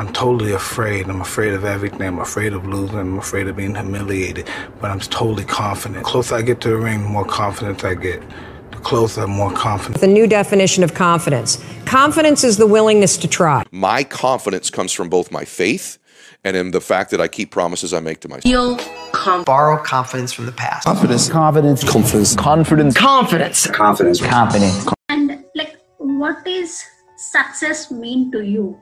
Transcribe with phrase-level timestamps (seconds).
[0.00, 1.10] I'm totally afraid.
[1.10, 2.00] I'm afraid of everything.
[2.00, 2.98] I'm afraid of losing.
[2.98, 4.48] I'm afraid of being humiliated.
[4.80, 6.02] But I'm totally confident.
[6.02, 8.22] The closer I get to the ring, the more confidence I get.
[8.70, 10.00] The closer, I'm more confident.
[10.00, 11.62] The new definition of confidence.
[11.84, 13.62] Confidence is the willingness to try.
[13.72, 15.98] My confidence comes from both my faith
[16.44, 18.44] and in the fact that I keep promises I make to myself.
[18.44, 18.78] Feel
[19.12, 20.86] com- borrow confidence from the past.
[20.86, 21.28] Confidence.
[21.28, 21.84] Confidence.
[21.84, 22.34] Confidence.
[22.34, 22.96] Confidence.
[22.96, 23.66] Confidence.
[23.66, 24.20] Confidence.
[24.22, 24.86] Confidence.
[25.10, 26.82] And like, what is
[27.18, 28.80] success mean to you?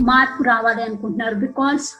[0.00, 1.34] మార్పు రావాలి అనుకుంటున్నారు.
[1.34, 1.94] Because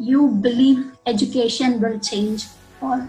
[0.00, 2.44] you believe education will change
[2.84, 3.00] or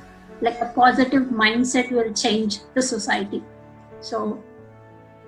[0.44, 1.34] like a positive
[1.66, 3.42] mindset will change the society
[4.04, 4.38] so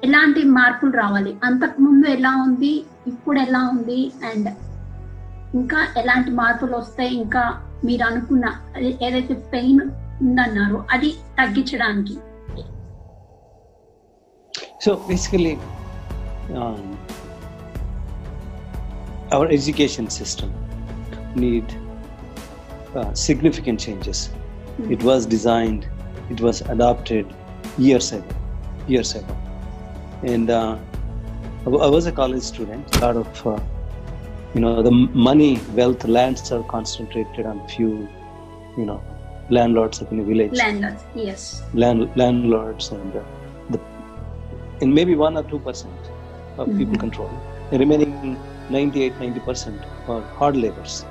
[0.03, 1.37] ఎలాంటి మార్పులు రావాలి?
[1.43, 2.85] అంతకుముందు ఎలా ఉంది?
[3.07, 4.11] ఇప్పుడు ఎలా ఉంది?
[4.31, 4.49] అండ్
[5.55, 7.15] ఇంకా ఎలాంటి మార్పులు వస్తాయి?
[7.15, 8.45] ఇంకా మీరు అనుకున్న
[8.77, 9.81] ఏదైతే పెయిన్
[10.21, 12.17] ఉందన్నారో అది తగ్గించడానికి.
[14.85, 15.57] So basically
[19.31, 20.53] our education system
[21.35, 21.65] need
[22.95, 24.29] uh, significant changes.
[24.29, 24.93] Mm-hmm.
[24.93, 25.87] It was designed,
[26.29, 27.33] it was adopted
[27.77, 28.35] years ago,
[28.87, 29.37] years ago.
[30.23, 30.77] And uh,
[31.65, 32.95] I was a college student.
[32.97, 33.59] A lot of, uh,
[34.53, 38.07] you know, the money, wealth, lands are concentrated on few,
[38.77, 39.03] you know,
[39.49, 40.53] landlords in the village.
[40.53, 41.63] Landlords, yes.
[41.73, 43.23] Land, landlords and uh,
[43.69, 43.79] the,
[44.81, 45.93] and maybe one or two percent
[46.57, 46.77] of mm-hmm.
[46.77, 47.29] people control.
[47.71, 51.05] The remaining 98, 90 percent are hard laborers.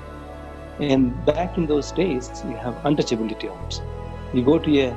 [0.79, 3.83] And back in those days, you have untouchability also.
[4.35, 4.91] You go to a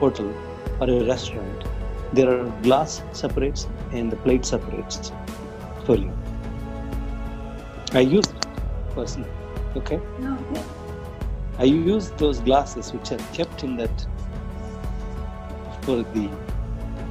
[0.00, 0.32] hotel
[0.80, 1.64] or a restaurant,
[2.12, 5.12] there are glass separates and the plate separates
[5.86, 6.12] for you.
[7.92, 8.34] I used
[8.94, 9.30] personally.
[9.76, 10.00] Okay.
[11.58, 14.06] I used those glasses which are kept in that
[15.82, 16.28] for the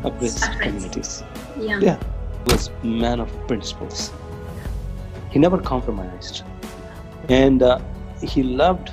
[0.04, 1.12] oppressed communities.
[1.70, 1.98] Yeah Yeah,
[2.50, 2.64] was
[3.04, 4.00] man of principles.
[5.32, 6.44] He never compromised,
[7.30, 7.80] and uh,
[8.22, 8.92] he loved.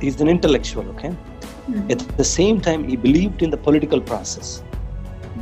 [0.00, 1.16] He's an intellectual, okay.
[1.88, 4.62] At the same time, he believed in the political process,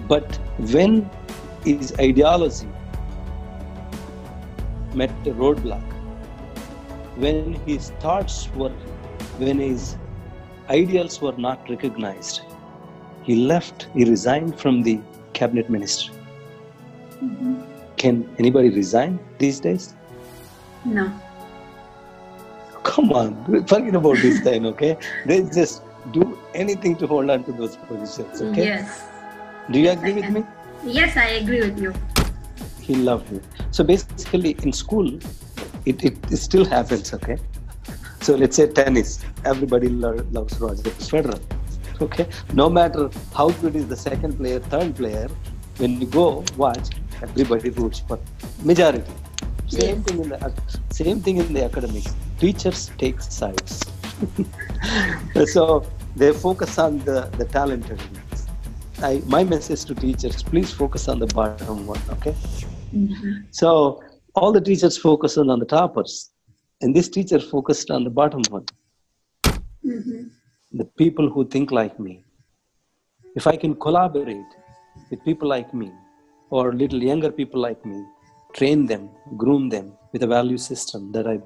[0.06, 0.36] but
[0.72, 1.10] when
[1.64, 2.68] his ideology
[4.94, 5.82] met a roadblock,
[7.16, 8.70] when his thoughts were,
[9.38, 9.96] when his
[10.70, 12.42] ideals were not recognized,
[13.24, 15.00] he left, he resigned from the
[15.32, 16.14] cabinet ministry.
[18.02, 19.94] Can anybody resign these days?
[20.84, 21.04] No.
[22.82, 24.96] Come on, forget about this time, okay?
[25.24, 28.64] they just do anything to hold on to those positions, okay?
[28.64, 29.04] Yes.
[29.70, 30.44] Do you yes, agree with me?
[30.84, 31.94] Yes, I agree with you.
[32.80, 33.40] He loved you.
[33.70, 35.06] So basically, in school,
[35.86, 37.36] it, it, it still happens, okay?
[38.20, 39.24] So let's say tennis.
[39.44, 41.40] Everybody lo- loves Roger Federer.
[42.00, 45.28] Okay, no matter how good is the second player, third player,
[45.76, 46.88] when you go watch,
[47.22, 48.18] everybody roots for
[48.62, 49.12] majority.
[49.68, 50.52] Same thing in the
[50.90, 52.14] same thing in the academics.
[52.38, 53.80] Teachers take sides.
[55.46, 58.46] so they focus on the, the talented ones.
[59.02, 62.34] I, my message to teachers, please focus on the bottom one, okay?
[62.94, 63.32] Mm-hmm.
[63.50, 64.02] So
[64.34, 66.30] all the teachers focused on the toppers,
[66.80, 68.66] and this teacher focused on the bottom one,
[69.84, 70.24] mm-hmm.
[70.72, 72.24] the people who think like me.
[73.34, 74.52] If I can collaborate
[75.10, 75.90] with people like me,
[76.56, 77.98] or little younger people like me,
[78.58, 79.08] train them,
[79.42, 81.36] groom them with a value system that I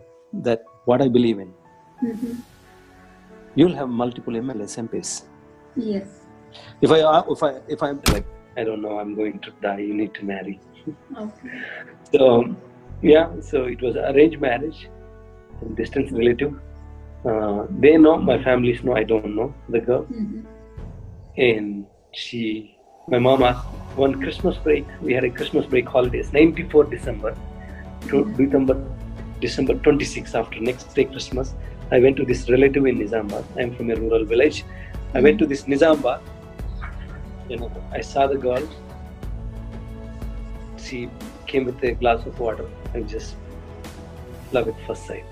[0.47, 1.51] that what I believe in.
[2.05, 2.35] Mm-hmm.
[3.55, 5.11] You'll have multiple MLAs MPs.
[5.77, 6.09] Yes.
[6.81, 9.79] If I uh, if I if I'm like I don't know I'm going to die,
[9.89, 10.61] you need to marry.
[11.25, 11.51] Okay.
[12.13, 12.57] So
[13.03, 14.89] yeah, so it was arranged marriage,
[15.75, 16.55] distant relative.
[17.25, 20.41] Uh, they know my family's know I don't know the girl, mm-hmm.
[21.37, 22.76] and she
[23.09, 24.85] my mom asked one Christmas break.
[25.01, 27.37] We had a Christmas break holidays, 94 December,
[28.09, 28.85] to December,
[29.41, 31.55] December 26 after next day Christmas.
[31.93, 33.45] I went to this relative in Nizamabad.
[33.57, 34.65] I'm from a rural village.
[35.15, 36.21] I went to this Nizamabad.
[37.49, 38.69] You know, I saw the girl.
[40.77, 41.09] She
[41.47, 42.69] came with a glass of water.
[42.93, 43.37] I just
[44.51, 45.25] love at first sight.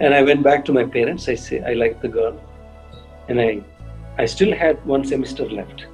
[0.00, 1.28] And I went back to my parents.
[1.28, 2.40] I say I like the girl,
[3.28, 3.62] and I,
[4.16, 5.84] I still had one semester left.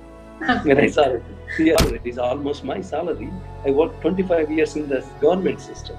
[0.64, 1.22] When I saw it,
[1.58, 3.30] yeah, it is almost my salary.
[3.66, 5.96] I worked 25 years in the government system,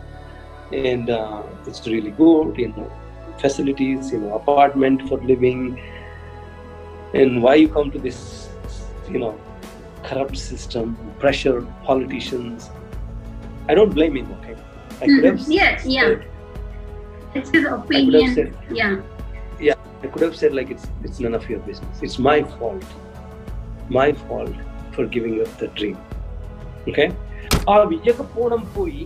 [0.74, 2.58] and uh, it's really good.
[2.58, 2.92] You know,
[3.40, 5.80] facilities, you know, apartment for living.
[7.14, 8.50] And why you come to this,
[9.10, 9.40] you know,
[10.04, 12.70] corrupt system, pressure politicians?
[13.70, 14.32] I don't blame him.
[14.40, 14.56] Okay,
[15.02, 16.02] I could have Yes, yeah.
[16.02, 16.26] said-
[17.36, 18.34] It's his I could have opinion.
[18.36, 19.02] said, Yeah.
[19.60, 22.02] yeah, I could have said like it's it's none of your business.
[22.02, 22.84] It's my fault.
[23.92, 24.60] My fault
[24.94, 26.00] for giving up the dream
[26.90, 27.06] okay
[27.70, 29.04] ఆ వియ్యకపోవడం పోయి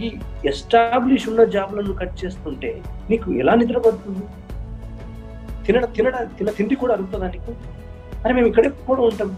[0.00, 0.08] ఈ
[0.44, 2.70] establish ఉన్న జాబ్లను cut చేస్తుంటే
[3.10, 4.24] నీకు ఎలా నిద్ర పడుతుంది?
[5.66, 7.52] తినడ తినడ తిన తిండి కూడా అరుగుతుందా నీకు?
[8.24, 9.30] అని మేము ఇక్కడే కూడా ఉంటాం.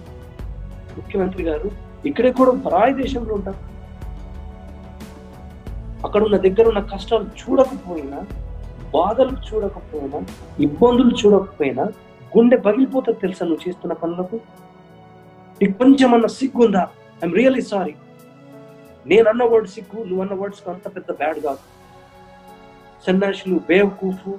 [0.97, 1.69] ముఖ్యమంత్రి గారు
[2.05, 3.57] ఇక్కడే కూడా పరాయి దేశంలో ఉంటాం.
[6.05, 8.21] అక్కడ ఉన్న దగ్గర ఉన్న కష్టాలు చూడకపోయినా
[8.95, 10.19] బాధలు చూడకపోయినా
[10.59, 11.85] ఇబ్బందులు చూడకపోయినా
[12.33, 14.37] గుండె పగిలిపోతుంది తెలుసా నువ్వు చేస్తున్న పనులకు?
[15.61, 16.83] నీకు కొంచెం అన్న సిగ్గుందా?
[17.23, 17.95] ఐఎమ్ రియలీ సారీ
[19.07, 21.63] నేను అన్న వర్డ్ సిగ్గు నువ్వు అన్న వర్డ్స్ అంత పెద్ద బ్యాడ్ కాదు.
[23.07, 24.33] సన్యాసులు బేవకూఫు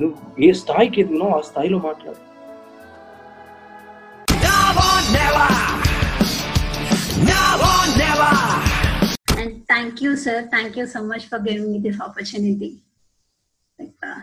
[0.00, 0.16] నువ్వు
[0.46, 2.20] ఏ స్థాయికి ఎదిగినావు ఆ స్థాయిలో మాట్లాడు.
[9.36, 10.48] And thank you, sir.
[10.50, 12.70] Thank you so much for giving me this opportunity.
[13.78, 14.20] Uh,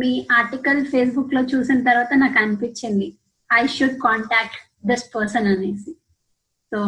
[0.00, 3.06] మీ ఆర్టికల్ ఫేస్బుక్లో చూసిన తర్వాత నాకు అనిపించింది.
[3.49, 4.57] I should contact
[4.87, 5.91] this person అనేసి
[6.71, 6.79] సో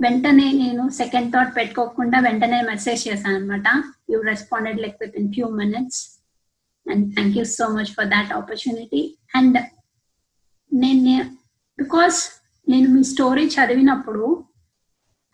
[0.00, 3.68] వెంటనే నేను సెకండ్ థాట్ పెట్టుకోకుండా వెంటనే మెసేజ్ చేశాను అనమాట
[4.10, 6.00] you responded like with in few minutes
[6.86, 9.02] and thank you so much for that opportunity
[9.34, 9.56] and
[10.72, 11.14] నేను
[11.78, 12.18] బికాస్
[12.66, 14.24] నేను మీ స్టోరీ చదివినప్పుడు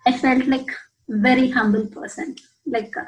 [0.06, 0.72] I felt like
[1.26, 2.32] very humble person
[2.69, 2.98] like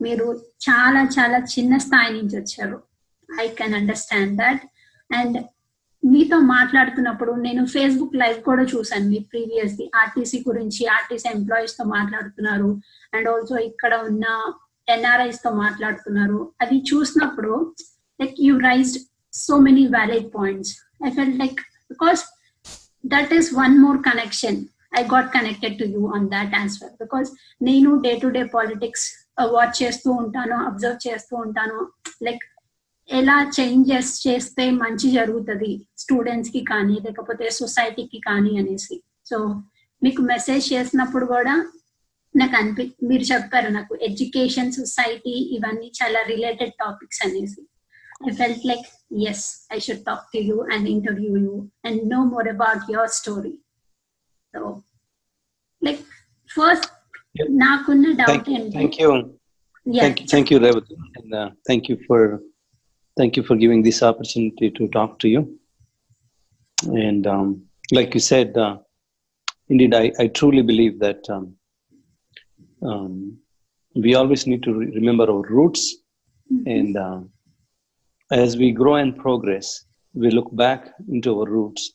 [0.00, 0.26] మీరు
[0.66, 2.78] చాలా చాలా చిన్న స్థాయి నుంచి వచ్చారు
[3.28, 4.62] I can understand that
[5.10, 5.38] and
[6.03, 12.81] మీతో మాట్లాడుతున్నప్పుడు నేను ఫేస్బుక్ లైవ్ కూడా చూసాను మీ ప్రీవియస్ ది ఆర్టీసీ గురించి ఆర్టీసీ ఎంప్లాయీస్తో మాట్లాడుతున్నారు
[13.13, 14.25] అండ్ ఆల్సో ఇక్కడ ఉన్న
[14.89, 16.53] ఎన్ఆర్ఐస్తో మాట్లాడుతున్నారు.
[16.61, 17.75] అది చూసినప్పుడు
[18.21, 18.99] like you raised
[19.33, 20.73] so many valid points
[21.07, 21.59] I fell like
[21.89, 22.23] because
[23.05, 24.65] that is one more connection
[24.97, 27.25] I got connected to you on that as well.
[27.61, 29.05] నేను day to day politics
[29.41, 31.87] watch చేస్తూ ఉంటాను observe చేస్తూ ఉంటాను.
[32.23, 32.43] Like
[33.08, 35.70] ఎలా changes చేస్తే మంచి జరుగుతుంది
[36.02, 38.96] students కి కానీ లేకపోతే సొసైటీకి కానీ అనేసి
[39.30, 39.38] సో
[40.02, 41.54] మీకు మెసేజ్ చేసినప్పుడు కూడా
[42.34, 47.60] నాకు అనిపి మీరు చెప్పారు నాకు ఎడ్యుకేషన్ సొసైటీ ఇవన్నీ చాలా రిలేటెడ్ టాపిక్స్ అనేసి
[48.22, 52.46] I felt like, yes, I should talk to you and interview you and know more
[52.48, 53.52] about your story.
[54.54, 54.60] So,
[55.82, 56.02] like,
[56.50, 56.86] first,
[57.34, 57.48] Yep.
[57.62, 59.10] నాకున్న డౌట్ Thank, ఏంటి thank you.
[59.86, 60.02] Yeah.
[60.04, 61.48] Thank you, thank you, Revati, and uh,
[63.17, 65.59] thank you for thank you for giving this opportunity to talk to you.
[66.83, 68.77] And um, like you said, uh,
[69.69, 71.55] indeed, I, I truly believe that um,
[72.83, 73.37] um,
[73.95, 75.95] we always need to re- remember our roots,
[76.65, 77.19] and uh,
[78.31, 81.93] as we grow and progress, we look back into our roots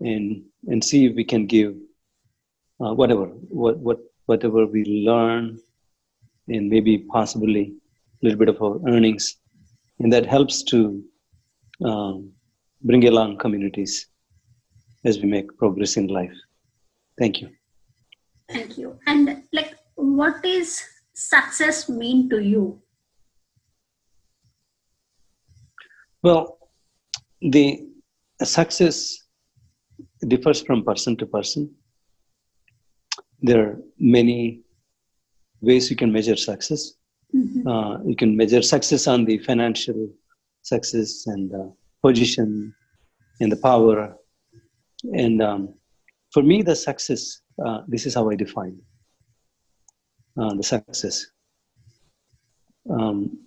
[0.00, 1.74] and and see if we can give
[2.80, 5.58] uh, whatever what what whatever we learn
[6.48, 7.72] and maybe possibly
[8.22, 9.36] a little bit of our earnings,
[10.00, 11.02] and that helps to
[11.84, 12.32] um,
[12.82, 14.08] bring along communities
[15.04, 16.36] as we make progress in life.
[17.18, 17.48] Thank you.
[18.48, 18.98] Thank you.
[19.06, 20.82] And like, what is
[21.14, 22.80] success mean to you?
[26.22, 26.58] Well,
[27.40, 27.86] the
[28.42, 29.26] success
[30.28, 31.74] differs from person to person.
[33.40, 34.62] There are many
[35.60, 36.92] ways you can measure success.
[37.34, 37.66] Mhm.
[37.66, 40.08] Uh, you can measure success on the financial
[40.62, 41.68] success and uh,
[42.02, 42.74] position
[43.40, 44.16] and the power.
[45.12, 45.74] And um,
[46.32, 48.80] for me, the success, uh, this is how I define
[50.40, 51.26] uh, the success.
[52.88, 53.38] Um,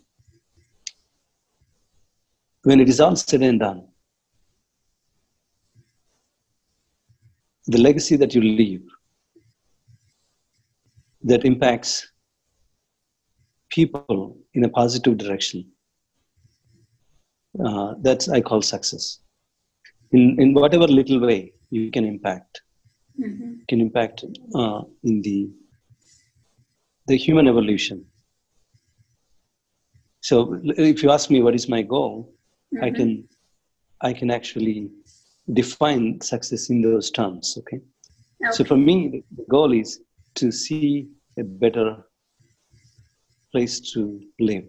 [2.63, 3.87] when it is all said and done,
[7.67, 8.83] the legacy that you leave
[11.21, 12.11] that impacts
[13.85, 15.65] people in a positive direction,
[17.65, 19.19] uh, that's I call success.
[20.11, 22.61] In, in whatever little way you can impact,
[23.19, 23.67] Mhm.
[23.69, 24.23] can impact
[24.55, 25.39] uh, in the
[27.07, 27.97] the human evolution.
[30.21, 32.13] So if you ask me what is my goal,
[32.85, 32.95] I Mhm.
[32.97, 33.09] can
[34.09, 34.77] I can actually
[35.59, 37.57] define success in those terms.
[37.59, 37.79] Okay.
[38.55, 39.89] So for me, the goal is
[40.39, 41.87] to see a better
[43.51, 44.65] place to live.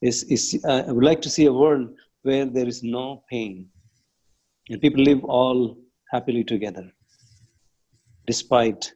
[0.00, 1.88] Is is uh, I would like to see a world
[2.22, 3.68] where there is no pain,
[4.68, 5.76] and people live all
[6.12, 6.90] happily together,
[8.26, 8.92] despite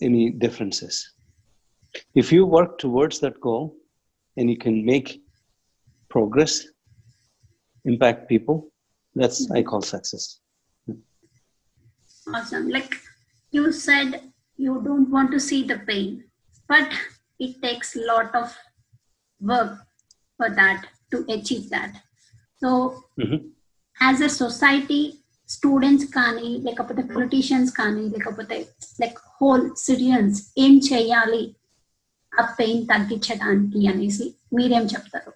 [0.00, 1.14] any differences.
[2.14, 3.76] If you work towards that goal,
[4.36, 5.22] and you can make
[6.08, 6.66] progress,
[7.84, 8.70] impact people,
[9.14, 10.40] that's I call success.
[12.34, 12.68] Awesome.
[12.68, 12.94] Like
[13.50, 16.24] you said, you don't want to see the pain,
[16.71, 16.89] but
[17.39, 18.47] it takes a lot of
[19.41, 19.73] work
[20.39, 20.79] for that
[21.11, 21.93] to achieve that.
[22.61, 22.69] So,
[23.19, 23.39] Mhm.
[23.97, 25.01] as a society,
[25.49, 28.67] students కానీ లేకపోతే politicians కానీ లేకపోతే
[29.01, 31.55] like whole Syrians ఏం చేయాలి
[32.39, 35.33] ఆ pain తగ్గించడానికి అనేసి మీరేం చెప్తారు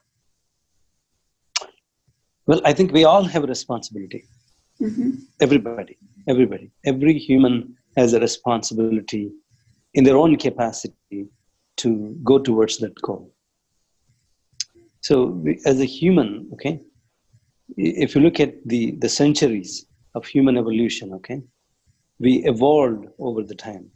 [2.48, 4.20] Well, I think we all have a responsibility.
[5.46, 5.96] Everybody,
[6.27, 7.55] everybody, every human
[7.98, 9.24] has a responsibility
[9.97, 11.26] in their own capacity
[11.79, 13.33] to go towards that goal.
[15.00, 16.81] So, as a human, okay,
[17.76, 21.41] if you look at the, the centuries of human evolution, okay,
[22.19, 23.87] we evolved over the time.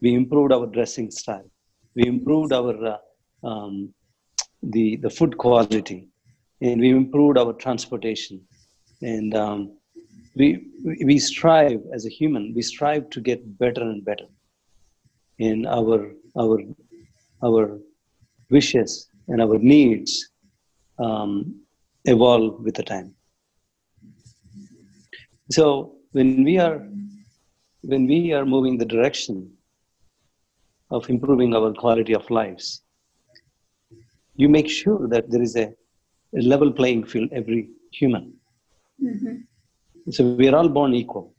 [0.00, 1.48] We improved our dressing style.
[1.96, 3.94] We improved our uh, um,
[4.62, 6.08] the the food quality,
[6.60, 8.40] and we improved our transportation.
[9.02, 9.60] And um,
[10.36, 10.64] we-
[11.04, 12.52] we strive as a human.
[12.56, 14.28] We strive to get better and better.
[15.40, 16.58] And our our
[17.42, 17.78] our
[18.50, 20.30] wishes and our needs
[20.98, 21.60] um,
[22.04, 23.14] evolve with the time.
[25.50, 26.86] So when we are
[27.82, 29.50] when we are moving the direction
[30.90, 32.82] of improving our quality of lives,
[34.34, 35.72] you make sure that there is a,
[36.36, 38.34] a level playing field every human.
[40.10, 41.34] So we are all born equal.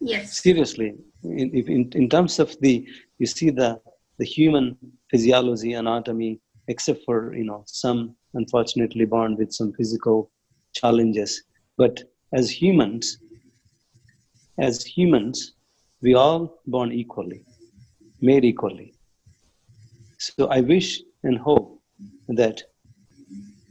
[0.00, 0.40] Yes.
[0.40, 2.86] Seriously, in, in, in terms of the,
[3.20, 3.70] you see the
[4.18, 4.76] the human
[5.10, 10.30] physiology, anatomy, except for you know some unfortunately born with some physical
[10.72, 11.42] challenges,
[11.76, 13.18] but as humans,
[14.58, 15.54] as humans,
[16.02, 17.42] we all born equally,
[18.20, 18.94] made equally.
[20.18, 21.82] So I wish and hope
[22.28, 22.62] that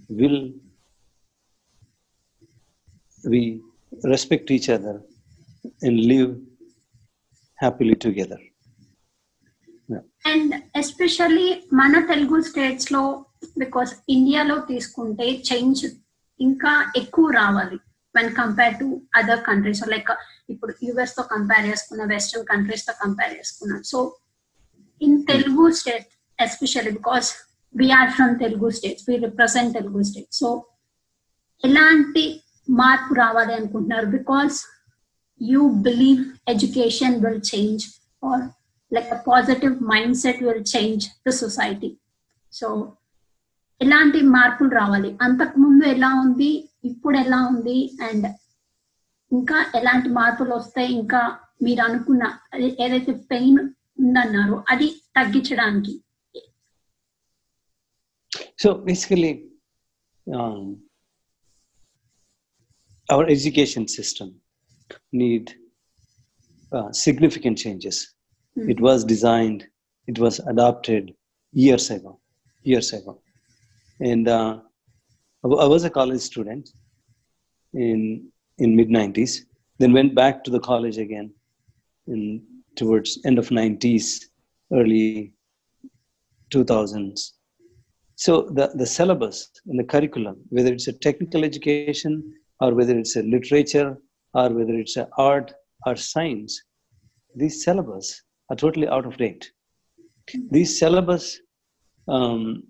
[0.10, 0.52] will
[3.26, 3.62] we
[4.04, 5.02] respect each other
[5.82, 6.38] and live
[7.56, 8.40] happily together.
[10.29, 13.03] And especially మన Telugu states లో
[13.59, 15.83] because ఇండియాలో తీసుకుంటే change
[16.41, 17.79] ఇంకా ఎక్కువ రావాలి
[18.15, 20.11] when compare to other countries like
[20.51, 24.01] ఇప్పుడు US తో compare చేసుకున్న వెస్ట్రన్ కంట్రీస్ తో కంపేర్ చేసుకున్నా so
[25.01, 27.29] in Telugu state especially because
[27.75, 30.51] we are from Telugu states we represent Telugu state so
[31.63, 32.25] ఎలాంటి
[32.69, 34.57] మార్పు రావాలి అనుకుంటున్నారు because
[35.41, 37.83] you believe education will change
[38.23, 38.37] or
[38.93, 41.91] like a positive mindset will change the society
[42.53, 42.69] so
[43.81, 46.51] ఎలాంటి మార్పులు రావాలి అంతకు ముందు ఎలా ఉంది
[46.85, 48.27] ఇప్పుడు ఎలా ఉంది అండ్
[49.33, 51.23] ఇంకా ఎలాంటి మార్పులు వస్తాయి ఇంకా
[51.63, 53.61] మీరు అనుకున్న అది ఏదైతే పెయిన్
[54.03, 55.95] ఉందన్నారో అది తగ్గించడానికి
[58.59, 59.31] So basically,
[60.27, 60.61] um,
[63.09, 64.29] our education system
[65.13, 65.45] need
[66.73, 67.97] uh, significant changes.
[68.68, 69.68] it was designed,
[70.08, 71.14] it was adopted
[71.54, 72.20] years ago,
[72.64, 73.22] years ago,
[74.00, 74.60] and uh,
[75.44, 76.70] I I was a college student
[77.74, 79.46] in in mid '90s.
[79.78, 81.32] Then went back to the college again
[82.08, 82.44] in
[82.76, 84.26] towards end of '90s,
[84.74, 85.34] early
[86.52, 87.32] 2000s.
[88.16, 93.16] So the, the syllabus and the curriculum, whether it's a technical education or whether it's
[93.16, 93.98] a literature
[94.34, 95.54] or whether it's a art
[95.86, 96.62] or science,
[97.36, 99.52] these syllabus are totally out of date.
[100.52, 101.40] This syllabus
[102.08, 102.64] um,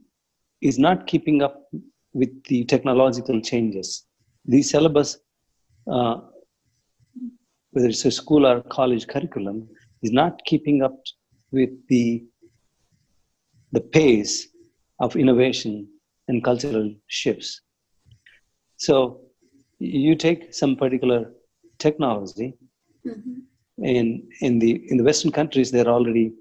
[0.61, 1.69] is not keeping up
[2.13, 4.05] with the technological changes.
[4.45, 5.17] These syllabus,
[5.91, 6.17] uh,
[7.71, 9.69] whether it's a school or college curriculum,
[10.01, 10.97] is not keeping up
[11.51, 12.25] with the
[13.71, 14.47] the pace
[14.99, 15.87] of innovation
[16.27, 17.61] and cultural shifts.
[18.77, 19.21] So
[19.77, 21.33] you take some particular
[21.77, 22.57] technology,
[23.05, 23.43] and
[23.83, 26.33] in in the in the Western countries, they're already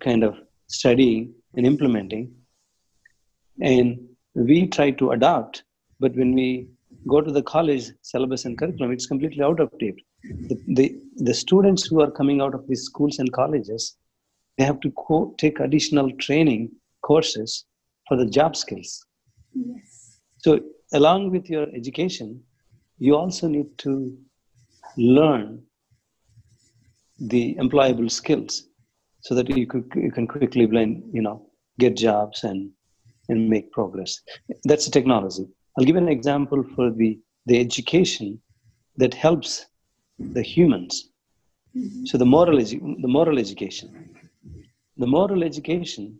[0.00, 2.32] kind of studying and implementing,
[3.60, 3.98] and
[4.34, 5.64] we try to adopt.
[5.98, 6.68] But when we
[7.06, 10.00] go to the college syllabus and curriculum, it's completely out of date.
[10.48, 13.96] The, the, the students who are coming out of these schools and colleges,
[14.58, 16.70] they have to co- take additional training
[17.02, 17.64] courses
[18.08, 19.04] for the job skills.
[19.54, 20.20] Yes.
[20.38, 20.60] So,
[20.92, 22.42] along with your education,
[22.98, 24.16] you also need to
[24.96, 25.62] learn
[27.20, 28.68] the employable skills
[29.20, 31.46] so that you, could, you can quickly blend, you know,
[31.78, 32.70] get jobs and,
[33.28, 34.20] and make progress.
[34.64, 35.46] That's the technology.
[35.78, 38.40] I'll give an example for the, the education
[38.96, 39.66] that helps
[40.18, 41.10] the humans.
[41.76, 42.06] Mm-hmm.
[42.06, 44.10] So the moral, edu- the moral education.
[44.96, 46.18] The moral education,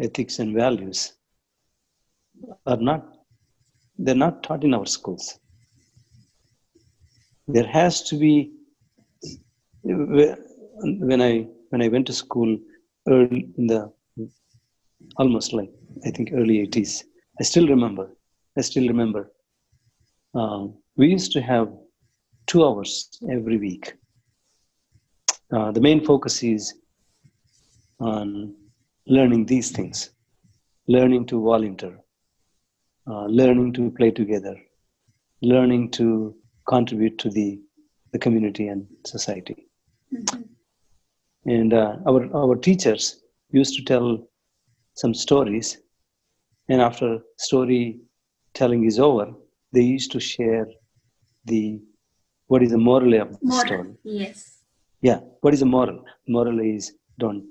[0.00, 1.14] ethics and values
[2.66, 3.16] are not,
[3.98, 5.38] they're not taught in our schools.
[7.48, 8.52] There has to be,
[9.82, 12.58] when I, when I went to school
[13.08, 13.92] early in the,
[15.16, 15.70] almost like,
[16.06, 17.04] I think early 80s,
[17.40, 18.10] I still remember,
[18.56, 19.32] I still remember,
[20.34, 21.72] um, we used to have
[22.46, 23.94] two hours every week.
[25.52, 26.74] Uh, the main focus is
[27.98, 28.54] on
[29.06, 30.10] learning these things,
[30.86, 31.98] learning to volunteer,
[33.08, 34.56] uh, learning to play together,
[35.42, 36.34] learning to
[36.68, 37.60] contribute to the,
[38.12, 39.69] the community and society.
[40.12, 40.48] Mhm.
[41.46, 44.28] And uh, our, our teachers used to tell
[44.94, 45.78] some stories,
[46.68, 48.00] and after story
[48.54, 49.32] telling is over,
[49.72, 50.66] they used to share
[51.44, 51.80] the
[52.48, 53.66] what is the moral of the Moral.
[53.66, 53.94] story.
[54.04, 54.64] Yes.
[55.00, 56.04] Yeah, what is the moral?
[56.28, 57.46] Moral is don't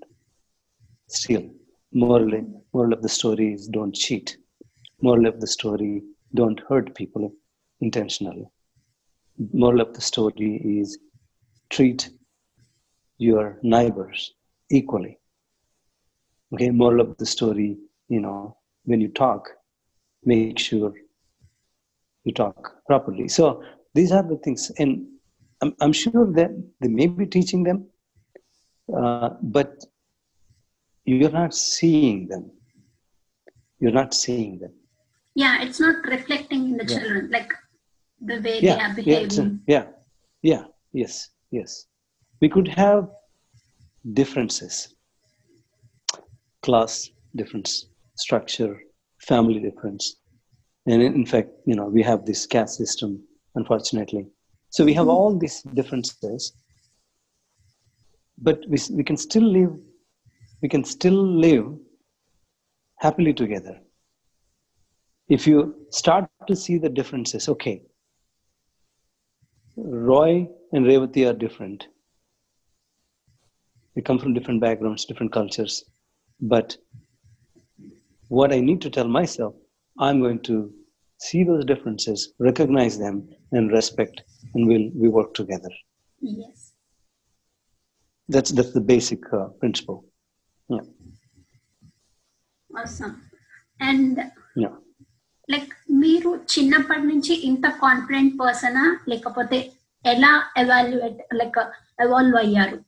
[1.07, 1.49] steal.
[1.91, 2.29] Moral,
[2.73, 4.37] moral of the story is don't cheat.
[5.01, 6.03] Moral of the story
[6.35, 7.33] don't hurt people
[7.81, 8.45] intentionally.
[9.53, 10.99] Moral of the story is
[11.69, 12.09] treat
[13.19, 14.33] your neighbors
[14.71, 15.19] equally.
[16.53, 19.49] Okay, moral of the story, you know, when you talk,
[20.23, 20.91] make sure
[22.23, 23.27] you talk properly.
[23.27, 23.61] So
[23.93, 25.05] these are the things, and
[25.61, 26.49] I'm, I'm sure that
[26.81, 27.85] they may be teaching them,
[28.97, 29.85] uh, but
[31.05, 32.49] you're not seeing them.
[33.79, 34.73] You're not seeing them.
[35.35, 36.99] Yeah, it's not reflecting in the Yeah.
[36.99, 37.53] children, like
[38.21, 39.61] the way they Yeah, are yeah, behaving.
[39.67, 39.85] a- yeah,
[40.41, 41.85] yeah, yes, yes.
[42.41, 43.10] We could have
[44.13, 44.96] differences,
[46.62, 48.79] class difference, structure,
[49.19, 50.15] family difference,
[50.86, 53.22] and in fact, you know, we have this caste system,
[53.55, 54.27] unfortunately.
[54.69, 55.12] So we have mm-hmm.
[55.12, 56.53] all these differences,
[58.38, 59.72] but we, we can still live,
[60.62, 61.75] we can still live
[62.98, 63.79] happily together.
[65.27, 67.84] If you start to see the differences, okay,
[69.77, 71.88] Roy and Revati are different
[73.99, 75.84] We come from different backgrounds, different cultures.
[76.40, 76.76] But
[78.30, 79.54] what I need to tell myself,
[79.96, 80.73] I'm going to
[81.18, 84.23] see those differences, recognize them, and respect,
[84.54, 85.70] and we'll we work together.
[86.20, 86.73] Yes.
[88.28, 90.04] That's that's the basic uh, principle.
[90.68, 90.80] Yeah,
[92.71, 93.14] Awesome.
[93.80, 94.17] And
[94.56, 94.75] yeah.
[95.49, 99.58] Like మీరు చిన్నప్పటి నుంచి ఇంత confident పర్సనా లేకపోతే
[100.04, 100.30] ఎలా
[100.62, 101.58] evaluate like
[102.04, 102.78] evolve అయ్యారు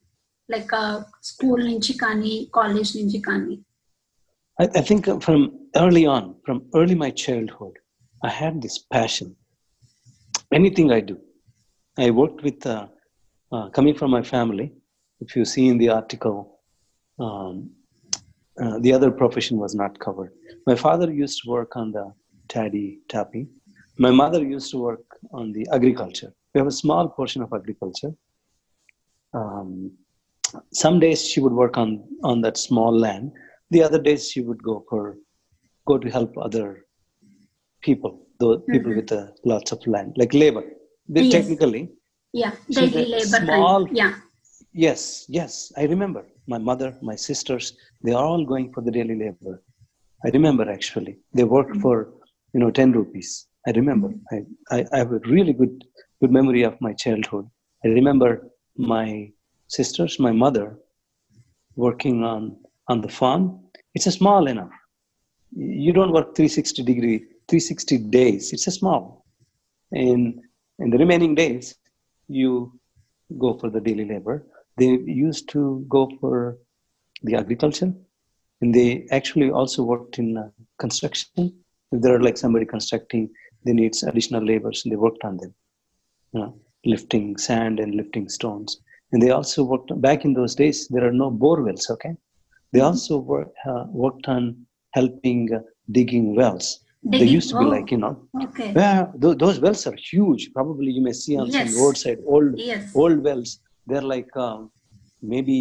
[0.51, 3.09] like a school, in Chikani, college, in
[4.59, 5.39] I, I think from
[5.75, 7.73] early on, from early my childhood,
[8.23, 9.35] I had this passion.
[10.53, 11.17] Anything I do,
[11.97, 12.87] I worked with uh,
[13.51, 14.73] uh, coming from my family.
[15.19, 16.59] If you see in the article,
[17.19, 17.71] um,
[18.61, 20.33] uh, the other profession was not covered.
[20.67, 22.13] My father used to work on the
[22.47, 23.47] toddy tapping.
[23.97, 26.33] My mother used to work on the agriculture.
[26.53, 28.13] We have a small portion of agriculture.
[29.33, 29.91] Um,
[30.73, 33.31] some days she would work on on that small land.
[33.69, 35.17] The other days she would go for
[35.87, 36.85] go to help other
[37.81, 38.73] people those mm-hmm.
[38.73, 40.63] people with uh, lots of land like labor.
[41.07, 41.31] Yes.
[41.31, 41.89] technically
[42.33, 44.13] yeah daily labor small, yeah.
[44.73, 46.23] Yes yes i remember.
[46.47, 47.65] My mother my sisters
[48.03, 49.55] they are all going for the daily labor.
[50.25, 51.17] I remember actually.
[51.33, 51.81] They worked mm-hmm.
[51.81, 52.13] for
[52.53, 53.47] you know 10 rupees.
[53.67, 54.09] I remember.
[54.09, 54.35] Mm-hmm.
[54.71, 55.75] I, I, I have a really good
[56.21, 57.45] good memory of my childhood.
[57.85, 58.29] I remember
[58.77, 59.31] my
[59.77, 60.67] sisters my mother
[61.85, 62.41] working on
[62.91, 63.43] on the farm
[63.93, 64.71] it's a small enough.
[65.51, 69.25] You don't work 360 degree 360 days it's a small.
[69.91, 70.39] And
[70.79, 71.75] in the remaining days
[72.27, 72.79] you
[73.37, 74.45] go for the daily labor.
[74.77, 74.91] They
[75.27, 76.57] used to go for
[77.23, 77.93] the agriculture
[78.61, 81.53] and they actually also worked in uh, construction.
[81.91, 83.29] If there are like somebody constructing
[83.65, 85.53] they need additional labors and they worked on them.
[86.33, 88.77] You know, lifting sand and lifting stones
[89.11, 92.13] and they also worked back in those days there are no bore wells okay?
[92.73, 95.59] They also work, uh, worked on helping uh,
[95.91, 96.79] digging wells.
[97.03, 97.69] They used to be oh.
[97.75, 100.43] like you know okay yeah, th- those wells are huge.
[100.57, 102.83] Probably you may see on some roadside old Yes.
[103.01, 103.51] old wells.
[103.87, 104.59] They're like um,
[105.33, 105.57] maybe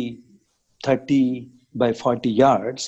[0.84, 1.48] 30
[1.82, 2.82] by 40 yards,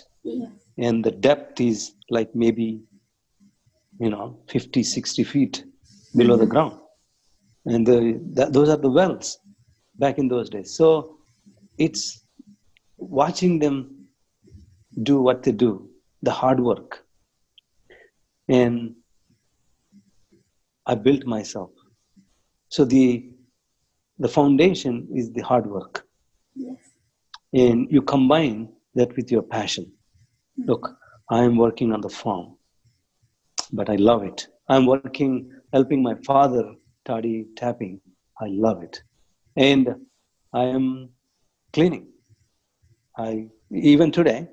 [0.86, 1.78] and the depth is
[2.16, 2.68] like maybe
[4.04, 5.64] you know 50, 60 feet
[6.20, 6.74] below the ground,
[7.72, 7.98] and the,
[8.36, 9.38] that, those are the wells
[10.02, 10.74] back in those days.
[10.76, 10.88] So
[11.78, 12.04] it's
[13.20, 13.76] watching them
[15.10, 15.88] do what they do,
[16.22, 17.04] the hard work,
[18.48, 18.94] and
[20.86, 21.70] I built myself.
[22.68, 23.06] So the
[24.18, 26.04] the foundation is the hard work,
[27.52, 28.58] and you combine
[28.94, 29.86] that with your passion.
[30.70, 30.90] Look,
[31.30, 32.56] I am working on the farm,
[33.72, 34.48] but I love it.
[34.68, 35.32] I'm working,
[35.72, 36.64] helping my father
[37.04, 38.00] study tapping.
[38.40, 39.02] I love it,
[39.56, 39.94] and
[40.52, 41.10] I am
[41.72, 42.06] cleaning.
[43.16, 44.48] I even today,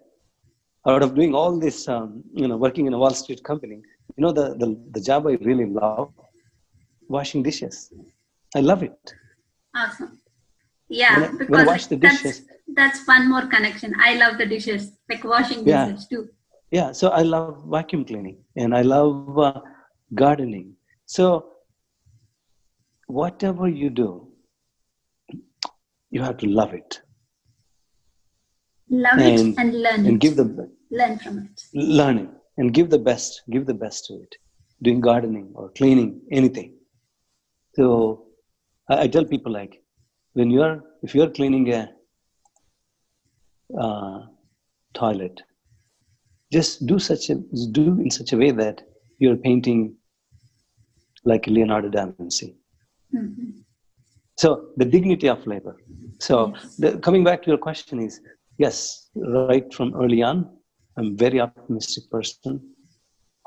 [0.87, 3.81] out of doing all this, um, you know, working in a Wall Street company,
[4.15, 6.11] you know, the, the, the job I really love,
[7.07, 7.91] washing dishes.
[8.55, 9.13] I love it.
[9.75, 10.19] Awesome.
[10.89, 13.93] Yeah, When I- when I wash the that's, dishes- that's one more connection.
[13.99, 15.85] I love the dishes, like washing Yeah.
[15.87, 16.29] dishes too.
[16.71, 19.61] Yeah, so I love vacuum cleaning and I love uh,
[20.13, 20.75] gardening.
[21.05, 21.45] So
[23.07, 24.28] whatever you do,
[26.11, 27.01] you have to love it
[29.05, 30.21] Love And- it and learn and it.
[30.25, 30.45] give the
[30.99, 31.57] learn from it.
[31.99, 34.33] learn it and give the best give the best to it
[34.87, 36.71] doing gardening or cleaning anything
[37.77, 37.85] so
[38.89, 39.73] i, I tell people like
[40.33, 41.81] when you're if you're cleaning a
[43.83, 44.19] uh,
[44.93, 45.41] toilet
[46.51, 47.35] just do such a
[47.79, 48.81] do in such a way that
[49.19, 49.81] you're painting
[51.31, 52.49] like leonardo da vinci
[53.13, 53.58] Mhm.
[54.41, 54.47] So
[54.81, 55.75] the dignity of labor.
[56.27, 58.13] So the, coming back to your question is
[58.63, 58.77] yes
[59.49, 60.37] right from early on
[60.97, 62.53] i'm very optimistic person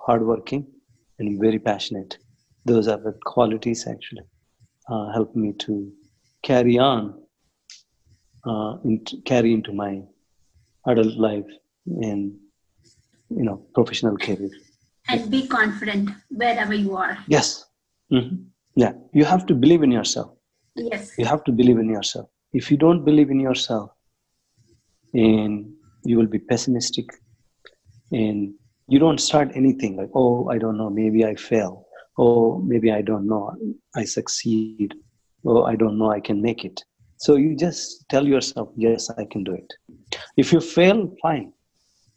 [0.06, 0.66] hardworking
[1.18, 2.18] and very passionate.
[2.64, 4.26] Those are the qualities actually
[4.90, 5.72] uh, help me to
[6.42, 7.02] carry on
[8.48, 10.02] uh, into, carry into my
[10.86, 11.50] adult life
[11.86, 12.32] and
[13.38, 14.50] you know professional career.
[15.08, 17.18] And be confident wherever you are.
[17.28, 17.64] yes.
[18.12, 18.46] Mhm.
[18.76, 18.92] yeah.
[19.12, 20.30] You have to believe in yourself
[20.74, 21.12] Yes.
[21.18, 22.28] you have to believe in yourself.
[22.52, 23.90] If you don't believe in yourself
[25.14, 25.70] and
[26.04, 27.06] you will be pessimistic
[28.10, 28.54] and
[28.88, 31.86] you don't start anything like oh i don't know maybe i fail.
[32.18, 33.54] Oh maybe i don't know
[33.96, 34.94] i succeed.
[35.46, 36.82] Oh i don't know i can make it.
[37.16, 39.72] So you just tell yourself yes i can do it.
[40.36, 41.52] If you fail fine.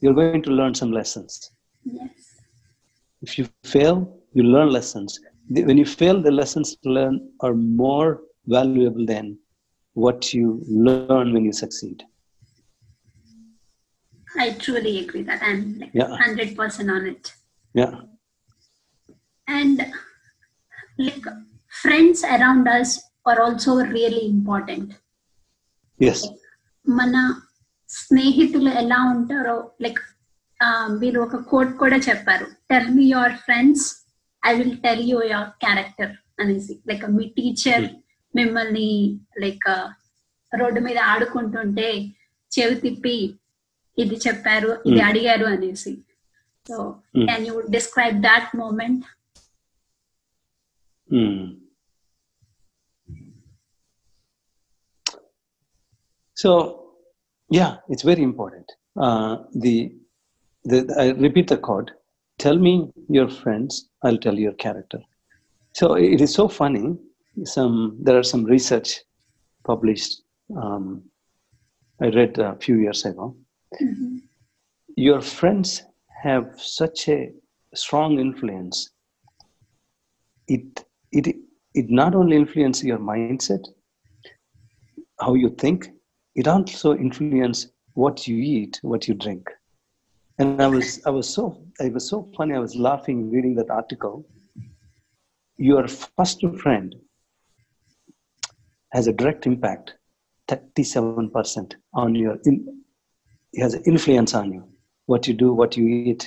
[0.02, 1.52] You're going to learn some lessons.
[1.84, 2.42] Yes.
[3.22, 5.20] if you fail you learn lessons.
[5.50, 9.27] When you fail the lessons learned are more valuable than
[9.97, 10.47] what you
[10.87, 11.99] learn when you succeed
[14.29, 16.11] I truly agree that I'm like Yeah.
[16.19, 17.25] 100% on it.
[17.75, 17.95] yeah
[19.49, 19.79] And
[20.99, 21.27] like
[21.83, 22.91] friends around us
[23.27, 24.89] are also really important.
[26.01, 26.21] yes
[26.87, 27.15] మన
[27.89, 29.99] స్నేహితులు ఎలా ఉంటారో like
[31.01, 33.85] మీరు ఒక quote కూడా చెప్పారు tell me your friends
[34.43, 37.85] I will tell you your character అనేసి like మీ టీచర్
[38.38, 38.90] మిమ్మల్ని
[39.44, 39.68] లైక్
[40.52, 41.88] రోడ్డు మీద ఆడుకుంటుంటే
[42.52, 43.18] చెవి తిప్పి
[43.98, 45.08] ఇది చెప్పారు ఇది Hmm.
[45.10, 45.94] అడిగారు అనేసి
[46.66, 46.78] so
[47.16, 47.28] Hmm.
[47.30, 49.04] Can you describe that moment
[51.10, 51.40] Hmm.
[56.38, 56.52] So,
[57.50, 58.72] yeah, it's very important.
[58.96, 59.94] Uh, the,
[60.66, 61.92] the I repeat the quote:
[62.40, 62.74] "Tell me
[63.10, 65.00] your friends, I'll tell you your character."
[65.76, 66.98] So it is so funny.
[67.44, 69.02] Some there are some research
[69.64, 70.22] published.
[70.56, 71.04] Um,
[72.02, 73.36] I read a few years ago.
[74.96, 75.84] Your friends
[76.24, 77.32] have such a
[77.74, 78.92] strong influence
[80.48, 81.36] it it
[81.74, 83.64] it not only influences your mindset
[85.20, 85.90] how you think
[86.36, 89.50] it also influences what you eat what you drink
[90.40, 93.70] and i was i was so i was so funny i was laughing reading that
[93.70, 94.26] article
[95.58, 96.96] your first friend
[98.96, 99.88] has a direct impact
[100.48, 102.56] 37% on your in,
[103.54, 104.64] it has an influence on you
[105.12, 106.24] what you do what you eat.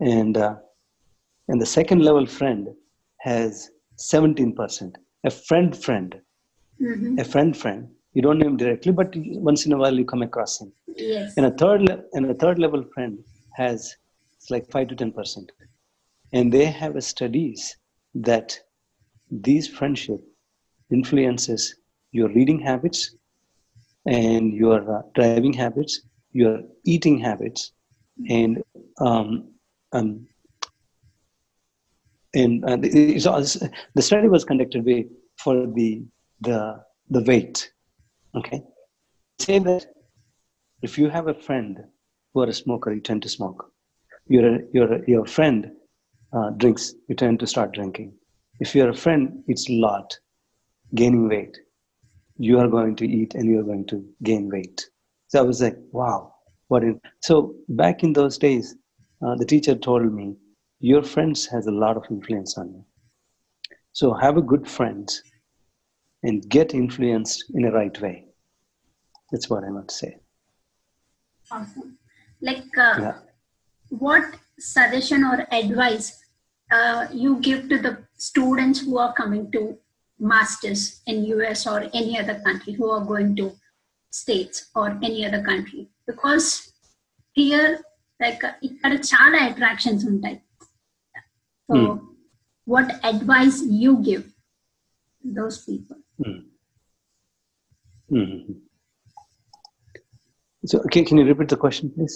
[0.00, 0.54] And uh,
[1.48, 2.68] and the second level friend
[3.20, 6.10] has 17% a friend friend.
[7.22, 7.82] A friend friend
[8.14, 9.10] you don't know him directly but
[9.48, 10.70] once in a while you come across him.
[11.20, 13.14] Yes and a third le- and a third level friend
[13.60, 13.78] has
[14.34, 15.50] it's like 5 to 10%
[16.36, 17.62] and they have a studies
[18.28, 18.48] that
[19.48, 20.20] these friendship
[20.92, 21.76] influences
[22.12, 23.16] your reading habits
[24.06, 26.02] and your uh, driving habits
[26.32, 27.72] your eating habits
[28.28, 28.62] and
[28.98, 29.48] um,
[29.92, 30.26] um,
[32.34, 36.04] and uh, also, the study was conducted with, for the
[36.40, 37.72] the the weight
[38.34, 38.62] okay?
[39.38, 39.86] Say that
[40.82, 41.78] if you have a friend
[42.32, 43.70] who are a smoker you tend to smoke.
[44.28, 45.70] Your your your friend
[46.32, 48.14] uh, drinks you tend to start drinking.
[48.60, 50.18] If you're a friend it's a lot
[50.94, 51.56] gaining weight.
[52.36, 54.84] You are going to eat and you're going to gain weight.
[55.28, 56.34] So i was like wow
[56.68, 58.74] what in so back in those days
[59.24, 60.36] uh, the teacher told me
[60.80, 62.84] your friends has a lot of influence on you.
[63.92, 65.08] So have a good friend
[66.22, 68.26] and get influenced in a right way.
[69.30, 70.16] That's what i want to say.
[71.50, 71.98] Awesome.
[72.40, 73.18] Like, uh, Yeah.
[73.90, 74.24] what
[74.58, 76.24] suggestion or advice
[76.70, 79.78] uh, you give to the students who are coming to
[80.21, 83.45] masters in US or any other country who are going to
[84.13, 85.81] states or any other country?
[86.07, 86.47] Because
[87.37, 87.69] here,
[88.19, 90.37] like, uh, ఇక్కడ చాలా attractions ఉంటాయి
[91.69, 91.97] so Hmm.
[92.67, 94.23] What advice you give
[95.23, 95.99] those people
[98.09, 98.53] Mhm.
[100.63, 102.15] So, can, can you repeat the question, please?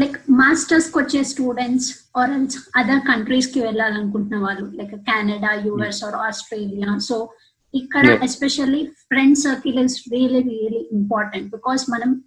[0.00, 6.98] Like మాస్టర్స్కి వచ్చే students or else other కంట్రీస్కి వెళ్ళాలనుకుంటున్న వాళ్ళు like Canada US or Australia
[6.98, 7.30] so
[7.74, 8.06] ఇక్కడ.
[8.22, 12.22] Especially friend circle is really really important because మనం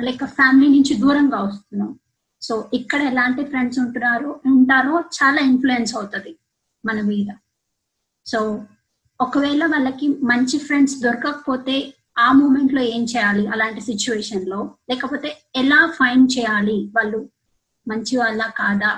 [0.00, 1.98] like family నుంచి దూరంగా వస్తున్నాం.
[2.42, 6.38] So ఇక్కడ ఎలాంటి ఫ్రెండ్స్ ఉంటున్నారో ఉంటారో చాలా ఇన్ఫ్లుయెన్స్ అవుతుంది
[6.86, 7.28] మన మీద.
[8.26, 8.64] సో
[9.20, 15.79] ఒకవేళ వాళ్ళకి మంచి ఫ్రెండ్స్ దొరకకపోతే ఆ మూమెంట్ లో ఏం చేయాలి అలాంటి సిచ్యువేషన్ లో లేకపోతే ఎలా
[15.99, 17.19] ఫైండ్ చేయాలి వాళ్ళు
[17.87, 18.91] మంచి వాళ్ళ కాదా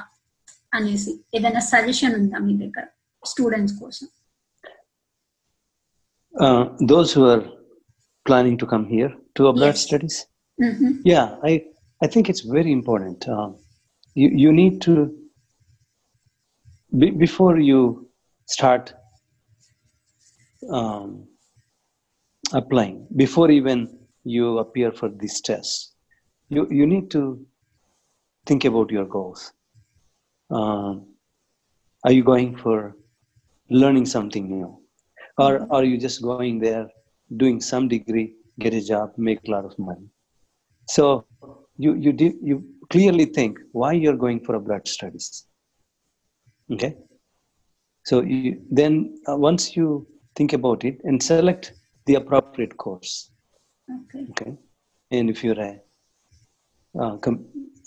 [0.73, 2.86] అనేసి ఏదైనా సజెషన్ ఉందా మీ దగ్గర
[3.23, 4.07] స్టూడెంట్స్ కోసం
[6.36, 7.43] Uh, those who are
[8.25, 9.83] planning to come here to abroad Yes.
[9.88, 10.15] studies?
[10.59, 10.93] Hmm.
[11.12, 11.51] Yeah, I,
[12.01, 13.19] I think it's very important.
[13.33, 13.49] Um,
[14.15, 14.93] you, you need to,
[16.91, 17.79] be, before you
[18.47, 18.86] start
[20.62, 21.09] um,
[22.52, 25.94] applying, before even you appear for these tests,
[26.48, 27.44] you, you need to
[28.46, 29.52] think about your goals.
[30.50, 31.06] Um,
[32.04, 32.96] are you going for
[33.70, 34.80] learning something new?
[35.37, 36.88] Or are you just going there,
[37.37, 40.08] doing some degree, get a job, make a lot of money?
[40.88, 41.26] So
[41.76, 45.46] you you did you clearly think why you're going for abroad studies.
[46.72, 46.96] Okay.
[48.04, 51.74] So you, then uh, once you think about it and select
[52.08, 53.12] the appropriate course.
[53.96, 54.52] Okay Okay.
[55.16, 55.74] And if you're a,
[57.02, 57.44] uh, com-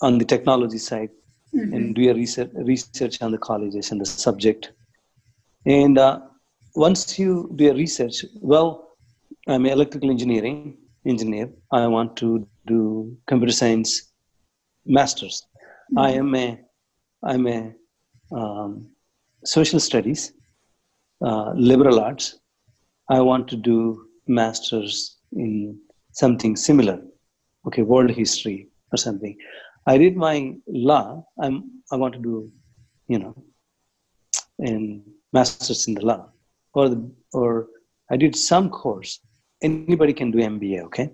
[0.08, 1.12] on the technology side,
[1.54, 4.72] and do your research research on the colleges and the subject.
[5.66, 6.20] And uh,
[6.76, 8.18] once you do your research,
[8.52, 8.70] well,
[9.48, 11.50] I'm an electrical engineering engineer.
[11.72, 12.80] I want to do
[13.28, 14.14] computer science
[14.86, 15.36] masters.
[15.98, 16.60] I am a
[17.24, 17.74] I'm a
[18.40, 18.72] um,
[19.44, 20.34] social studies,
[21.26, 22.40] uh, liberal arts.
[23.10, 25.80] I want to do masters in
[26.12, 27.02] something similar,
[27.68, 29.38] okay, world history or something.
[29.88, 31.26] I did my law.
[31.40, 32.52] I'm I want to do,
[33.08, 33.36] you know,
[34.60, 36.30] and masters in the law,
[36.74, 37.68] or the or
[38.12, 39.20] I did some course.
[39.62, 40.84] Anybody can do MBA.
[40.86, 41.10] Okay,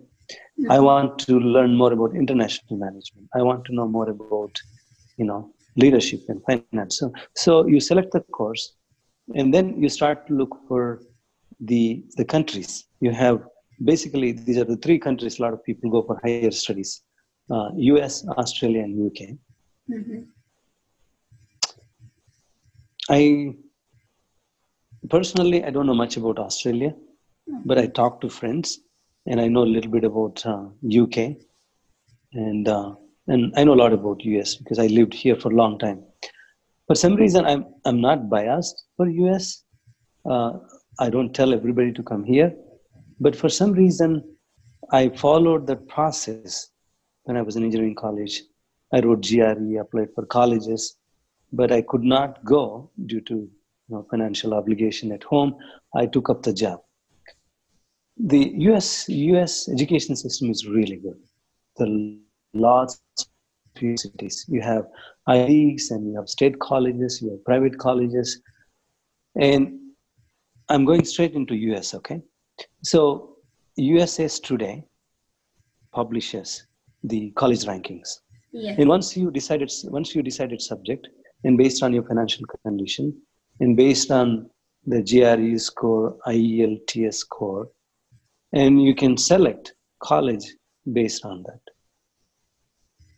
[0.57, 0.71] hmm.
[0.71, 3.27] I want to learn more about international management.
[3.35, 4.53] I want to know more about,
[5.17, 6.99] you know, leadership and finance.
[6.99, 8.73] So so you select the course,
[9.35, 11.01] and then you start to look for
[11.59, 12.85] the the countries.
[12.99, 13.41] You have
[13.83, 17.01] basically these are the three countries a lot of people go for higher studies:
[17.51, 19.37] uh, U.S., Australia, and UK.
[23.09, 23.55] I
[25.09, 26.93] personally I don't know much about Australia,
[27.65, 28.79] but I talk to friends
[29.25, 31.37] and I know a little bit about uh, UK,
[32.33, 32.93] and uh,
[33.27, 36.03] and I know a lot about US because I lived here for a long time.
[36.87, 39.63] For some reason, I'm I'm not biased for US.
[40.25, 40.53] Uh,
[40.99, 42.55] I don't tell everybody to come here,
[43.19, 44.23] but for some reason,
[44.91, 46.69] I followed that process
[47.23, 48.41] when I was in engineering college.
[48.93, 50.95] I wrote GRE, applied for colleges,
[51.51, 53.51] but I could not go due to you
[53.89, 55.55] know, financial obligation at home.
[55.95, 56.81] I took up the job.
[58.17, 61.19] The US US education system is really good.
[61.79, 61.87] Are
[62.53, 64.45] lots of universities.
[64.47, 64.87] You have
[65.27, 68.41] Ivies and you have state colleges, you have private colleges,
[69.35, 69.77] and
[70.69, 71.93] I'm going straight into US.
[71.93, 72.21] Okay,
[72.83, 73.37] so
[73.75, 74.83] USA Today
[75.93, 76.67] publishes
[77.03, 78.09] the college rankings.
[78.51, 78.75] Yeah.
[78.77, 81.07] And once you decided, once you decided subject,
[81.43, 83.15] and based on your financial condition,
[83.59, 84.49] and based on
[84.85, 87.69] the GRE score, IELTS score,
[88.53, 90.45] and you can select college
[90.93, 91.59] based on that.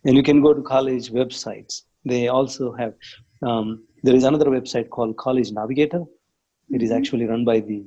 [0.06, 1.82] And you can go to college websites.
[2.06, 2.94] They also have.
[3.42, 6.04] Um, there is another website called College Navigator.
[6.72, 7.84] It is actually run by the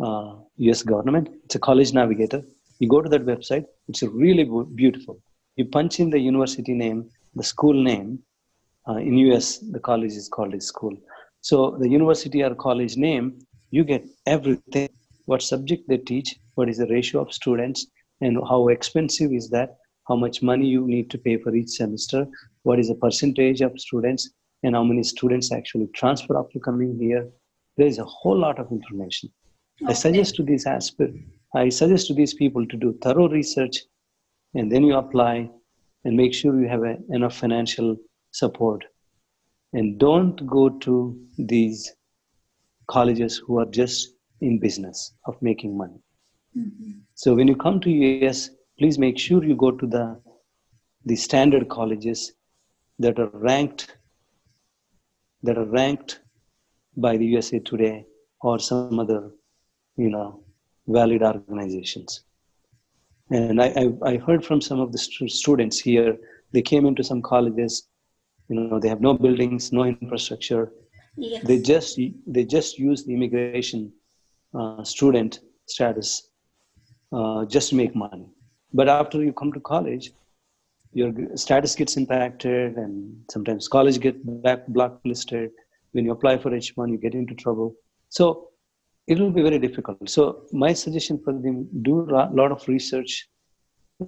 [0.00, 0.82] uh, U.S.
[0.82, 1.28] government.
[1.44, 2.42] It's a college navigator.
[2.78, 3.64] You go to that website.
[3.88, 5.20] It's really beautiful.
[5.56, 8.20] You punch in the university name, the school name.
[8.88, 10.96] Uh, in US, the college is called a school.
[11.40, 13.38] So the university or college name,
[13.70, 14.88] you get everything.
[15.26, 17.86] What subject they teach, what is the ratio of students,
[18.20, 19.76] and how expensive is that?
[20.06, 22.26] How much money you need to pay for each semester?
[22.62, 24.30] What is the percentage of students,
[24.62, 27.28] and how many students actually transfer after coming here?
[27.78, 29.30] There is a whole lot of information.
[29.86, 31.14] I suggest to these aspir-
[31.54, 33.76] I suggest to these people to do thorough research,
[34.54, 35.48] and then you apply,
[36.04, 37.96] and make sure you have a, enough financial
[38.32, 38.84] support,
[39.72, 41.94] and don't go to these
[42.88, 46.00] colleges who are just in business of making money.
[46.56, 46.92] Mm-hmm.
[47.14, 50.20] So when you come to US, please make sure you go to the
[51.04, 52.32] the standard colleges
[52.98, 53.96] that are ranked
[55.44, 56.20] that are ranked
[57.00, 58.04] by the USA Today
[58.40, 59.30] or some other,
[59.96, 60.44] you know,
[60.86, 62.22] valid organizations.
[63.30, 66.16] And I, I, I heard from some of the stu- students here,
[66.52, 67.88] they came into some colleges,
[68.48, 70.72] you know, they have no buildings, no infrastructure.
[71.16, 71.44] Yes.
[71.44, 73.92] They just they just use the immigration
[74.54, 76.30] uh, student status
[77.12, 78.28] uh, just to make money.
[78.72, 80.12] But after you come to college,
[80.92, 85.50] your status gets impacted, and sometimes college get back blacklisted.
[85.92, 87.74] When you apply for H1, you get into trouble.
[88.08, 88.48] So
[89.06, 90.08] it will be very difficult.
[90.08, 93.28] So my suggestion for them: do a lot of research,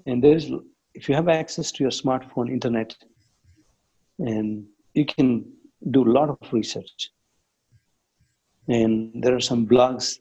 [0.06, 0.50] and there is
[0.94, 2.94] if you have access to your smartphone, internet,
[4.18, 5.44] and you can
[5.90, 7.10] do a lot of research.
[8.68, 10.18] And there are some blogs.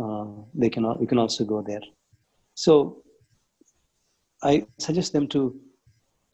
[0.00, 1.82] Uh, they can you can also go there.
[2.54, 3.02] So
[4.42, 5.60] I suggest them to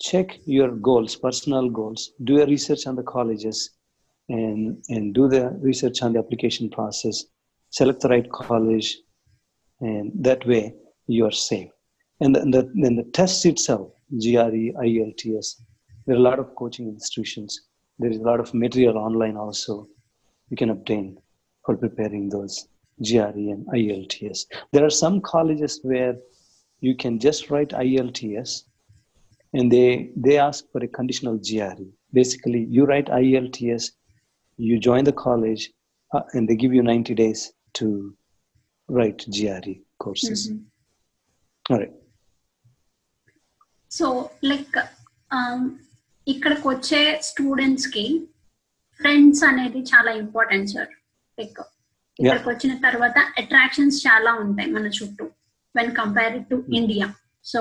[0.01, 3.70] check your goals, personal goals, do a research on the colleges,
[4.29, 7.25] and and do the research on the application process.
[7.71, 8.97] Select the right college,
[9.81, 10.75] and that way
[11.07, 11.71] you are safe.
[12.21, 15.61] And then the, then the test itself, GRE, IELTS,
[16.07, 17.61] there are a lot of coaching institutions.
[17.99, 19.89] There is a lot of material online also
[20.51, 21.19] you can obtain
[21.65, 22.69] for preparing those
[23.03, 24.47] GRE and IELTS.
[24.73, 26.17] There are some colleges where
[26.81, 28.62] you can just write IELTS
[29.53, 31.85] and they, they ask for a conditional GRE.
[32.12, 33.91] Basically, you write IELTS,
[34.59, 35.62] you join the college,
[36.11, 37.40] uh, and they give you 90 days
[37.75, 37.87] to
[38.88, 40.40] write GRE courses.
[41.66, 41.95] All right.
[43.90, 44.07] So
[44.45, 44.77] like
[46.27, 48.05] ఇక్కడికి వచ్చే స్టూడెంట్స్కి
[49.01, 50.90] friends అనేది చాలా important sir
[51.38, 51.61] like
[52.19, 55.25] ఇక్కడికి వచ్చిన తర్వాత attractions చాలా ఉంటాయి మన చుట్టూ
[55.75, 57.07] when compare to India
[57.45, 57.61] so.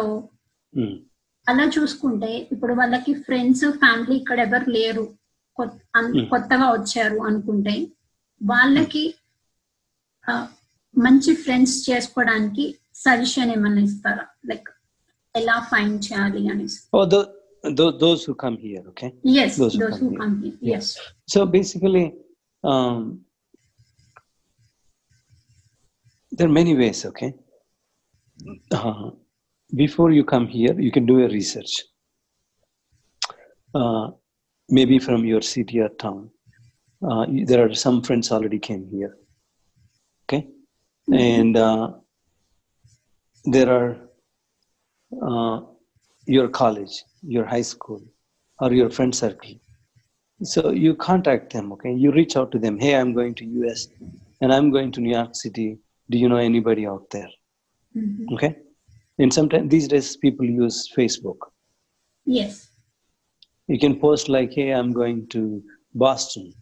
[1.47, 5.05] అలా చూసుకుంటే ఇప్పుడు వాళ్ళకి ఫ్రెండ్స్ ఫ్యామిలీ ఇక్కడ ఎవరు లేరు.
[6.32, 7.74] కొత్తగా వచ్చారు అనుకుంటే
[8.40, 9.04] వాళ్ళకి
[10.26, 10.32] ఆ,
[10.94, 12.64] మంచి ఫ్రెండ్స్ చేసుకోవడానికి
[13.04, 14.68] సజెషన్ ఏమన్నా ఇస్తారా లైక్
[15.34, 17.28] ఎలా ఫైండ్ చేయాలి అనేసి Oh, those,
[17.78, 19.10] those, those who come here, okay?
[19.42, 20.20] Yes Those who those come who here.
[20.22, 20.78] Come here Yeah.
[20.78, 20.90] Yes
[21.32, 22.04] So basically,
[22.64, 23.00] um,
[26.32, 27.30] there are many ways, okay?
[28.70, 29.06] Uh,
[29.72, 31.72] before you come here, you can do a research.
[33.74, 34.04] Uh,
[34.69, 36.29] maybe from your city or town.
[37.07, 39.17] Uh, there are some friends already came here,
[40.23, 40.47] okay?
[41.11, 41.91] And uh,
[43.45, 43.97] there are
[45.21, 45.61] uh,
[46.25, 48.01] your college, your high school,
[48.59, 49.55] or your friend circle.
[50.43, 51.93] So you contact them okay?
[51.93, 52.77] You reach out to them.
[52.77, 53.87] Hey i'm going to us
[54.41, 55.77] and i'm going to new york city.
[56.09, 57.29] Do you know anybody out there?
[58.33, 58.57] Okay?
[59.17, 61.37] And sometimes these days people use facebook.
[62.45, 62.59] Yes
[63.67, 65.63] you can post like hey i'm going to
[65.95, 66.53] boston.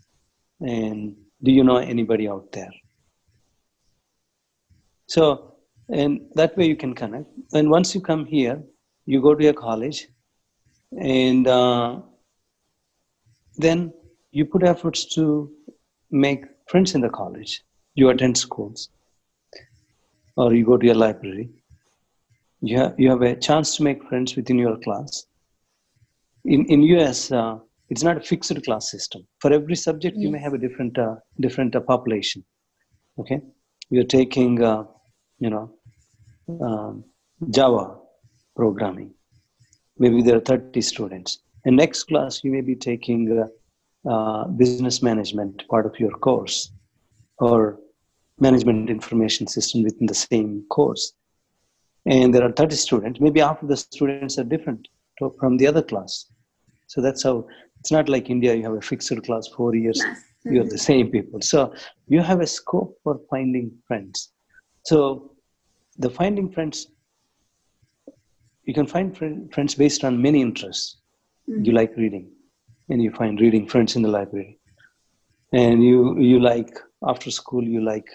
[0.62, 2.72] And do you know anybody out there?
[5.08, 5.56] So
[5.90, 7.28] and that way you can connect.
[7.54, 8.64] And once you come here
[9.06, 10.08] you go to your college
[10.98, 12.00] and uh,
[13.58, 13.94] then
[14.32, 15.52] you put efforts to
[16.10, 17.64] make friends in the college.
[17.96, 18.90] You attend schools
[20.38, 21.50] or you go to your library.
[22.62, 25.26] You have, you have a chance to make friends within your class
[26.46, 27.58] in in us uh,
[27.90, 29.26] it's not a fixed class system.
[29.40, 32.44] For every subject you may have a different uh, different uh, population.
[33.20, 33.40] Okay?
[33.90, 34.86] You're taking uh,
[35.40, 35.74] you know
[36.62, 37.04] um,
[37.50, 37.98] java
[38.56, 39.14] programming.
[39.98, 41.40] Maybe there are 30 students.
[41.66, 46.72] And next class you may be taking uh, uh, business management part of your course
[47.38, 47.80] or
[48.40, 51.14] management information system within the same course.
[52.06, 53.20] And there are 30 students.
[53.20, 54.88] Maybe half of the students are different
[55.20, 56.33] to- from the other class
[56.94, 57.36] so that's how
[57.80, 60.02] it's not like india you have a fixed class four years
[60.44, 60.54] Class.
[60.54, 61.42] you're the same people.
[61.42, 61.74] So
[62.08, 64.32] you have a scope for finding friends.
[64.86, 65.36] So
[65.98, 66.88] the finding friends
[68.66, 70.98] you can find friend, friends based on many interests.
[71.48, 71.76] You mm-hmm.
[71.76, 72.32] like reading
[72.90, 74.60] and you find reading friends in the library.
[75.52, 78.10] And you you like after school you like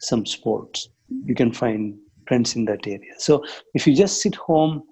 [0.00, 0.88] some sports.
[1.24, 1.96] You can find
[2.26, 3.14] friends in that area.
[3.18, 3.44] So
[3.74, 4.82] if you just sit home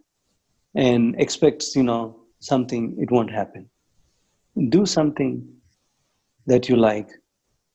[0.76, 3.68] and expect you know something it won't happen.
[4.68, 5.32] Do something
[6.46, 7.08] that you like.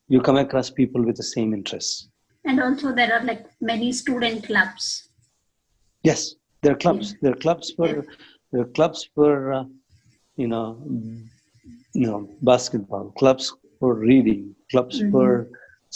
[0.07, 2.09] You come across people with the same interests.
[2.45, 4.85] And also there are like many student clubs.
[6.09, 6.21] yes
[6.61, 7.07] there are clubs.
[7.21, 7.87] There are clubs for
[8.51, 9.63] there are clubs for uh,
[10.41, 10.65] you know
[12.01, 12.19] you know
[12.51, 13.45] basketball clubs
[13.79, 14.41] for reading
[14.71, 15.29] clubs for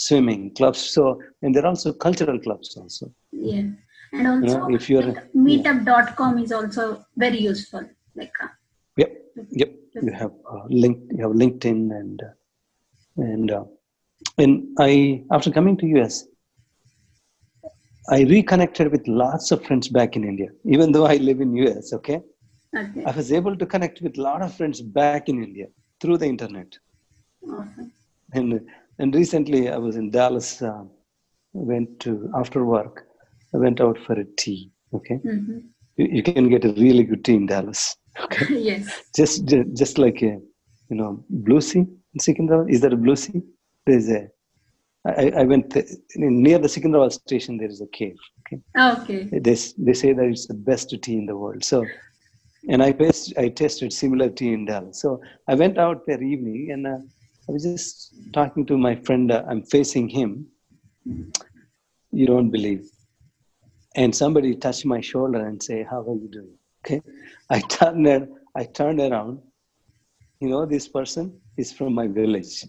[0.04, 1.02] swimming clubs so
[1.42, 3.06] and there are also cultural clubs also.
[3.32, 3.68] Yeah.
[4.12, 5.14] And also know, if you're-
[5.48, 6.84] meetup.com is also
[7.24, 7.84] very useful.
[8.20, 8.48] Like uh,
[8.96, 9.12] Yep,
[9.50, 9.70] yep.
[10.02, 10.98] You have uh, link.
[11.10, 13.64] You have LinkedIn and uh, and uh,
[14.38, 16.24] and I, after coming to US,
[18.10, 21.92] I reconnected with lots of friends back in India, even though I live in US.
[21.92, 22.20] Okay,
[22.76, 23.04] Okay.
[23.04, 25.66] I was able to connect with a lot of friends back in India
[26.00, 26.76] through the internet.
[27.42, 27.92] Awesome.
[28.32, 28.60] And
[28.98, 30.60] and recently, I was in Dallas.
[30.60, 30.84] Uh,
[31.52, 33.06] went to after work.
[33.54, 34.72] I went out for a tea.
[34.92, 35.58] Okay, mm-hmm.
[35.96, 37.96] you, you can get a really good tea in Dallas.
[38.22, 39.10] Okay, yes.
[39.16, 40.38] just just like a
[40.90, 41.80] you know blue sea
[42.14, 42.70] in Secunderabad.
[42.70, 43.42] Is there a blue sea?
[43.86, 44.28] There's a.
[45.06, 45.86] I, I went th-
[46.16, 47.58] near the Secunderabad station.
[47.58, 48.16] There is a cave.
[48.40, 49.28] Okay, Okay.
[49.46, 49.56] they
[49.86, 51.62] they say that it's the best tea in the world.
[51.64, 51.84] So,
[52.68, 55.00] and I taste, I tasted similar tea in Dallas.
[55.00, 56.98] So I went out there evening and uh,
[57.48, 59.30] I was just talking to my friend.
[59.32, 60.46] Uh, I'm facing him.
[62.12, 62.84] You don't believe.
[63.96, 67.02] And somebody touched my shoulder and say, "How are you doing?" Okay,
[67.50, 69.40] I turned ar- I turned around.
[70.40, 72.64] You know, this person is from my village.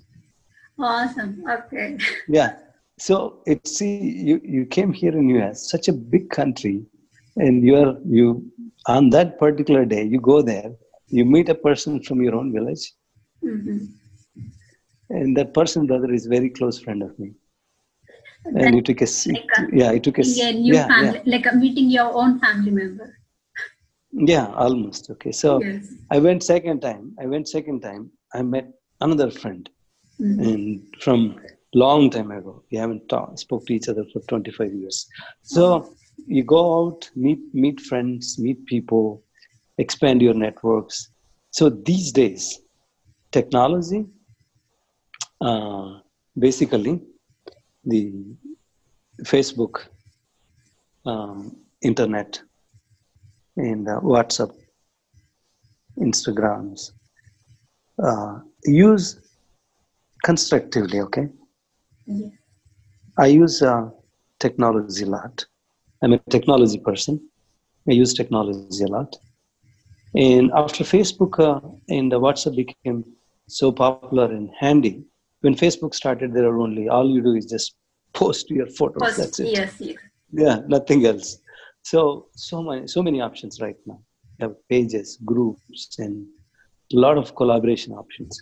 [0.80, 1.44] Awesome.
[1.50, 1.98] Okay.
[2.28, 2.54] Yeah.
[3.00, 4.00] So it see
[4.30, 6.86] you you came here in US, such a big country,
[7.38, 8.52] and you are you
[8.88, 10.72] on that particular day you go there,
[11.10, 12.94] you meet a person from your own village,
[13.44, 13.78] hmm
[15.10, 17.32] and that person brother is very close friend of me.
[18.46, 19.36] And you took a seat.
[19.36, 22.14] like a- Yeah, I took a a new Yeah, family, yeah, like a meeting your
[22.14, 23.15] own family member.
[24.16, 25.10] Yeah, almost.
[25.10, 25.32] Okay.
[25.32, 25.94] So Yes.
[26.12, 27.16] I went second time.
[27.20, 28.12] I went second time.
[28.34, 28.68] I met
[29.02, 29.70] another friend.
[30.22, 30.40] Mhm.
[30.48, 31.20] and from
[31.74, 34.98] long time ago we haven't talked, spoke to each other for 25 years
[35.44, 35.64] so
[36.36, 39.22] you go out meet meet friends meet people
[39.78, 40.98] expand your networks
[41.58, 42.62] so these days
[43.38, 44.06] technology
[45.42, 46.00] uh,
[46.46, 47.02] basically
[47.84, 48.02] the
[49.34, 49.76] facebook
[51.06, 52.42] um, internet
[53.58, 54.52] and the whatsapp
[56.06, 56.92] instagrams
[58.04, 59.18] uh, use
[60.24, 61.28] constructively okay
[62.08, 62.30] Yeah.
[63.18, 63.86] i use uh,
[64.46, 65.46] technology a lot
[66.04, 67.14] i'm a technology person
[67.90, 69.12] i use technology a lot
[70.16, 71.60] and after facebook uh,
[71.96, 73.04] and uh, whatsapp became
[73.48, 74.94] so popular and handy
[75.42, 77.76] when facebook started there are only all you do is just
[78.22, 79.74] post your photos Post- that's it Yes.
[79.80, 79.98] Yes.
[80.44, 81.30] yeah nothing else
[81.92, 82.02] so
[82.50, 84.00] so many so many options right now.
[84.38, 86.26] You have pages groups and
[86.96, 88.42] a lot of collaboration options.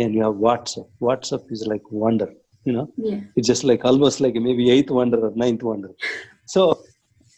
[0.00, 0.88] And you have whatsapp.
[1.00, 2.30] Whatsapp is like wonder
[2.64, 2.86] you know?
[2.96, 3.20] Yeah.
[3.36, 5.90] it's just like almost like maybe eighth wonder or ninth wonder.
[6.46, 6.62] So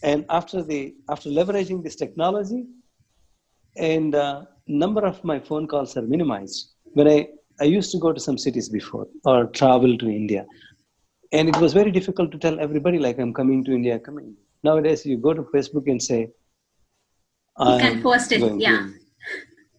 [0.03, 2.65] and after the after leveraging this technology
[3.77, 6.73] and uh, number of my phone calls are minimized.
[6.97, 7.19] When i
[7.65, 10.45] i used to go to some cities before or travel to india.
[11.37, 14.29] And it was very difficult to tell everybody like i'm coming to india coming
[14.69, 16.21] nowadays you go to facebook and say
[17.59, 18.89] You can post it, yeah.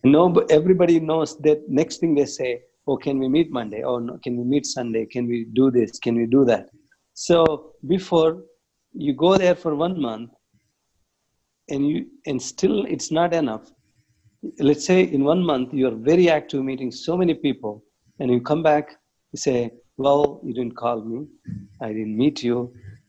[0.03, 3.81] No but everybody knows that next thing they say oh can we meet monday?
[3.83, 5.05] Oh no can we meet sunday?
[5.05, 5.99] Can we do this?
[5.99, 6.69] Can we do that?
[7.13, 8.31] So before
[8.93, 10.31] you go there for one month
[11.69, 13.65] and you and still it's not enough.
[14.69, 17.83] Let's say in one month you are very active meeting so many people
[18.19, 18.95] and you come back
[19.33, 19.59] you say
[19.97, 21.19] well you didn't call me.
[21.87, 22.57] I didn't meet you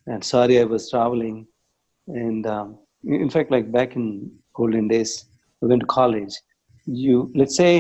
[0.08, 1.36] and sorry i was traveling
[2.09, 5.26] and um, in fact like back in olden days
[5.61, 6.34] we went to college
[6.86, 7.72] you let's say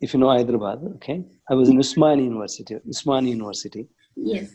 [0.00, 1.18] if you know hyderabad okay
[1.50, 3.84] i was in usmani university usmani university
[4.16, 4.50] Yes.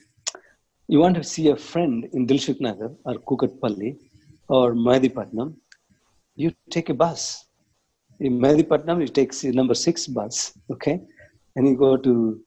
[0.87, 3.95] you want to see a friend in Dilsukh Nagar or Kukatpalli
[4.47, 5.55] or Mehdipatnam,
[6.35, 7.45] you take a bus.
[8.19, 10.99] In Mehdipatnam, you take the number six bus, okay?
[11.55, 12.41] And you go to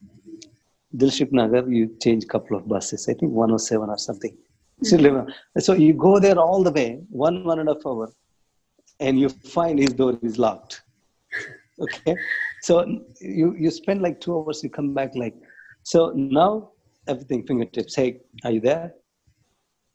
[0.97, 4.37] Dilsukh Nagar, you change a couple of buses, I think 107 or something.
[4.81, 5.33] Remember.
[5.59, 8.13] So you go there all the way, one, one and a half hour,
[9.01, 10.83] and you find his door is locked.
[11.81, 12.17] Okay?
[12.63, 12.87] So
[13.21, 15.35] you, you spend like two hours, you come back like,
[15.83, 16.71] so now
[17.09, 17.95] everything fingertips.
[17.95, 18.95] Hey, are you there?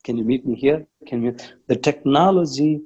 [0.04, 0.86] Can you meet me here?
[1.08, 1.36] Can you?
[1.68, 2.82] The technology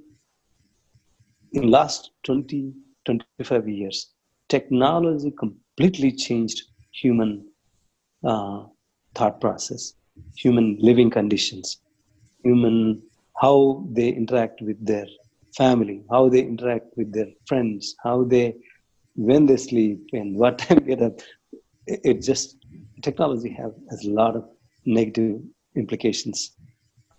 [1.54, 2.74] in last 20,
[3.06, 4.14] 25 years,
[4.50, 7.46] technology completely changed human
[8.24, 8.64] uh,
[9.14, 9.94] thought process,
[10.36, 11.82] human living conditions,
[12.44, 13.02] human
[13.42, 15.08] how they interact with their
[15.58, 18.56] family, how they interact with their friends, how they
[19.16, 21.20] when they sleep and what time get up.
[21.86, 22.58] It, it just
[23.02, 24.46] technology have has a lot of
[24.86, 25.42] negative
[25.76, 26.56] implications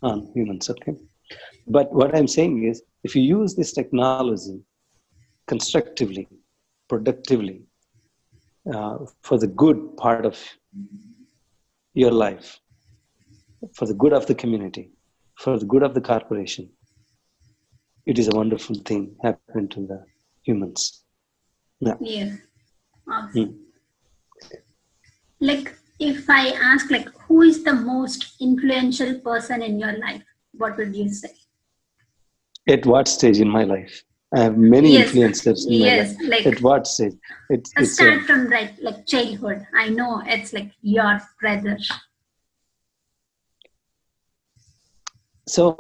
[0.02, 0.70] on humans.
[0.70, 0.94] Okay,
[1.66, 4.60] but what I'm saying is, if you use this technology
[5.46, 6.28] constructively,
[6.88, 7.62] productively,
[8.72, 10.38] uh, for the good part of
[11.92, 12.58] your life,
[13.74, 14.90] for the good of the community,
[15.44, 16.70] for the good of the corporation,
[18.06, 20.04] it is a wonderful thing happening to the
[20.42, 21.04] humans.
[21.80, 21.96] Yeah.
[22.00, 22.38] Yes.
[23.06, 23.44] Awesome.
[23.44, 24.56] Hmm.
[25.40, 30.22] Like if I ask, like, who is the most influential person in your life,
[30.52, 31.34] what would you say?
[32.66, 34.02] At what stage in my life?
[34.34, 36.30] I have many Yes, influencers in yes, my life.
[36.30, 37.12] like- At what stage?
[37.50, 39.66] It, start from right, like childhood.
[39.74, 41.76] I know it's like your brother.
[45.46, 45.74] So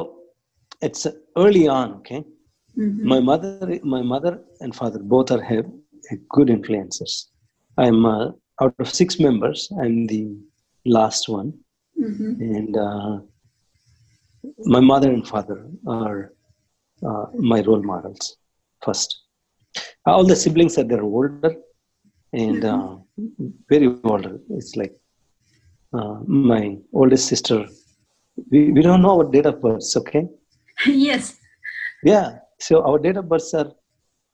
[0.82, 1.06] it's
[1.36, 1.94] early on.
[2.00, 2.22] Okay,
[2.78, 3.04] Mhm.
[3.12, 5.66] my mother, my mother and father both are have
[6.36, 7.30] good influences
[7.78, 9.68] I'm uh, out of six members.
[9.82, 10.24] I'm the
[10.96, 11.52] last one,
[12.00, 12.30] Mhm.
[12.56, 13.14] and uh,
[14.74, 16.32] my mother and father are
[17.06, 18.36] uh, my role models
[18.84, 19.10] first.
[20.06, 21.54] All the siblings are they're older
[22.32, 22.96] and uh,
[23.68, 24.22] very older.
[24.50, 24.94] It's like
[25.92, 27.66] uh, my oldest sister.
[28.50, 30.26] We, we don't know our date of birth, okay?
[30.86, 31.38] yes.
[32.02, 32.38] Yeah.
[32.58, 33.72] So our date of births are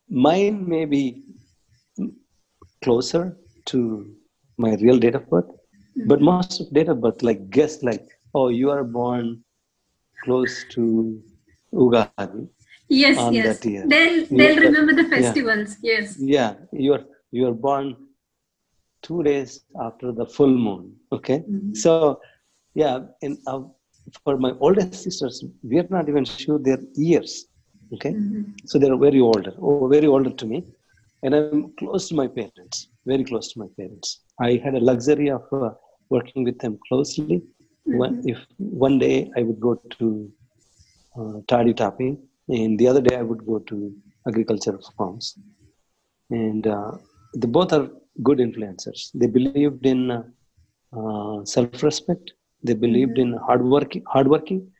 [0.09, 1.23] mine may be
[2.83, 3.37] closer
[3.67, 4.07] to
[4.59, 5.51] my real date of birth,
[6.07, 9.43] but most of date of birth like guess like oh you are born
[10.25, 11.21] close to
[11.75, 12.49] Ugadi.
[12.89, 13.61] Yes, yes.
[13.61, 14.67] They'll they'll Yeah.
[14.69, 15.17] remember the Yeah.
[15.17, 15.77] festivals.
[15.83, 16.17] Yes.
[16.19, 17.97] Yeah, you are you are born
[19.03, 20.97] two days after the full moon.
[21.13, 21.77] Okay, Mhm.
[21.77, 22.21] so
[22.75, 23.63] yeah, and uh,
[24.25, 27.33] for my older sisters, we are not even sure their years.
[27.95, 28.45] Okay, Mhm.
[28.71, 30.59] so they're very older, or very older to me,
[31.25, 32.77] and I'm close to my parents,
[33.13, 34.09] very close to my parents.
[34.49, 35.71] I had a luxury of uh,
[36.15, 37.37] working with them closely.
[38.03, 38.39] One, if
[38.87, 40.07] one day I would go to
[41.19, 42.09] uh, Tadi Tapi,
[42.49, 43.77] and the other day I would go to
[44.29, 45.27] agricultural farms,
[46.31, 46.93] and uh,
[47.41, 47.89] they both are
[48.23, 49.11] good influencers.
[49.15, 50.23] They believed in uh,
[50.97, 52.33] uh, self-respect.
[52.63, 54.71] They believed in hard working, hard working,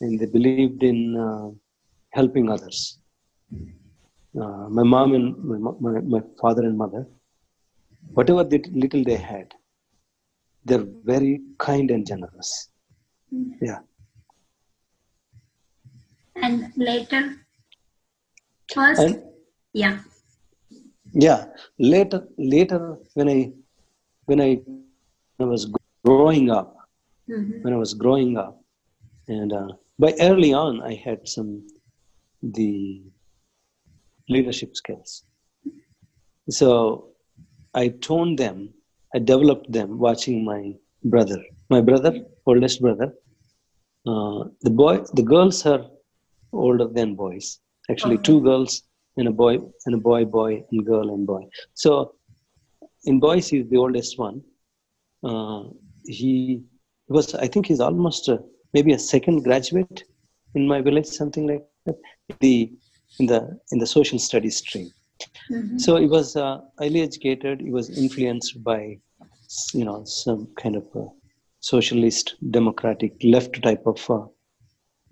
[0.00, 1.50] and they believed in uh,
[2.10, 2.98] helping others.
[4.40, 7.06] Uh, my mom and my, my, my father and mother,
[8.14, 9.52] whatever they, little they had,
[10.64, 12.68] they're very kind and generous.
[13.60, 13.80] Yeah.
[16.36, 17.36] And later,
[18.72, 19.22] first, And
[19.72, 20.00] yeah.
[21.12, 21.46] yeah,
[21.78, 23.52] later, later when I,
[24.26, 24.84] when I, when
[25.40, 25.72] I was
[26.04, 26.77] growing up,
[27.28, 27.62] Mhm.
[27.62, 28.60] when I was growing up,
[29.28, 29.68] and uh,
[29.98, 31.62] by early on, I had some
[32.42, 33.02] the
[34.28, 35.24] leadership skills.
[36.50, 37.08] So
[37.74, 38.70] I toned them,
[39.14, 40.74] I developed them watching my
[41.04, 41.38] brother,
[41.70, 42.12] my brother,
[42.46, 43.12] oldest brother.
[44.06, 45.84] Uh, the boy, the girls are
[46.52, 47.60] older than boys.
[47.90, 48.22] Actually, Okay.
[48.24, 48.82] two girls
[49.16, 51.42] and a boy, and a boy, boy, and girl and boy.
[51.74, 52.14] So
[53.04, 54.42] in boys, he's the oldest one.
[55.22, 55.64] Uh,
[56.04, 56.62] he
[57.08, 58.38] was, I think, he's almost uh,
[58.72, 60.04] maybe a second graduate
[60.54, 61.96] in my village, something like that.
[62.40, 62.72] The
[63.18, 64.90] in the in the social studies stream.
[65.50, 65.80] Mhm.
[65.80, 67.60] So he was uh, highly educated.
[67.60, 68.98] He was influenced by,
[69.74, 70.86] you know, some kind of
[71.60, 73.98] socialist, democratic, left type of.
[74.10, 74.26] Uh,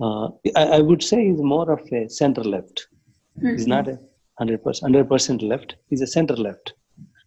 [0.05, 2.86] uh, I, I would say he's more of a center left.
[3.40, 3.99] He's not a
[4.38, 5.76] hundred percent, hundred percent left.
[5.88, 6.74] He's a center left,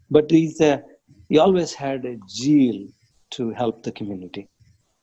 [0.09, 0.83] but he's a,
[1.29, 2.87] he always had a zeal
[3.31, 4.47] to help the community,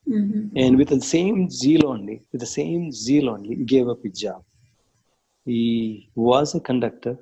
[0.08, 0.50] Mhm.
[0.56, 4.18] and with the same zeal only, with the same zeal only, he gave up his
[4.20, 4.42] job.
[5.44, 7.16] He was a conductor.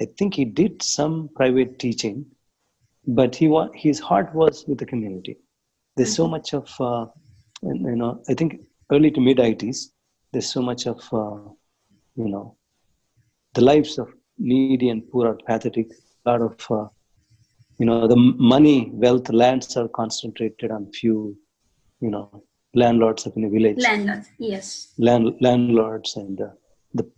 [0.00, 2.24] I think he did some private teaching,
[3.06, 5.36] but he wa- his heart was with the community.
[5.96, 7.06] There's so much of, uh,
[7.62, 8.60] you know, I think
[8.92, 9.90] early to mid 80s,
[10.32, 11.38] there's so much of, uh,
[12.16, 12.54] you know,
[13.54, 14.08] the lives of
[14.38, 15.88] needy and poor are pathetic.
[16.26, 16.88] A lot of, uh,
[17.78, 21.36] you know, the money, wealth, lands are concentrated on few,
[22.00, 22.42] you know,
[22.74, 24.28] landlords up in a village Landlords.
[24.38, 24.92] Yes.
[24.98, 26.48] land, landlords and uh,
[26.94, 27.10] the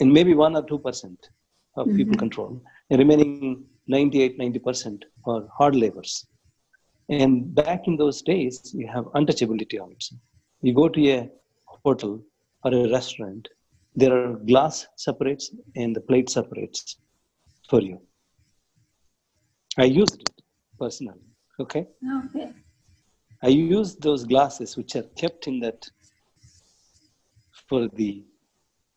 [0.00, 1.18] and maybe one or two percent
[1.76, 6.26] of people control and remaining 98 90 percent are hard laborers
[7.08, 10.14] and back in those days you have untouchability also
[10.62, 11.30] you go to a
[11.84, 12.12] hotel
[12.64, 13.48] or a restaurant
[13.94, 16.96] there are glass separates and the plate separates
[17.70, 17.98] for you
[19.78, 20.30] i used it
[20.78, 21.26] personally
[21.64, 21.86] okay
[22.24, 22.48] Okay.
[23.42, 25.80] I use those glasses which are kept in that
[27.68, 28.22] for the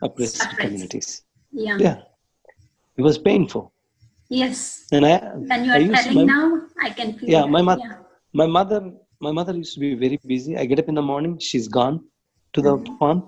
[0.04, 0.60] oppressed Oppressed.
[0.60, 1.24] communities.
[1.52, 1.78] Yeah.
[1.80, 1.98] Yeah,
[2.98, 3.72] it was painful,
[4.30, 4.86] Yes.
[4.92, 5.18] and I.
[5.52, 7.30] When you are used telling my, now, I can feel.
[7.30, 7.82] Yeah, my mother.
[7.86, 7.98] Yeah.
[8.34, 8.80] My mother.
[9.22, 10.58] My mother used to be very busy.
[10.58, 12.04] I get up in the morning, she's gone
[12.54, 13.24] to the farm,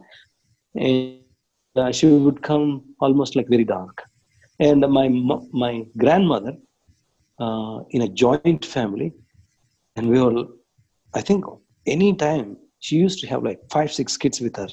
[0.76, 1.22] and
[1.78, 4.04] uh, she would come almost like very dark.
[4.60, 5.08] And my
[5.64, 6.54] my grandmother,
[7.40, 9.14] uh, in a joint family,
[9.96, 10.44] and we were,
[11.18, 11.46] I think,
[11.88, 14.68] any time she used to have like five six kids with her.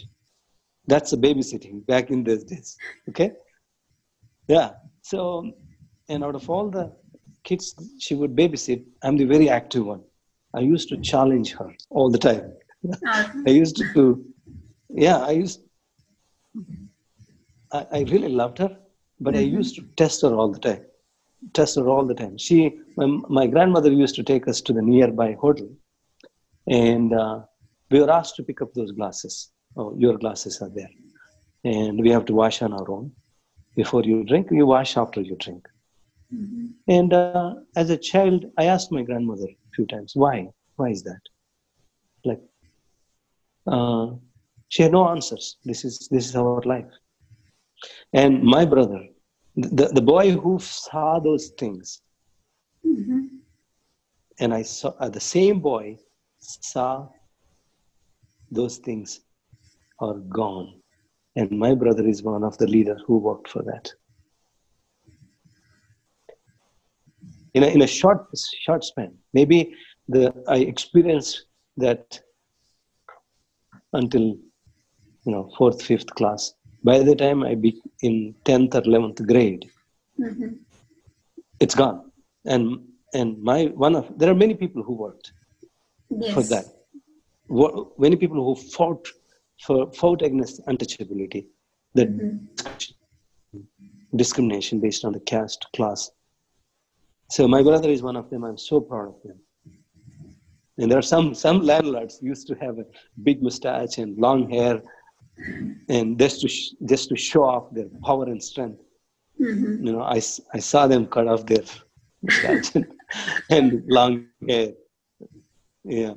[0.87, 2.77] That's a babysitting back in those days.
[3.09, 3.33] Okay.
[4.47, 4.73] Yeah.
[5.03, 5.53] So,
[6.09, 6.93] and out of all the
[7.45, 10.03] kids she would babysit, I'm the very active one.
[10.55, 12.53] I used to challenge her all the time.
[13.47, 14.25] I used to,
[14.91, 15.61] yeah, I used,
[17.73, 18.77] I, I really loved her,
[19.21, 19.57] but I mm-hmm.
[19.57, 20.85] used to test her all the time.
[21.55, 22.37] Test her all the time.
[22.37, 25.69] She, my, my grandmother used to take us to the nearby hotel,
[26.69, 27.41] and uh,
[27.91, 29.51] we were asked to pick up those glasses.
[29.77, 30.91] Oh, your glasses are there,
[31.65, 33.13] and we have to wash on our own.
[33.77, 35.67] Before you drink, you wash after you drink.
[36.89, 40.49] And uh, as a child, I asked my grandmother a few times, why?
[40.77, 41.21] Why is that?
[42.25, 42.41] Like,
[43.67, 44.13] uh,
[44.69, 45.59] she had no answers.
[45.65, 46.91] This is this is our life.
[48.13, 49.01] And my brother,
[49.57, 52.01] the, the boy who saw those things,
[54.41, 55.99] and I saw uh, the same boy
[56.45, 57.09] saw
[58.51, 59.21] those things
[60.01, 60.81] are gone.
[61.37, 63.91] And my brother is one of the leaders who worked for that.
[67.55, 68.27] in a, in a short
[68.65, 69.15] short span.
[69.33, 69.75] Maybe
[70.09, 72.21] the I experienced that
[73.93, 76.53] until you know fourth fifth class.
[76.83, 79.71] By the time I be in tenth or eleventh grade,
[80.21, 80.57] mm-hmm.
[81.61, 82.13] it's gone.
[82.45, 82.81] And
[83.15, 85.33] and my one of there are many people who worked
[86.21, 86.35] yes.
[86.35, 86.65] for that.
[87.99, 89.07] Many people who fought
[89.61, 91.47] for fought against untouchability,
[91.95, 93.59] the mm-hmm.
[94.17, 96.11] discrimination based on the caste class.
[97.31, 98.45] So my brother is one of them.
[98.45, 99.39] I'm so proud of him.
[100.79, 102.87] And there are some some landlords used to have a
[103.23, 104.83] big mustache and long hair,
[105.89, 108.81] and just to sh- just to show off their power and strength.
[109.41, 109.87] Mm-hmm.
[109.87, 110.21] You know, I,
[110.53, 111.65] I saw them cut off their
[112.23, 112.73] mustache
[113.51, 114.73] and long hair.
[115.86, 116.14] Yeah.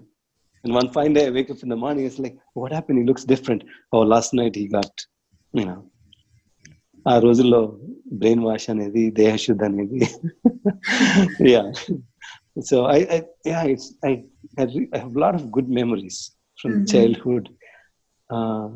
[0.64, 2.98] And one fine day I wake up in the morning, it's like, what happened?
[2.98, 3.64] He looks different.
[3.92, 4.92] Oh, last night he got,
[5.52, 5.80] you know,
[7.06, 7.60] ఆ రోజుల్లో
[8.20, 10.00] brain wash అనేది దేహశుద్ధి అనేది
[11.52, 11.62] yeah
[12.68, 12.98] so I
[13.52, 14.12] yeah it's I
[14.62, 14.66] I
[15.00, 16.18] have a lot of good memories
[16.60, 17.44] from childhood
[18.34, 18.68] uh,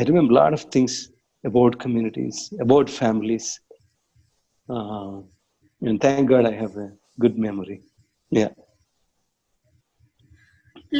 [0.00, 0.94] i remember a lot of things
[1.50, 3.46] about communities about families
[4.68, 5.14] uh,
[5.88, 6.90] and thank god i have a
[7.24, 7.78] good memory
[8.40, 8.52] yeah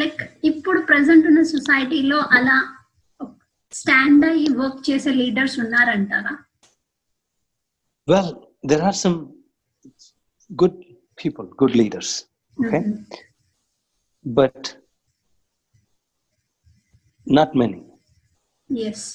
[0.01, 2.57] like ఇప్పుడు present ఉన్న సొసైటీలో అలా
[3.73, 6.35] stand అయ్యి work చేసే leaders ఉన్నారంటారా
[8.09, 8.31] well
[8.71, 9.19] there are some
[10.51, 10.75] good
[11.21, 12.09] people good leaders
[12.57, 12.81] okay
[14.25, 14.63] but
[17.27, 17.81] not many
[18.71, 19.07] yes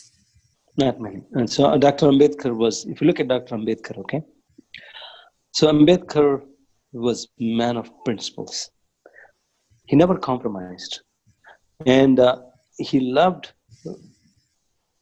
[0.77, 1.21] not many.
[1.33, 2.07] And so uh, Dr.
[2.07, 3.55] Ambedkar was, if you look at Dr.
[3.55, 4.21] Ambedkar, okay,
[5.51, 6.43] so Ambedkar
[6.93, 8.69] was man of principles.
[9.86, 11.00] He never compromised,
[11.86, 12.40] and uh,
[12.78, 13.52] he loved.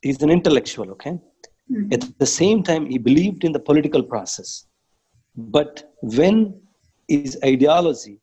[0.02, 1.18] He's an intellectual, okay.
[1.92, 4.66] At the same time, he believed in the political process,
[5.36, 6.60] but when
[7.06, 8.18] his ideology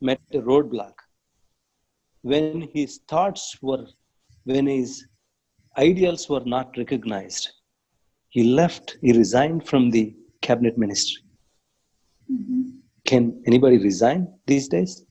[0.00, 0.92] met a roadblock,
[2.22, 3.86] when his thoughts were,
[4.44, 5.06] when his
[5.78, 7.50] ideals were not recognized,
[8.28, 11.22] he left, he resigned from the cabinet ministry.
[13.06, 15.04] Can anybody resign these days?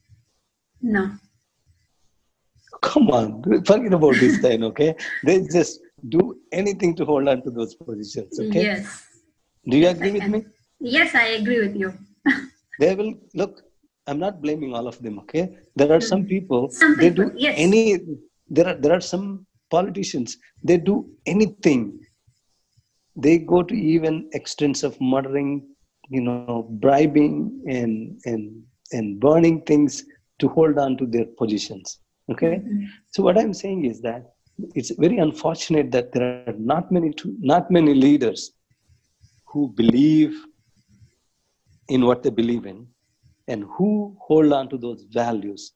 [0.80, 1.10] No.
[2.82, 4.94] Come on, forget about this then okay?
[5.24, 8.64] they just do anything to hold on to those positions, okay?
[8.64, 9.06] Yes.
[9.66, 10.44] Do you yes, agree with me?
[10.80, 11.94] Yes, I agree with you.
[12.80, 13.62] they will look.
[14.06, 15.18] I'm not blaming all of them.
[15.20, 16.70] Okay, there are some people.
[16.70, 17.54] Some people, they do yes.
[17.56, 18.00] any.
[18.48, 20.36] There are there are some politicians.
[20.62, 22.00] They do anything.
[23.16, 25.73] They go to even extents of murdering
[26.08, 30.04] you know, bribing and and and burning things
[30.38, 31.98] to hold on to their positions.
[32.30, 32.84] Okay, mm-hmm.
[33.10, 34.34] so what I'm saying is that
[34.74, 38.52] it's very unfortunate that there are not many to, not many leaders
[39.46, 40.44] who believe
[41.88, 42.86] in what they believe in
[43.48, 45.72] and who hold on to those values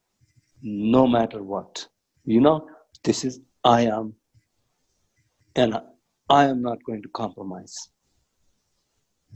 [0.62, 1.86] no matter what.
[2.24, 2.68] You know,
[3.04, 4.14] this is I am,
[5.56, 5.80] and
[6.28, 7.90] I am not going to compromise.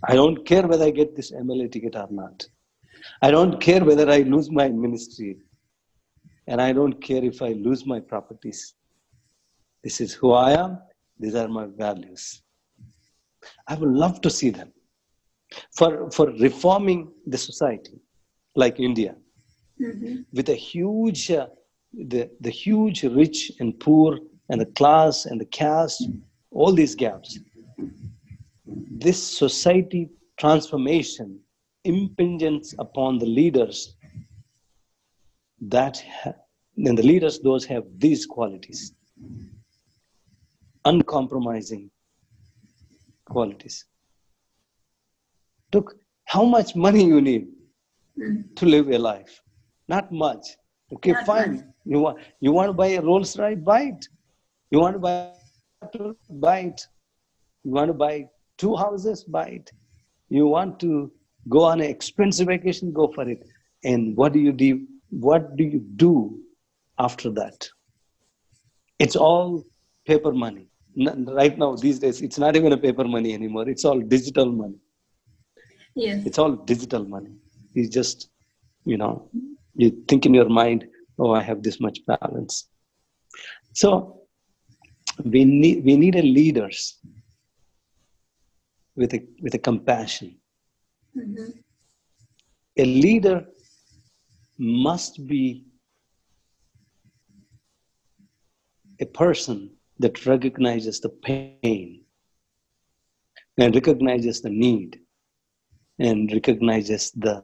[0.05, 2.46] I don't care whether I get this MLA ticket or not.
[3.20, 5.38] I don't care whether I lose my ministry,
[6.46, 8.74] and I don't care if I lose my properties.
[9.84, 10.78] This is who I am.
[11.18, 12.42] These are my values.
[13.68, 14.72] I would love to see them
[15.76, 18.00] for, for reforming the society
[18.55, 19.16] like India
[20.32, 21.46] with a huge, uh,
[21.92, 26.09] the, the huge rich and poor and the class and the caste,
[26.50, 27.38] all these gaps.
[28.76, 31.38] This society transformation
[31.84, 33.94] impinges upon the leaders
[35.60, 36.34] that ha-
[36.76, 38.92] and the leaders those have these qualities
[40.84, 41.90] uncompromising
[43.24, 43.84] qualities
[45.72, 45.94] look
[46.26, 47.46] how much money you need
[48.56, 49.42] to live a life.
[49.88, 50.44] Not much.
[50.94, 51.54] Okay, Not fine.
[51.56, 51.64] much.
[51.84, 54.06] You want you want to buy a Rolls Royce, buy it.
[54.70, 56.80] You want to buy a buy it.
[57.64, 58.28] You want to buy
[58.62, 59.70] two houses, buy it.
[60.28, 61.10] You want to
[61.48, 63.42] go on an expensive vacation, go for it.
[63.84, 64.86] And what do you do?
[65.10, 66.38] What do you do
[66.98, 67.68] after that?
[68.98, 69.64] It's all
[70.06, 70.68] paper money.
[71.42, 73.68] Right now, these days, it's not even a paper money anymore.
[73.68, 74.78] It's all digital money
[75.94, 76.24] Yes.
[76.28, 77.32] it's all digital money
[77.74, 78.30] you just
[78.90, 79.28] you know
[79.74, 80.86] you think in your mind
[81.18, 82.54] oh i have this much balance
[83.80, 83.90] so
[85.34, 86.80] we need we need a leaders
[88.97, 90.30] with a with a compassion
[91.16, 91.62] Mhm.
[92.76, 93.38] a leader
[94.59, 95.45] must be
[99.01, 102.05] a person that recognizes the pain
[103.59, 105.01] and recognizes the need
[105.99, 107.36] and recognizes the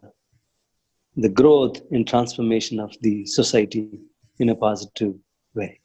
[1.24, 4.00] the growth and transformation of the society
[4.38, 5.14] in a positive
[5.54, 5.80] way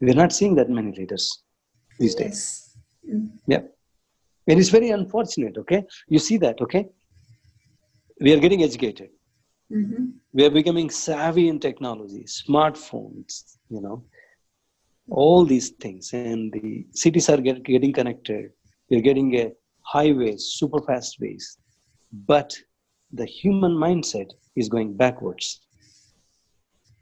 [0.00, 1.42] we're not seeing that many leaders
[1.98, 2.38] these days
[3.04, 3.14] Yes.
[3.14, 3.28] Mm.
[3.46, 3.62] yeah
[4.48, 5.84] and it's very unfortunate okay?
[6.08, 6.86] You see that okay?
[8.20, 9.10] We are getting educated.
[9.70, 10.12] Mhm.
[10.36, 13.30] we are becoming savvy in technology smartphones
[13.74, 14.04] you know
[15.08, 16.12] all these things.
[16.12, 18.50] And the cities are get, getting connected.
[18.90, 21.58] We're getting a highways super fast ways.
[22.26, 22.56] But
[23.12, 25.60] the human mindset is going backwards.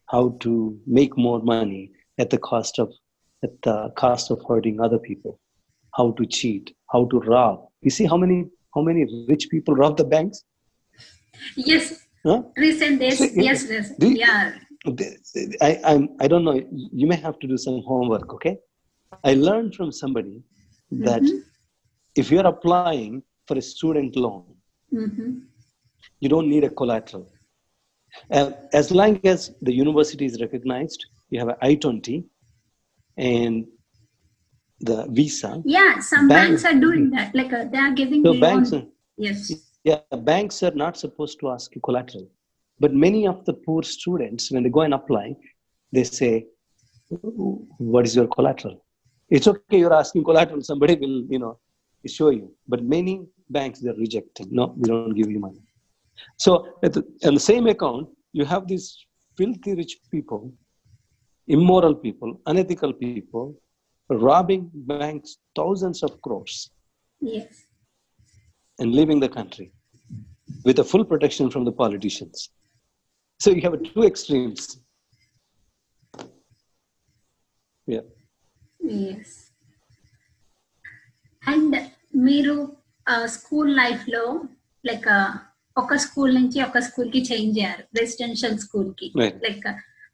[0.06, 2.92] How to make more money at the cost of
[3.42, 5.38] at the cost of hurting other people.
[5.94, 8.38] How to cheat how to rob you see how many
[8.74, 10.38] how many rich people rob the banks
[11.56, 11.84] Yes.
[12.26, 12.42] huh?
[12.56, 13.18] Recent days.
[13.18, 13.60] So, yes.
[13.74, 13.86] Yes.
[14.02, 14.52] the- Yeah.
[15.68, 16.54] I, I'm, I don't know.
[17.00, 18.54] You may have to do some homework, okay?
[19.30, 20.36] I learned from somebody
[21.08, 21.40] that Mhm.
[22.20, 23.12] if you're applying
[23.46, 24.44] for a student loan,
[25.02, 25.28] Mhm.
[26.22, 27.26] you don't need a collateral.
[28.36, 32.16] Uh, as long as the university is recognized, you have an I-20
[33.16, 33.54] and
[34.80, 35.62] the visa.
[35.64, 35.98] Yeah.
[36.00, 37.34] Some Bank- banks are doing that.
[37.34, 39.52] Like uh, they are giving So banks, are- Yes.
[39.84, 40.00] yeah,
[40.30, 42.26] banks are not supposed to ask you collateral.
[42.78, 45.36] But many of the poor students, when they go and apply,
[45.92, 46.46] they say,
[47.92, 48.76] "What is your collateral?"
[49.28, 50.62] It's okay, you're asking collateral.
[50.62, 51.58] Somebody will, you know,
[52.06, 52.46] show you.
[52.66, 53.14] But many
[53.50, 54.48] banks they're rejecting.
[54.50, 55.60] No, we don't give you money.
[56.38, 56.52] So
[56.82, 58.86] at the, on the same account, you have these
[59.36, 60.52] filthy rich people,
[61.48, 63.46] immoral people, unethical people,
[64.09, 66.55] robbing banks thousands of crores
[67.21, 67.51] Yes.
[68.79, 69.67] and leaving the country
[70.65, 72.37] with a full protection from the politicians.
[73.39, 74.63] So you have two extremes.
[77.87, 78.05] Yeah.
[79.09, 79.35] Yes
[81.43, 81.75] and
[82.27, 82.55] మీరు
[83.35, 84.23] school life లో
[84.83, 85.07] like
[85.77, 89.37] ఒక school నుంచి ఒక school కి change అయ్యారు residential school కి Right.
[89.47, 89.65] Like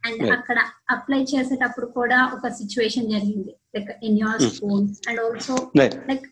[0.06, 0.22] and.
[0.36, 0.58] అక్కడ
[0.90, 4.42] apply చేసేటప్పుడు కూడా ఒక సిచ్యువేషన్ జరిగింది like in your.
[4.50, 5.56] School and also.
[6.10, 6.26] Like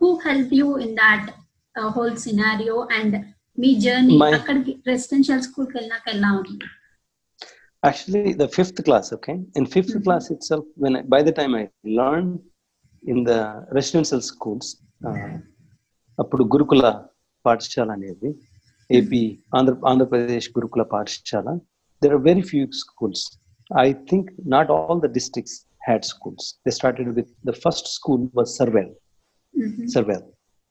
[0.00, 1.28] who help you in that
[1.96, 3.16] whole scenario and
[3.58, 6.56] me journey అక్కడికి రెసిడెన్షియల్ స్కూల్కి వెళ్ళినాక ఎలా ఉంది
[7.82, 9.34] Actually, the fifth class, okay?
[9.56, 10.02] In 5th Mhm.
[10.04, 11.62] class itself, when I, by the time I
[11.92, 12.34] learned
[13.02, 13.38] in the
[13.72, 14.66] residential schools,
[15.08, 15.30] uh,
[16.18, 16.82] అప్పుడు గురుకుల
[17.44, 18.30] పాఠశాల అనేది
[18.90, 19.20] AP
[19.56, 21.48] Andhra Andhra Pradesh గురుకుల పాఠశాల
[22.02, 23.38] there are very few schools.
[23.74, 26.58] I think not all the districts had schools.
[26.64, 28.92] They started with the first school was Sarvail
[29.94, 30.22] Sarvail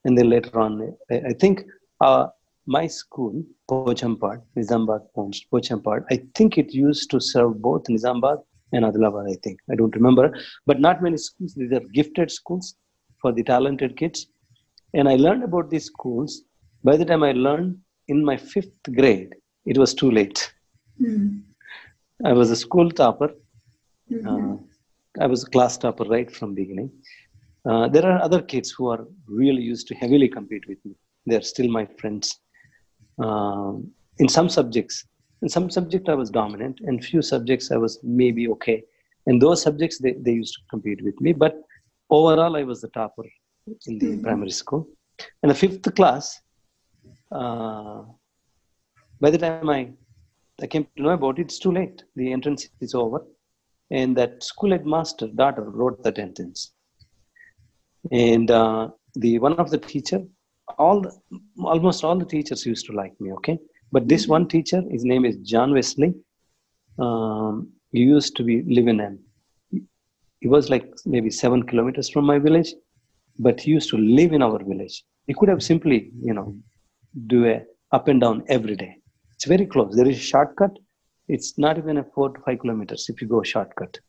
[0.06, 1.64] and then later on I, think
[2.02, 2.28] uh,
[2.66, 8.42] my school Pochampad Nizamabad Poch- Pochampad I think it used to serve both Nizamabad
[8.74, 9.60] and Adilabad I think.
[9.72, 10.34] I don't remember.
[10.66, 11.54] But not many schools.
[11.56, 12.76] These are gifted schools
[13.22, 14.28] for the talented kids.
[14.94, 16.44] And I learned about these schools.
[16.84, 17.78] By the time I learned
[18.08, 20.52] in my fifth grade it was too late
[22.24, 23.32] I was a school topper
[24.26, 24.56] uh,
[25.20, 26.92] I was a class topper right from beginning.
[27.70, 30.96] Uh, there are other kids who are really used to heavily compete with me.
[31.26, 32.40] They are still my friends.
[33.20, 35.06] Um, in some subjects,
[35.42, 38.84] in some subject I was dominant, and few subjects I was maybe okay.
[39.28, 41.62] In those subjects they, they used to compete with me, but
[42.10, 43.24] overall I was the topper
[43.88, 44.88] in the primary school.
[45.44, 46.40] In the fifth class,
[47.32, 48.04] uh,
[49.20, 49.92] by the time I
[50.62, 52.04] I came to know about it, it's too late.
[52.16, 53.26] The entrance is over.
[53.90, 56.74] And that school headmaster daughter wrote that entrance
[58.12, 60.24] and uh, the one of the teacher
[60.78, 61.12] all the,
[61.64, 63.60] almost all the teachers used to like me okay?
[63.92, 66.16] But this one teacher his name is john wesley
[66.98, 69.20] um, he used to be live in
[70.40, 72.74] he was like maybe seven kilometers from my village
[73.38, 75.04] but he used to live in our village.
[75.28, 76.56] He could have simply you know
[77.28, 78.98] do a up and down every day.
[79.42, 79.96] It's very close.
[79.96, 80.78] There is a shortcut.
[81.28, 84.00] It's not even a four to five kilometers if you go shortcut.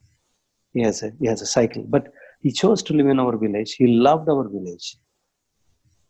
[0.75, 2.13] He has a he has a cycle, but
[2.43, 3.73] he chose to live in our village.
[3.73, 4.99] He loved our village,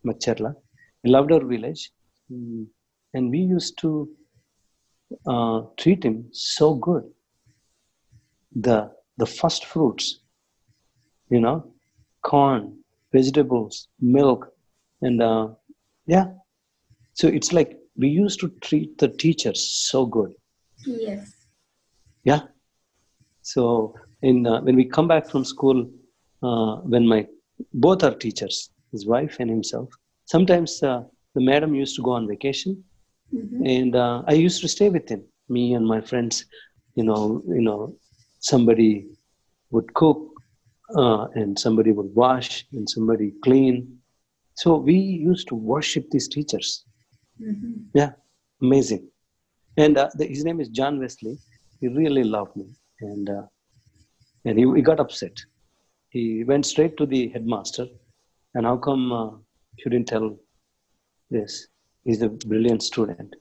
[0.05, 0.53] Macharla.
[1.03, 1.89] He loved our village,
[2.29, 2.67] Mm,
[3.13, 4.09] and we used to
[5.25, 7.03] uh, treat him so good.
[8.55, 10.19] The the first fruits,
[11.29, 11.71] you know,
[12.23, 12.77] corn,
[13.13, 14.49] vegetables, milk,
[15.01, 15.47] and uh,
[16.07, 16.25] yeah.
[17.13, 20.31] So it's like we used to treat the teachers so good.
[20.85, 21.31] Yes.
[22.23, 22.41] Yeah.
[23.41, 25.89] So in uh, when we come back from school,
[26.43, 27.25] uh, when my
[27.73, 29.89] both are teachers, his wife and himself.
[30.25, 31.01] Sometimes uh,
[31.35, 32.83] the madam used to go on vacation,
[33.33, 33.61] Mhm.
[33.77, 35.21] and uh, I used to stay with him.
[35.49, 36.45] Me and my friends,
[36.95, 37.79] you know, you know,
[38.39, 38.91] somebody
[39.71, 40.19] would cook,
[41.01, 43.75] uh, and somebody would wash, and somebody clean.
[44.55, 44.95] So we
[45.31, 46.85] used to worship these teachers.
[47.41, 47.85] Mhm.
[47.93, 48.11] Yeah,
[48.61, 49.09] amazing.
[49.77, 51.37] And uh, the, his name is John Wesley.
[51.79, 52.67] He really loved me,
[53.01, 53.43] and uh,
[54.45, 55.35] and he, he got upset.
[56.09, 57.87] He went straight to the headmaster,
[58.53, 59.31] and how come uh,
[59.77, 60.37] you didn't tell
[61.31, 61.67] this?
[62.03, 63.35] He's a brilliant student,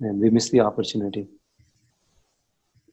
[0.00, 1.26] and we missed the opportunity.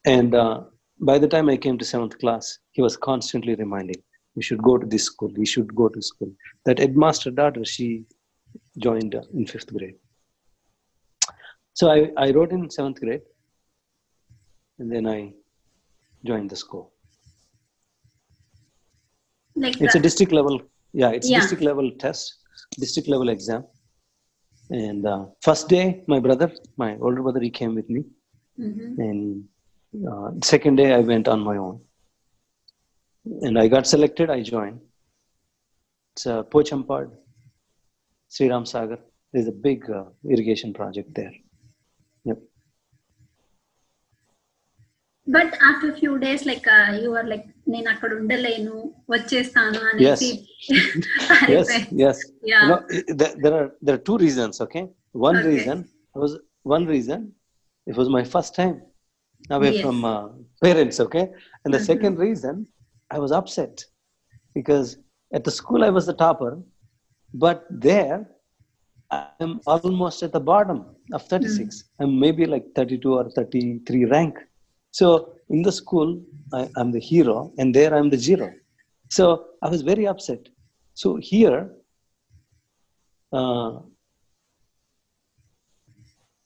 [0.06, 0.64] And uh,
[1.00, 4.02] by the time I came to seventh class, he was constantly reminding,
[4.36, 5.32] "We should go to this school.
[5.38, 6.32] We should go to school."
[6.66, 8.06] That headmaster daughter, she
[8.80, 9.96] joined uh, in fifth grade.
[11.80, 13.22] So I, I wrote in seventh grade,
[14.80, 15.34] and then I
[16.26, 16.86] joined the school.
[19.56, 20.56] Like It's a district level,
[21.02, 21.40] yeah, it's Yeah.
[21.40, 22.24] district level test,
[22.84, 23.64] district level exam.
[24.72, 28.02] And uh, first day, my brother, my older brother, he came with me.
[28.60, 28.98] Mhm.
[29.08, 29.48] And
[30.12, 31.76] uh, second day, I went on my own.
[33.46, 34.80] And I got selected, I joined.
[36.16, 37.12] It's uh, Pochampad,
[38.30, 39.00] Sri Ram Sagar.
[39.32, 41.36] There's a big uh, irrigation project there.
[45.37, 46.65] But after few days like
[47.05, 48.77] you are like నేను అక్కడ ఉండలేను
[49.15, 50.31] వచ్చేస్తాను అనేసి
[51.55, 51.69] yes
[52.03, 52.19] yes
[52.51, 52.63] Yeah.
[52.63, 54.83] You know, i- there, there are there are two reasons okay
[55.29, 55.49] one Okay.
[55.53, 55.79] reason
[56.23, 56.33] was
[56.75, 57.21] one reason
[57.91, 58.77] it was my first time
[59.57, 59.81] away Yes.
[59.83, 60.25] from uh,
[60.65, 61.25] parents okay
[61.63, 61.89] and the Mhm.
[61.91, 62.55] second reason
[63.11, 63.75] i was upset
[64.57, 64.89] because
[65.37, 66.53] at the school i was the topper
[67.45, 67.59] but
[67.89, 68.19] there
[69.11, 70.79] i'm almost at the bottom
[71.17, 74.37] of 36 i'm maybe like 32 or 33 rank
[75.00, 75.08] so
[75.56, 76.10] in the school
[76.60, 78.48] I, i'm the hero and there i'm the zero
[79.18, 79.24] so
[79.66, 80.44] i was very upset
[81.02, 81.70] so here,
[83.32, 83.82] uh,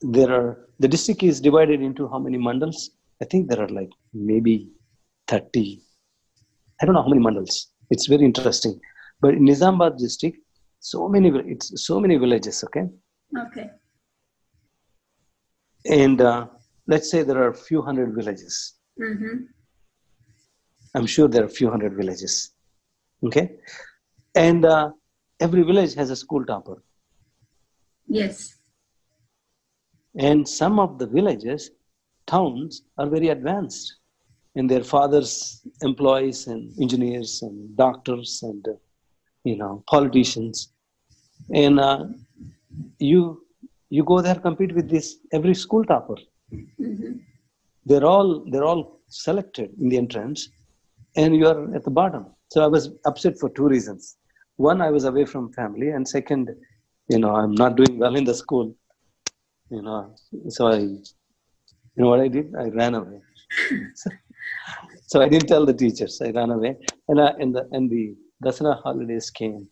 [0.02, 2.89] there are the district is divided into how many mandals?
[3.22, 4.68] I think there are like maybe
[5.26, 5.84] thirty.
[6.82, 7.68] I don't know how many mandals.
[7.91, 8.78] It's very interesting.
[9.22, 10.39] But in Nizamabad district,
[10.82, 12.62] so many it's so many villages.
[12.66, 12.89] Okay,
[13.45, 13.70] Okay.
[15.86, 16.47] and uh,
[16.88, 18.76] let's say there are a few hundred villages.
[20.94, 22.52] I'm sure there are a few hundred villages.
[23.24, 23.58] Okay,
[24.36, 24.92] and uh,
[25.40, 26.82] every village has a school topper.
[28.08, 28.56] Yes.
[30.16, 31.72] And some of the villages,
[32.28, 33.96] towns are very advanced,
[34.56, 38.74] and their fathers, employees, and engineers, and doctors, and uh,
[39.44, 40.74] you know politicians,
[41.54, 42.06] and uh,
[43.00, 43.46] you
[43.90, 46.16] you go there compete with this every school topper.
[47.86, 50.49] They're all they're all selected in the entrance,
[51.16, 52.28] and you are at the bottom.
[52.49, 54.18] So I was upset for two reasons.
[54.58, 56.49] One, I was away from family, and second,
[57.08, 58.76] you know, I'm not doing well in the school
[59.72, 60.14] you know.
[60.49, 60.80] So i
[61.95, 62.54] you know what i did?
[62.56, 63.20] I ran away.
[63.95, 64.10] So,
[65.08, 66.22] so i didn't tell the teachers.
[66.22, 66.76] I ran away.
[67.08, 69.68] And I, and the and the dasara holidays came.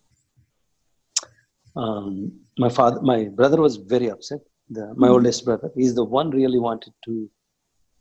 [1.76, 4.40] Um, my father my brother was very upset
[4.70, 5.14] the, my hmm.
[5.14, 5.70] oldest brother.
[5.74, 7.28] He's the one really wanted to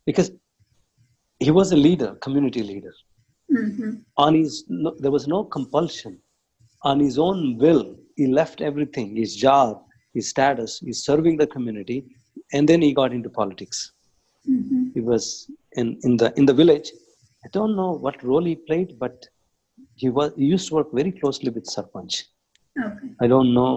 [0.06, 0.32] because
[1.40, 2.94] he was a leader community leader.
[3.52, 3.92] Mm-hmm.
[4.18, 6.20] On his no, there was no compulsion.
[6.84, 9.82] On his own will he left everything his job
[10.14, 10.80] his status.
[10.80, 12.06] He's serving the community
[12.54, 13.94] and then he got into politics.
[14.50, 14.90] Mm-hmm.
[14.94, 16.92] He was in, in the in the village.
[17.46, 19.26] I don't know what role he played but
[19.96, 22.18] he was he used to work very closely with sarpanch.
[22.88, 23.72] Okay i don't know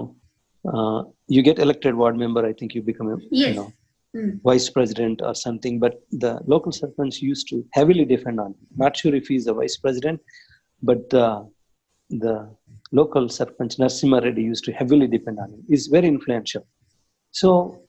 [0.71, 3.57] uh, you get elected ward member i think you become a you Yes.
[3.59, 3.73] know
[4.45, 5.95] vice president or something but
[6.25, 9.77] the local sarpanch used to heavily depend on him not sure if he's a vice
[9.77, 10.21] president
[10.83, 11.43] but uh,
[12.25, 12.35] the
[12.93, 15.63] local sarpanch Narsimha Reddy used to heavily depend on him.
[15.69, 16.67] He's very influential.
[17.31, 17.81] So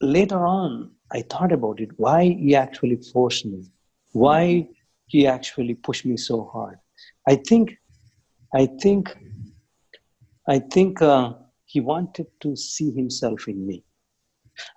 [0.00, 1.90] later on, I thought about it.
[1.96, 3.64] Why he actually forced me?
[4.12, 4.68] Why
[5.06, 6.78] he actually pushed me so hard?
[7.28, 7.76] I think,
[8.54, 9.14] I think,
[10.48, 11.32] I think uh,
[11.68, 13.84] he wanted to see himself in me.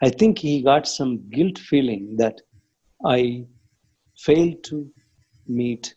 [0.02, 2.42] I think he got some guilt feeling that
[3.06, 3.46] I
[4.18, 4.92] failed to
[5.48, 5.96] meet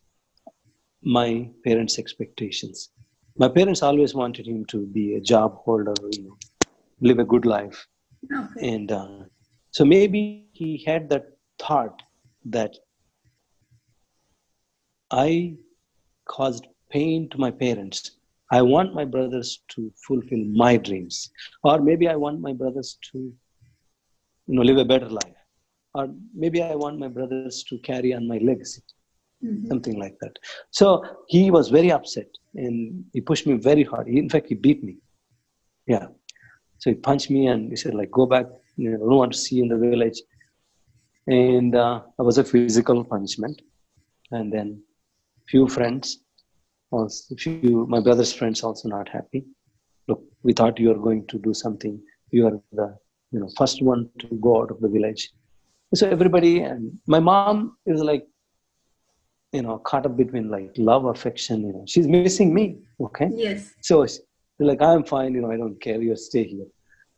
[1.02, 2.90] my parents' expectations.
[3.36, 6.36] My parents always wanted him to be a job holder, you know,
[7.00, 7.86] live a good life.
[8.32, 8.74] Okay.
[8.74, 9.24] And uh,
[9.72, 11.26] so maybe he had that
[11.58, 12.02] thought
[12.44, 12.76] that
[15.10, 15.56] I
[16.26, 18.12] caused pain to my parents.
[18.56, 21.16] I want my brothers to fulfill my dreams.
[21.68, 23.18] Or maybe I want my brothers to
[24.48, 25.38] you know, live a better life.
[25.98, 26.04] Or
[26.42, 28.82] maybe I want my brothers to carry on my legacy
[29.44, 29.66] Mhm.
[29.72, 30.34] something like that.
[30.78, 30.86] So
[31.34, 32.30] he was very upset
[32.64, 32.76] and
[33.14, 34.06] he pushed me very hard.
[34.12, 34.94] He, in fact, he beat me.
[35.94, 36.06] Yeah.
[36.80, 38.46] So he punched me and he said, like, go back.
[38.82, 40.18] You know, I don't want to see you in the village.
[41.26, 43.56] And uh, that was a physical punishment.
[44.30, 44.82] And then
[45.52, 46.23] few friends,
[46.94, 49.44] also few my brother's friends also not happy.
[50.08, 51.94] Look, we thought you are going to do something.
[52.30, 52.88] You are the
[53.32, 55.22] you know first one to go out of the village.
[55.94, 58.24] So everybody and my mom is like
[59.52, 62.64] you know caught up between like love affection you know she's missing me
[63.06, 63.72] okay Yes.
[63.88, 64.04] so
[64.70, 66.66] like i'm fine you know i don't care you stay here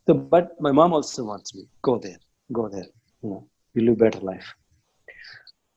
[0.06, 2.20] so but my mom also wants me go there
[2.58, 2.88] go there
[3.22, 3.40] you know
[3.74, 4.48] you live better life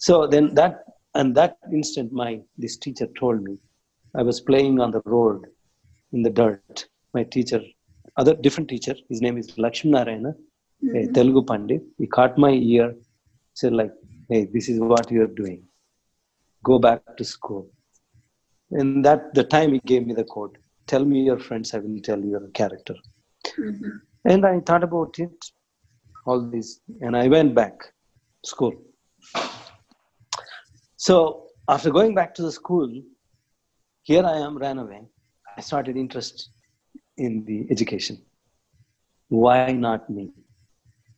[0.07, 0.73] so then that
[1.15, 2.31] and that instant my
[2.63, 3.55] this teacher told me
[4.19, 5.41] i was playing on the road
[6.13, 6.85] in the dirt
[7.17, 7.61] my teacher
[8.21, 10.33] other different teacher his name is lakshmi narayana
[10.99, 12.89] a telugu pandit he caught my ear
[13.59, 13.95] said like
[14.29, 15.59] hey this is what you're doing
[16.63, 17.69] go back to school.
[18.71, 20.57] And that the time he gave me the quote,
[20.87, 22.95] tell me your friends, I will tell you your character.
[23.57, 24.01] Mhm.
[24.25, 25.37] And I thought about it,
[26.25, 27.75] all this, and I went back
[28.45, 28.75] school.
[30.97, 32.89] So after going back to the school,
[34.09, 35.01] here I am, ran away.
[35.55, 36.49] I started interest
[37.17, 38.15] in the education.
[39.27, 40.31] Why not me?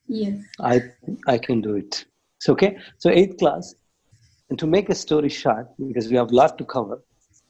[0.07, 0.43] Yes.
[0.59, 0.81] I
[1.33, 2.03] I can do it.
[2.39, 2.71] So okay.
[2.97, 3.73] So eighth class,
[4.49, 6.97] and to make a story short, because we have a lot to cover.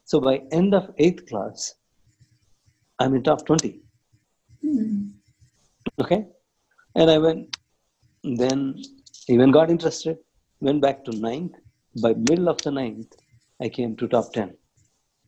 [0.04, 1.74] So by end of eighth class,
[3.00, 3.80] I'm in top 20.
[4.64, 5.10] Mm.
[6.00, 6.24] Okay.
[6.94, 7.56] And I went,
[8.22, 8.60] then
[9.28, 10.18] even got interested,
[10.60, 11.54] went back to ninth.
[12.00, 13.12] By middle of the ninth,
[13.60, 14.54] I came to top 10.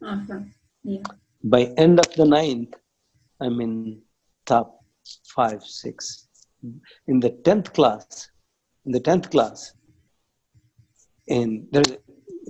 [0.04, 0.40] Uh-huh.
[0.82, 1.02] Yeah.
[1.42, 2.74] By end of the ninth,
[3.40, 4.00] I'm in
[4.46, 4.80] top
[5.34, 6.28] five, six.
[7.06, 8.30] In the tenth class,
[8.86, 9.74] in the tenth class,
[11.28, 11.82] and there,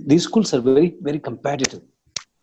[0.05, 1.81] these schools are very, very competitive,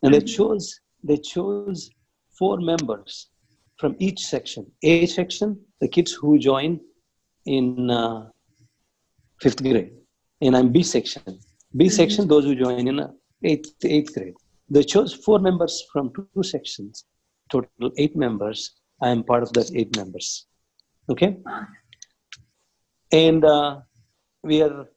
[0.01, 0.19] and mm-hmm.
[0.19, 1.89] they chose they chose
[2.37, 3.29] four members
[3.77, 4.71] from each section.
[4.83, 6.79] A section, the kids who join
[7.45, 8.29] in uh,
[9.41, 9.93] fifth grade,
[10.41, 11.23] and I'm B section.
[11.75, 11.89] B mm-hmm.
[11.89, 13.11] section, those who join in uh,
[13.43, 14.35] eighth eighth grade.
[14.73, 17.05] They chose four members from two sections,
[17.51, 18.59] total eight members.
[19.03, 20.47] I am part of that eight members.
[21.11, 21.37] Okay,
[23.11, 23.81] and uh,
[24.41, 24.87] we are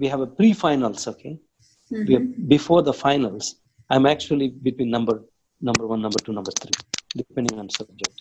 [0.00, 1.06] we have a pre-finals.
[1.06, 1.38] Okay,
[1.92, 2.48] we are mhm.
[2.48, 3.54] before the finals.
[3.88, 5.22] I'm actually between number
[5.60, 6.76] number one, number two, number three,
[7.16, 8.18] depending on subject.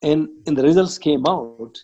[0.00, 1.74] And and the results came out.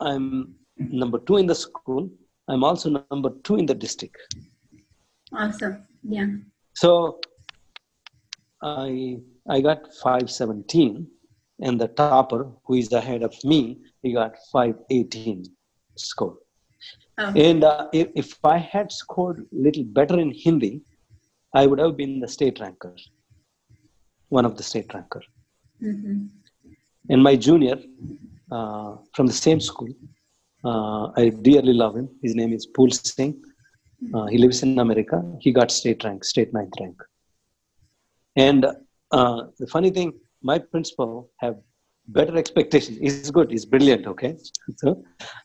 [0.00, 2.08] I'm number two in the school.
[2.48, 4.16] I'm also number two in the district.
[5.32, 5.84] Awesome.
[6.02, 6.26] Yeah.
[6.74, 7.20] So
[8.62, 9.18] I
[9.48, 11.06] I got 517
[11.60, 15.44] and the topper who is ahead of me he got 518
[15.96, 16.36] score.
[17.18, 20.82] Oh, And uh, if, if I had scored little better in Hindi,
[21.54, 22.94] I would have been the state ranker,
[24.28, 25.22] one of the state ranker.
[25.80, 26.28] mhm.
[27.10, 27.76] And my junior
[28.50, 29.92] uh, from the same school,
[30.64, 32.08] uh, I dearly love him.
[32.22, 33.42] His name is Phool Singh.
[34.14, 35.22] Uh, he lives in America.
[35.40, 37.00] He got state rank, state ninth rank.
[38.36, 38.66] And
[39.10, 40.12] uh, the funny thing,
[40.42, 41.56] my principal have
[42.08, 42.96] better expectation.
[43.00, 43.50] He's good.
[43.50, 44.06] He's brilliant.
[44.06, 44.36] Okay,
[44.76, 45.02] so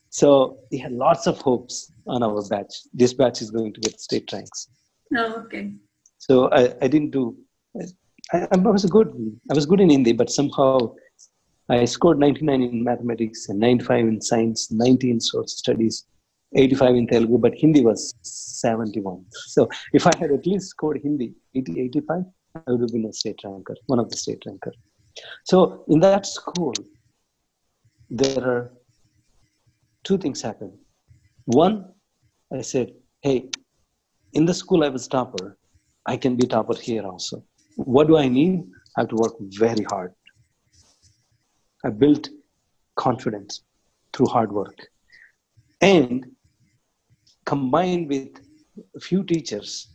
[0.10, 2.74] so he had lots of hopes on our batch.
[2.94, 4.68] This batch is going to get state ranks.
[5.16, 5.74] Oh, okay.
[6.18, 7.38] So I, I didn't do.
[8.34, 9.10] I, I was good.
[9.50, 10.94] I was good in Hindi, but somehow
[11.70, 16.06] I scored 99 in mathematics and 95 in science, 90 in social studies,
[16.56, 19.24] 85 in Telugu, but Hindi was 71.
[19.32, 22.24] So if I had at least scored Hindi 80, 85,
[22.56, 24.72] I would have been a state ranker, one of the state ranker.
[25.46, 26.74] So in that school,
[28.10, 28.72] there are
[30.04, 30.72] two things happen.
[31.46, 31.86] One,
[32.52, 33.50] I said, hey,
[34.34, 35.58] in the school I was topper,
[36.08, 37.44] I can be topper here also.
[37.76, 38.64] What do I need?
[38.98, 40.14] I have to work very hard.
[41.86, 42.30] I built
[42.96, 43.64] confidence
[44.14, 44.78] through hard work.
[45.82, 46.26] And
[47.46, 48.30] combined with
[48.96, 49.88] a few teachers,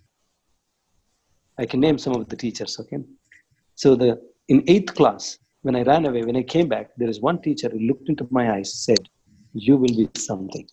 [1.58, 2.98] I can name some of the teachers, okay?
[3.74, 7.20] So the in eighth class, when I ran away, when I came back, there is
[7.20, 9.08] one teacher who looked into my eyes, said,
[9.52, 10.68] "You will be something."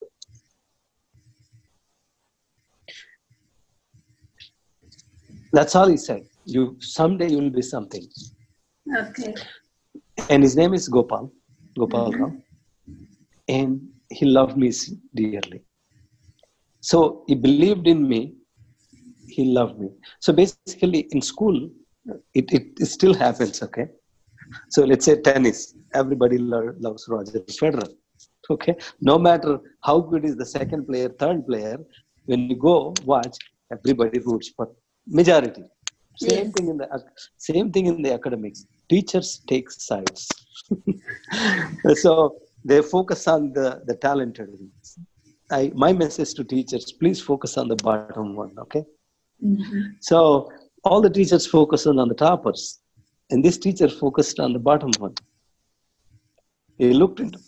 [5.53, 6.23] That's all he said.
[6.45, 8.05] You someday you will be something.
[8.97, 9.35] Okay.
[10.29, 11.31] And his name is Gopal,
[11.77, 12.23] Gopal mm-hmm.
[12.23, 12.33] Rao,
[13.47, 14.71] and he loved me
[15.15, 15.63] dearly.
[16.81, 18.35] So he believed in me.
[19.27, 19.89] He loved me.
[20.19, 21.69] So basically, in school,
[22.33, 23.61] it, it, it still happens.
[23.63, 23.87] Okay.
[24.69, 25.75] So let's say tennis.
[25.93, 27.89] Everybody lo- loves Roger Federer.
[28.49, 28.75] Okay.
[28.99, 31.77] No matter how good is the second player, third player,
[32.25, 33.37] when you go watch,
[33.71, 34.69] everybody roots for
[35.07, 35.63] majority.
[36.17, 36.53] Same Yes.
[36.55, 37.03] thing in the
[37.37, 38.65] same thing in the academics.
[38.91, 40.27] Teachers take sides.
[42.03, 42.35] so
[42.65, 44.87] they focus on the the talented ones.
[45.59, 48.51] I my message to teachers: please focus on the bottom one.
[48.65, 48.83] Okay.
[49.43, 49.83] Mhm.
[50.09, 50.17] So
[50.83, 52.63] all the teachers focused on the toppers,
[53.29, 55.15] and this teacher focused on the bottom one.
[56.77, 57.39] He looked into.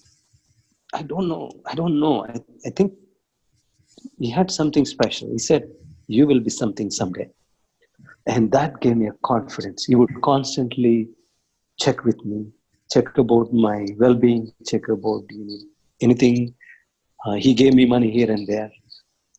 [0.94, 1.50] I don't know.
[1.72, 2.16] I don't know.
[2.26, 2.36] I,
[2.68, 2.94] I think
[4.20, 5.28] he had something special.
[5.38, 5.64] He said,
[6.08, 7.28] "You will be something someday,"
[8.28, 9.86] and that gave me a confidence.
[9.92, 11.10] He would constantly
[11.84, 12.40] check with me,
[12.92, 15.60] check about my well-being, check about you know,
[16.02, 16.54] anything.
[17.26, 18.72] Uh, he gave me money here and there,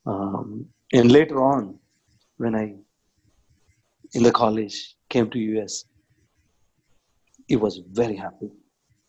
[0.06, 1.78] um, and later on,
[2.36, 2.74] when I
[4.14, 5.84] in the college came to US,
[7.46, 8.50] he was very happy.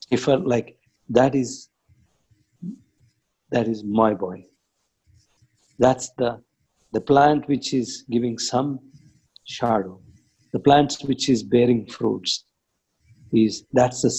[0.09, 0.77] He felt like
[1.09, 1.69] that is
[3.51, 4.45] that is my boy.
[5.79, 6.41] That's the
[6.93, 8.79] the plant which is giving some
[9.43, 10.01] shadow.
[10.53, 12.45] The plant which is bearing fruits
[13.33, 14.13] is that's the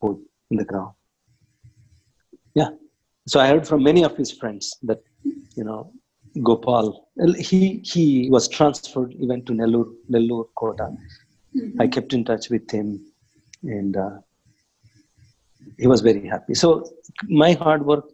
[0.00, 0.18] food
[0.50, 0.92] in the ground.
[2.54, 2.70] Yeah.
[3.26, 5.02] So I heard from many of his friends that
[5.56, 5.92] you know
[6.42, 7.08] Gopal.
[7.38, 9.12] He he was transferred.
[9.18, 10.94] He went to Nellore, Nellore Kota.
[11.78, 13.00] I kept in touch with him,
[13.62, 14.18] and uh,
[15.78, 16.54] he was very happy.
[16.54, 16.90] So
[17.24, 18.04] my hard work,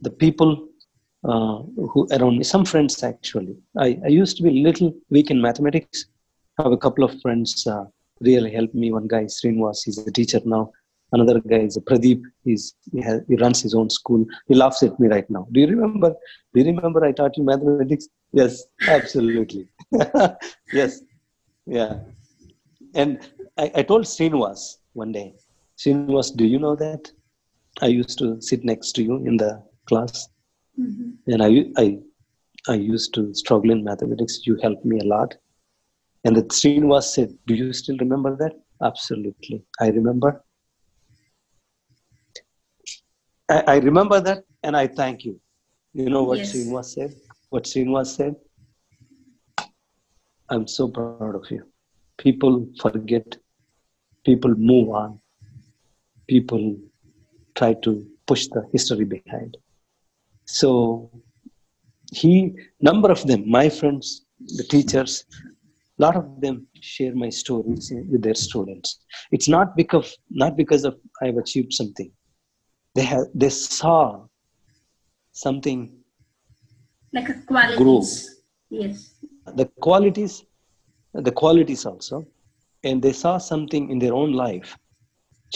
[0.00, 0.68] the people
[1.24, 3.56] uh, who around me, some friends actually.
[3.78, 6.06] I, I used to be a little weak in mathematics.
[6.58, 7.84] I have a couple of friends uh,
[8.22, 8.92] really helped me.
[8.92, 10.70] One guy, Srinivas, he's a teacher now.
[11.12, 12.22] Another guy is Pradeep.
[12.44, 14.24] He's, he, has, he runs his own school.
[14.48, 15.46] He laughs at me right now.
[15.52, 16.14] Do you remember?
[16.54, 18.08] Do you remember I taught you mathematics?
[18.32, 19.68] Yes, absolutely.
[20.72, 21.02] yes,
[21.66, 21.98] yeah.
[22.94, 23.20] And
[23.58, 25.34] I, I told Srinivas one day,
[25.78, 27.10] Srinivas, do you know that
[27.82, 30.28] I used to sit next to you in the class,
[30.80, 31.16] Mhm.
[31.26, 31.98] and I, I,
[32.68, 34.46] I used to struggle in mathematics.
[34.46, 35.34] You helped me a lot.
[36.24, 40.44] And the Srinivas said, "Do you still remember that?" Absolutely, I remember.
[43.48, 45.40] I, I remember that, and I thank you.
[45.94, 46.52] You know what Yes.
[46.54, 47.14] Srinivas said?
[47.50, 48.36] What Srinivas said?
[50.48, 51.64] I'm so proud of you.
[52.18, 53.36] People forget,
[54.24, 55.18] people move on,
[56.28, 56.76] people
[57.54, 59.56] try to push the history behind.
[60.46, 61.10] So
[62.12, 64.24] he, number of them, my friends,
[64.58, 65.24] the teachers,
[66.02, 68.88] a lot of them share my stories with their students.
[69.30, 72.10] It's not because not because of I've achieved something.
[72.94, 74.26] They have they saw
[75.32, 75.80] something
[77.12, 78.40] Like a qualities.
[78.70, 78.98] Yes.
[79.60, 80.34] the qualities
[81.28, 82.16] the qualities also
[82.84, 84.70] and they saw something in their own life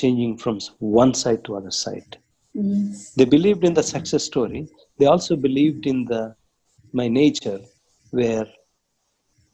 [0.01, 2.19] changing from one side to other side
[2.53, 3.13] Yes.
[3.19, 4.63] they believed in the success story
[4.99, 6.23] they also believed in the
[7.01, 7.61] my nature
[8.19, 8.47] where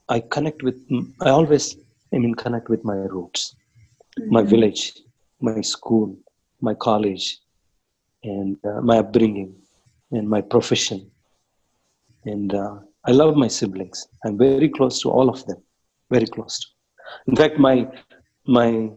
[0.08, 0.78] i connect with
[1.20, 1.76] i always
[2.12, 3.54] am in connect with my roots
[4.36, 4.82] my village
[5.40, 6.16] my school
[6.60, 7.38] my college
[8.24, 9.54] and uh, my upbringing
[10.12, 11.10] and my profession
[12.24, 14.06] and uh, I love my siblings.
[14.24, 15.60] I'm very close to all of them,
[16.10, 16.60] very close.
[16.60, 16.66] To.
[17.26, 17.88] In fact, my
[18.46, 18.90] my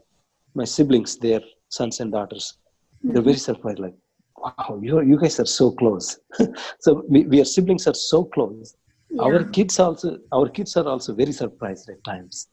[0.53, 2.57] my siblings, their sons and daughters,
[3.01, 3.79] they're very surprised.
[3.79, 3.95] Like,
[4.37, 6.19] wow, you you guys are so close.
[6.79, 8.75] so we, we are siblings are so close.
[9.19, 12.47] Our kids also our kids are also very surprised at times.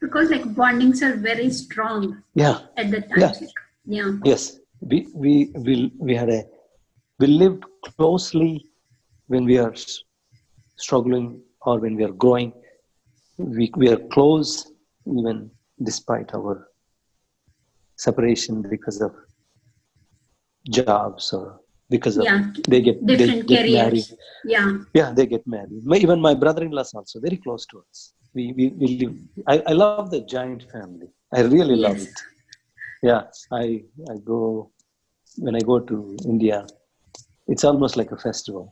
[0.00, 2.58] Because like bondings are very strong Yeah.
[2.76, 3.20] at the time.
[3.20, 3.32] Yeah.
[3.84, 4.12] Yeah.
[4.24, 6.42] Yes, we we we we had a
[7.18, 7.64] we lived
[7.96, 8.66] closely
[9.26, 9.74] when we are
[10.76, 12.52] struggling or when we are growing.
[13.38, 14.72] We we are close
[15.06, 15.50] even
[15.82, 16.68] despite our
[17.96, 19.14] separation because of
[20.70, 21.61] jobs or
[21.96, 22.40] because of Yeah.
[22.72, 24.08] they get they Different get married.
[24.54, 24.68] Yeah.
[24.98, 25.82] Yeah, they get married.
[25.90, 27.98] My, even my brother-in-law is also very close to us.
[28.36, 29.14] We we, we live.
[29.52, 31.08] I, I love the giant family.
[31.38, 32.16] I really love it.
[33.10, 33.22] Yeah,
[33.62, 33.64] I
[34.12, 34.40] I go
[35.44, 35.96] when I go to
[36.32, 36.58] India.
[37.52, 38.64] It's almost like a festival.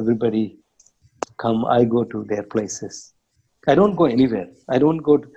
[0.00, 0.44] Everybody
[1.42, 1.60] come.
[1.78, 2.94] I go to their places,
[3.68, 4.48] I don't go anywhere.
[4.68, 5.18] I don't go.
[5.18, 5.28] To,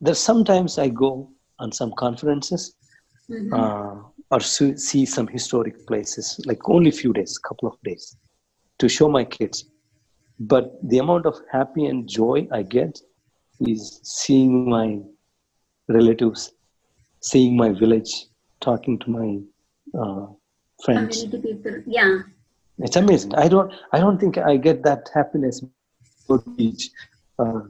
[0.00, 1.10] there's sometimes I go
[1.62, 2.62] on some conferences
[3.30, 3.52] Mhm.
[3.58, 3.96] uh,
[4.30, 8.16] or see, some historic places, like only few days, couple of days,
[8.78, 9.64] to show my kids.
[10.38, 13.00] But the amount of happy and joy I get
[13.60, 15.00] is seeing my
[15.88, 16.52] relatives,
[17.20, 18.26] seeing my village,
[18.60, 19.40] talking to my
[19.98, 20.26] uh,
[20.84, 21.22] friends.
[21.22, 21.82] Community people.
[21.86, 22.20] Yeah.
[22.78, 23.34] It's amazing.
[23.34, 23.72] I don't.
[23.92, 25.64] I don't think I get that happiness.
[26.28, 26.90] Go beach,
[27.40, 27.62] uh,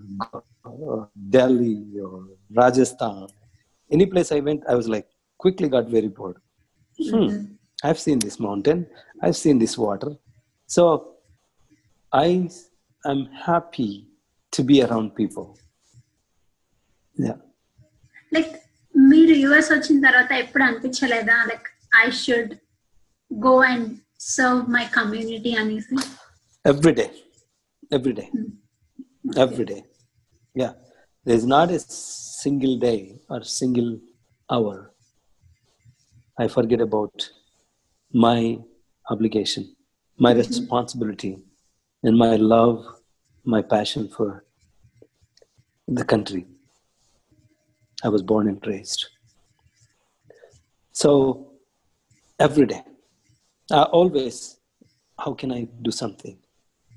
[0.66, 3.28] uh, Delhi or Rajasthan,
[3.90, 5.06] any place I went, I was like
[5.38, 6.36] quickly got very bored
[6.99, 7.29] Hmm.
[7.83, 8.79] I've seen this mountain.
[9.21, 10.11] I've seen this water.
[10.69, 10.83] So
[12.11, 12.29] I
[13.03, 13.91] am happy
[14.53, 15.47] to be around people.
[17.17, 17.39] Yeah.
[18.35, 18.53] Like
[18.95, 21.67] మీరు US వచ్చిన తర్వాత ఎప్పుడు అనిపించలేదా like
[22.03, 22.51] I should
[23.31, 23.89] go and
[24.35, 25.97] serve my community అనేసి
[26.71, 27.09] every day
[27.95, 28.27] every day
[29.43, 29.81] every day
[30.55, 30.73] yeah
[31.25, 31.81] there's not a
[32.43, 32.99] single day
[33.33, 33.91] or single
[34.49, 34.75] hour
[36.38, 37.30] i forget about
[38.12, 38.58] my
[39.10, 39.64] obligation
[40.18, 40.38] my mm-hmm.
[40.38, 41.38] responsibility
[42.02, 42.84] and my love
[43.44, 44.44] my passion for
[45.88, 46.46] the country.
[48.04, 49.06] I was born and raised.
[50.92, 51.52] So
[52.38, 52.82] every day
[53.72, 54.56] I always
[55.18, 56.38] how can i do something?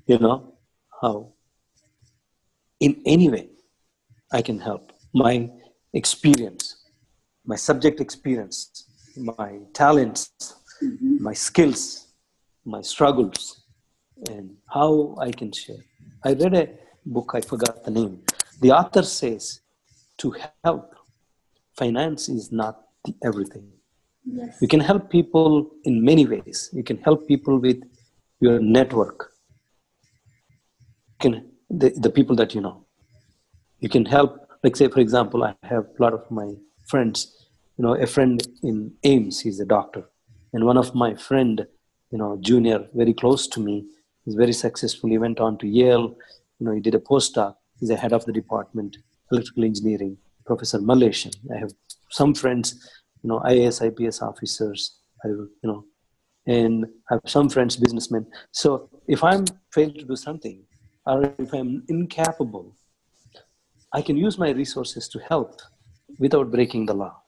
[0.06, 0.54] You know
[1.00, 1.32] how?
[2.80, 3.48] In any way
[4.32, 4.92] i can help.
[5.14, 5.50] My
[5.92, 6.76] experience
[7.44, 8.84] my subject experience
[9.16, 10.30] my talents
[10.82, 11.22] mm-hmm.
[11.22, 11.82] my skills
[12.64, 13.62] my struggles
[14.30, 15.82] and how i can share.
[16.24, 16.68] I read a
[17.04, 18.14] book i forgot the name.
[18.60, 19.60] The author says
[20.18, 20.34] to
[20.64, 20.94] help
[21.76, 22.74] finance is not
[23.04, 23.66] the everything.
[24.44, 25.48] Yes you can help people
[25.88, 26.58] in many ways.
[26.78, 27.80] You can help people with
[28.44, 29.18] your network.
[31.12, 31.34] You can
[31.80, 32.76] the, the people that you know.
[33.84, 34.32] You can help
[34.62, 36.48] like say for example i have a lot of my
[36.90, 37.41] friends
[37.76, 40.04] you know a friend in AIIMS he's a doctor.
[40.54, 41.66] And one of my friend
[42.10, 43.86] you know junior very close to me
[44.26, 45.10] is very successful.
[45.10, 46.16] He went on to yale
[46.58, 47.54] you know he did a postdoc.
[47.78, 48.98] He's a head of the department
[49.32, 51.72] electrical engineering professor malaysian i have
[52.10, 52.66] some friends
[53.22, 55.84] you know ias ips officers I, you know
[56.44, 58.26] and I have some friends businessmen.
[58.50, 60.62] So if i'm failed to do something
[61.06, 62.76] or if i'm incapable
[63.92, 65.60] i can use my resources to help
[66.18, 67.21] without breaking the law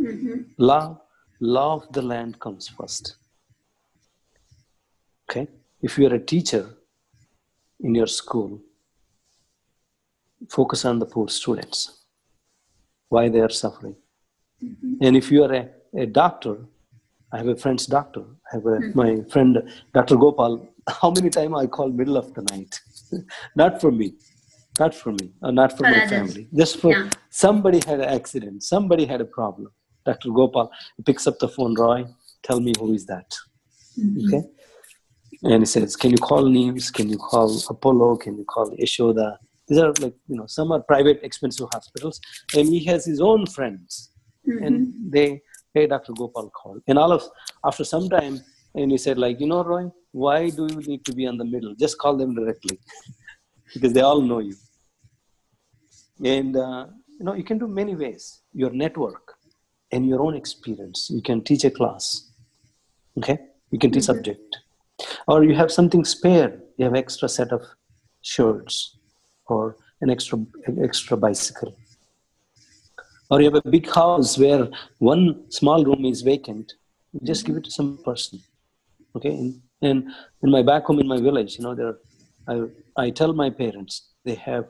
[0.00, 0.42] Mm-hmm.
[0.58, 1.00] law
[1.40, 3.16] love of the land comes first.
[5.28, 5.48] Okay?
[5.82, 6.64] If you are a teacher
[7.80, 8.60] in your school
[10.48, 12.04] focus on the poor students
[13.08, 13.96] why they are suffering.
[14.62, 14.94] Mm-hmm.
[15.02, 16.56] And if you are a, a doctor
[17.32, 18.22] i have a friend's doctor.
[18.50, 18.98] I have a, mm-hmm.
[18.98, 19.58] my friend
[19.92, 20.66] dr gopal.
[21.00, 22.80] How many times i call middle of the night?
[23.56, 24.14] Not for me.
[24.78, 25.32] Not for me.
[25.42, 26.10] Or not for For my others.
[26.10, 26.48] family.
[26.54, 27.10] Just for Yeah.
[27.30, 28.62] somebody had an accident.
[28.62, 29.72] Somebody had a problem
[30.10, 30.30] dr.
[30.38, 30.70] Gopal
[31.06, 32.00] picks up the phone roy
[32.42, 33.30] tell me who is that?
[34.24, 34.42] Okay?
[35.42, 38.16] And he says can you call NIMS can you call apollo?
[38.16, 39.36] Can you call yashoda?
[39.66, 42.20] These are like you know some are private expensive hospitals
[42.56, 44.10] and he has his own friends.
[44.64, 45.42] And they
[45.74, 46.12] hey dr.
[46.14, 46.82] Gopal called.
[46.88, 47.22] And all of
[47.64, 48.40] after some time
[48.74, 51.44] and he said like you know roy why do you need to be on the
[51.44, 51.74] middle?
[51.74, 52.80] Just call them directly
[53.74, 54.56] because they all know you.
[56.24, 56.86] And uh,
[57.18, 58.40] you know you can do many ways.
[58.52, 59.37] Your network
[59.92, 61.10] and your own experience.
[61.10, 62.28] You can teach a class
[63.18, 63.38] okay?
[63.70, 64.16] You can teach mm-hmm.
[64.16, 64.58] subject.
[65.26, 67.62] Or you have something spare you have extra set of
[68.22, 68.96] shirts
[69.46, 71.76] or an extra an extra bicycle.
[73.30, 76.74] Or you have a big house where one small room is vacant
[77.12, 77.58] you just give mm-hmm.
[77.58, 78.40] it to some person
[79.16, 79.34] okay?
[79.34, 80.04] And, and
[80.42, 81.96] in my back home in my village you know there
[82.48, 84.66] I, I tell my parents they have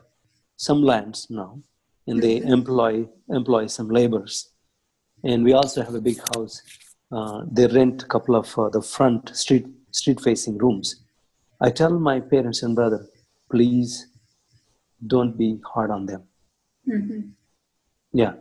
[0.57, 1.59] some lands now
[2.07, 2.53] and they mm-hmm.
[2.57, 4.49] employ employ some laborers
[5.23, 6.61] and we also have a big house.
[7.11, 11.03] Uh, they rent a couple of uh, the front street street facing rooms.
[11.61, 13.05] I tell my parents and brother
[13.51, 14.07] please
[15.07, 16.23] don't be hard on them.
[18.13, 18.33] Yeah.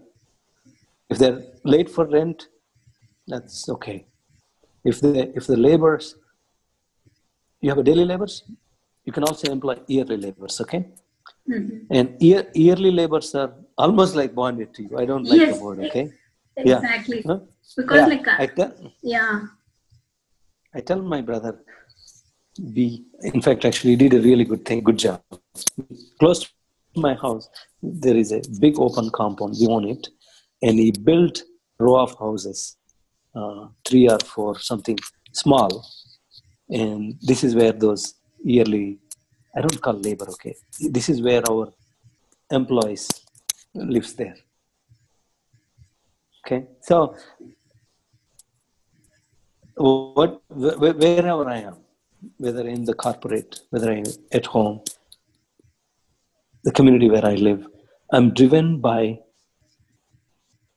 [1.09, 2.49] If they're late for rent
[3.27, 4.07] that's okay.
[4.85, 6.15] If the if the laborers
[7.61, 8.45] you have a daily laborers
[9.05, 10.87] you can also employ yearly laborers okay?
[11.91, 14.99] And year, yearly laborers are almost like bonded to you.
[14.99, 15.57] I don't like Yes.
[15.59, 16.13] the word okay
[16.59, 17.23] Exactly.
[17.27, 17.41] Huh?
[17.77, 18.73] Because Yeah, like uh, I tell,
[19.03, 19.41] yeah.
[20.75, 21.61] I tell my brother,
[22.73, 25.23] be in fact, actually, did a really good thing, good job.
[26.19, 26.49] Close to
[26.97, 27.49] my house,
[27.83, 29.55] there is a big open compound.
[29.61, 30.09] We own it,
[30.63, 31.43] and he built
[31.79, 32.77] row of houses,
[33.35, 34.99] uh, three or four, something
[35.33, 35.87] small,
[36.71, 38.99] and this is where those yearly,
[39.55, 40.55] I don't call labor, okay.
[40.81, 41.73] This is where our
[42.51, 43.09] employees
[43.75, 44.37] lives there.
[46.49, 47.15] Okay, so
[49.77, 51.77] what wherever I am,
[52.39, 54.81] whether in the corporate, whether I'm at home,
[56.65, 57.66] the community where I live,
[58.15, 59.19] I'm driven by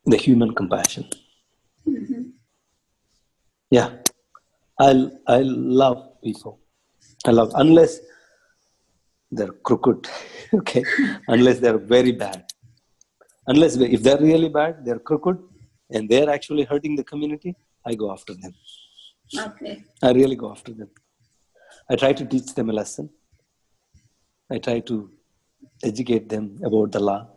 [0.06, 1.06] the human compassion.
[1.88, 2.24] Mm-hmm.
[3.70, 3.92] Yeah,
[4.78, 5.40] I I
[5.84, 6.60] love people.
[7.26, 7.98] I love unless
[9.32, 10.10] they're crooked,
[10.54, 10.84] okay,
[11.30, 12.44] unless they're very bad,
[13.48, 15.38] unless if they're really bad, they're crooked,
[15.91, 17.55] and they're actually hurting the community.
[17.85, 18.55] I go after them.
[19.47, 19.85] Okay.
[20.03, 20.91] I really go after them.
[21.91, 23.11] I try to teach them a lesson.
[24.51, 25.11] I try to
[25.83, 27.29] educate them about the law,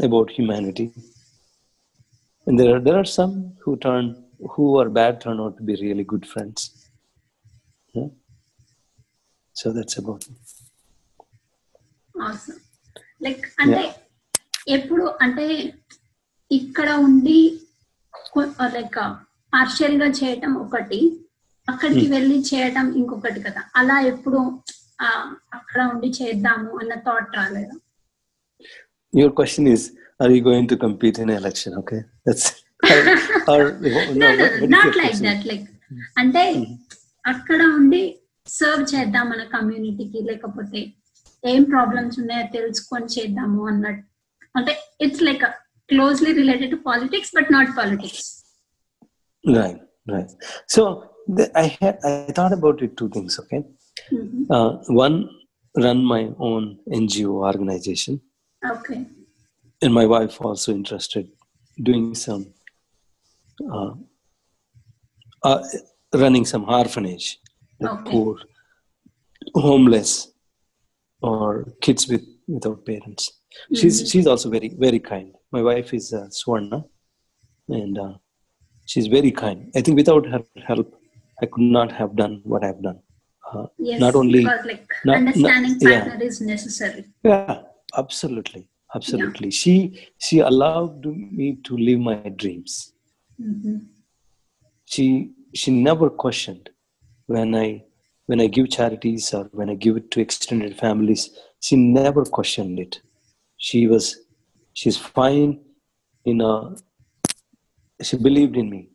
[0.00, 0.92] about humanity.
[2.46, 5.76] And there are, there are some who turn who are bad turn out to be
[5.76, 6.88] really good friends.
[7.94, 8.08] Yeah?
[9.52, 10.38] So that's about it.
[12.28, 12.58] Awesome
[13.24, 13.84] like అంటే
[14.76, 15.46] ఎప్పుడు అంటే
[16.50, 17.38] ఇక్కడ ఉండి
[18.21, 18.99] like
[19.53, 20.99] పార్షియల్గా చేయటం ఒకటి
[21.69, 23.61] అక్కడికి వెళ్ళి చేయటం ఇంకొకటి కదా.
[23.75, 24.39] అలా ఎప్పుడు
[25.53, 27.75] అక్కడ ఉండి చేద్దాము అన్న థాట్ రాలేదా?
[31.19, 31.73] In an election?
[31.73, 32.45] Okay, that's
[32.83, 33.01] or,
[33.47, 33.59] or
[34.21, 35.19] no, what- what is your not like?
[35.21, 35.67] That like
[36.17, 36.43] అంటే
[37.25, 38.01] అక్కడ ఉండి
[38.47, 40.79] సర్వ్ చేద్దాం మన కమ్యూనిటీకి లేకపోతే
[41.43, 44.03] ఏం ప్రాబ్లమ్స్ ఉన్నాయో తెలుసుకొని చేద్దాము అన్నట్టు.
[44.55, 45.45] అంటే it's like
[45.89, 48.43] closely related to politics but not politics.
[49.45, 50.29] Right right.
[50.67, 53.63] So the, i had i thought about it two things okay?
[54.11, 54.51] Mm-hmm.
[54.51, 54.71] uh,
[55.05, 55.29] one
[55.75, 58.21] run my own ngo organization.
[58.65, 59.05] Okay.
[59.81, 61.29] And my wife also interested
[61.81, 62.53] doing some
[63.71, 63.91] uh,
[65.43, 65.61] uh,
[66.13, 67.39] running some orphanage
[67.79, 68.11] the okay.
[68.11, 68.37] poor
[69.53, 70.31] homeless
[71.21, 73.36] or kids with without parents.
[73.73, 75.33] She's she's also very very kind.
[75.51, 76.83] My wife is uh, Swarna,
[77.69, 78.13] and uh,
[78.85, 79.71] she's very kind.
[79.75, 80.93] I think without her help,
[81.41, 82.99] I could not have done what I've done.
[83.53, 86.19] Uh, yes not only because like not- understanding not- yeah.
[86.19, 87.61] is necessary yeah
[87.95, 89.73] absolutely absolutely she
[90.17, 91.05] she allowed
[91.39, 92.91] me to live my dreams
[94.83, 96.69] she she never questioned
[97.27, 97.81] when i
[98.25, 101.23] when i give charities or when i give it to extended families
[101.61, 102.99] she never questioned it
[103.57, 104.05] she was
[104.73, 105.59] she's fine
[106.25, 106.75] in a
[108.03, 108.89] she believed in me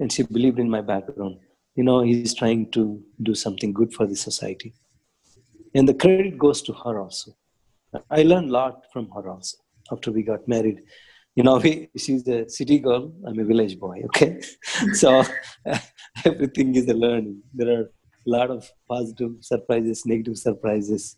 [0.00, 1.36] and she believed in my background.
[1.76, 4.74] You know he's trying to do something good for the society.
[5.74, 7.32] And the credit goes to her also.
[8.10, 9.58] I learned a lot from her also
[9.92, 10.80] after we got married.
[11.36, 14.40] You know we, she's a city girl i'm a village boy okay?
[14.94, 15.22] So
[16.24, 17.42] everything is a learning.
[17.54, 21.16] There are a lot of positive surprises negative surprises.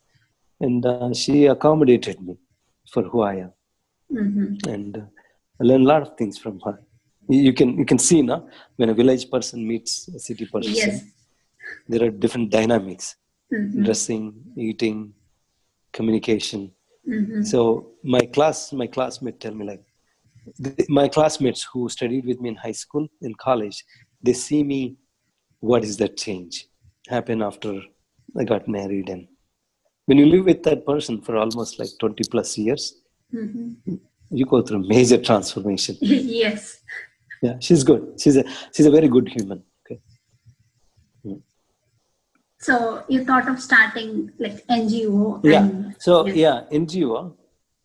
[0.61, 2.37] And uh, she accommodated me
[2.93, 3.53] for who i am
[4.13, 4.71] mm-hmm.
[4.75, 5.07] and uh,
[5.61, 6.81] I learned a lot of things from her.
[7.29, 11.05] You can you can see now when a village person meets a city person, Yes.
[11.87, 13.17] there are different dynamics,
[13.53, 13.85] mm-hmm.
[13.85, 14.23] dressing,
[14.57, 15.13] eating,
[15.93, 16.73] communication.
[17.09, 17.43] Mm-hmm.
[17.43, 19.85] So my class, my classmate tell me like,
[20.65, 23.85] th- my classmates who studied with me in high school, in college,
[24.23, 24.97] they see me.
[25.61, 26.67] What is that change
[27.07, 27.73] happen after
[28.39, 29.29] I got married and
[30.11, 32.85] when you live with that person for almost like 20 plus years
[33.33, 33.95] mm-hmm.
[34.39, 35.97] you go through major transformation
[36.43, 36.63] yes
[37.47, 39.99] yeah she's good she's a she's a very good human okay
[41.29, 41.37] yeah.
[42.67, 42.75] so
[43.13, 44.11] you thought of starting
[44.45, 45.69] like ngo yeah
[46.07, 46.35] so yeah.
[46.45, 47.21] yeah ngo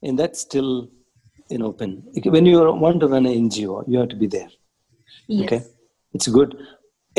[0.08, 0.72] and that's still
[1.56, 1.92] in open
[2.38, 4.52] when you want to run an ngo you have to be there
[5.28, 5.46] yes.
[5.46, 5.62] okay
[6.16, 6.52] it's good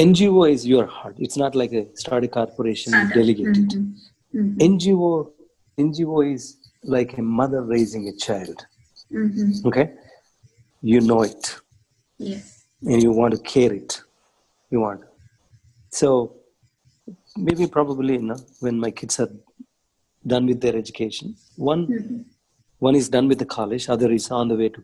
[0.08, 3.80] ngo is your heart it's not like a start a corporation and delegate mm-hmm.
[3.80, 4.58] it Mm-hmm.
[4.74, 5.32] ngo
[5.78, 8.66] ngo is like a mother raising a child.
[9.12, 9.66] Mm-hmm.
[9.68, 9.90] Okay?
[10.82, 11.44] You know it.
[12.34, 12.52] Yes
[12.90, 13.92] and you want to care it.
[14.72, 15.02] You want.
[15.98, 16.08] So
[17.36, 19.30] maybe probably you know, when my kids are
[20.26, 22.20] done with their education one mm-hmm.
[22.86, 24.82] one is done with the college other is on the way to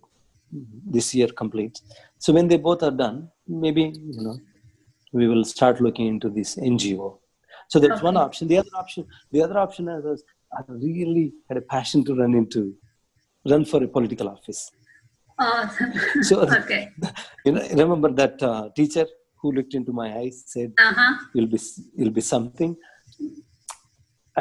[0.94, 1.80] this year complete.
[2.18, 3.30] So when they both are done
[3.64, 3.84] maybe
[4.16, 4.36] you know
[5.12, 7.18] we will start looking into this ngo
[7.72, 8.44] so that's one option.
[8.52, 9.02] The other option
[9.34, 9.84] the other option
[10.14, 10.22] is
[10.58, 12.62] i really had a passion to run into
[13.52, 14.60] run for a political office.
[16.28, 16.82] So- okay.
[17.46, 19.06] you know remember that uh, teacher
[19.40, 20.70] who looked into my eyes said
[21.34, 21.60] you'll be
[21.98, 22.72] you'll be something.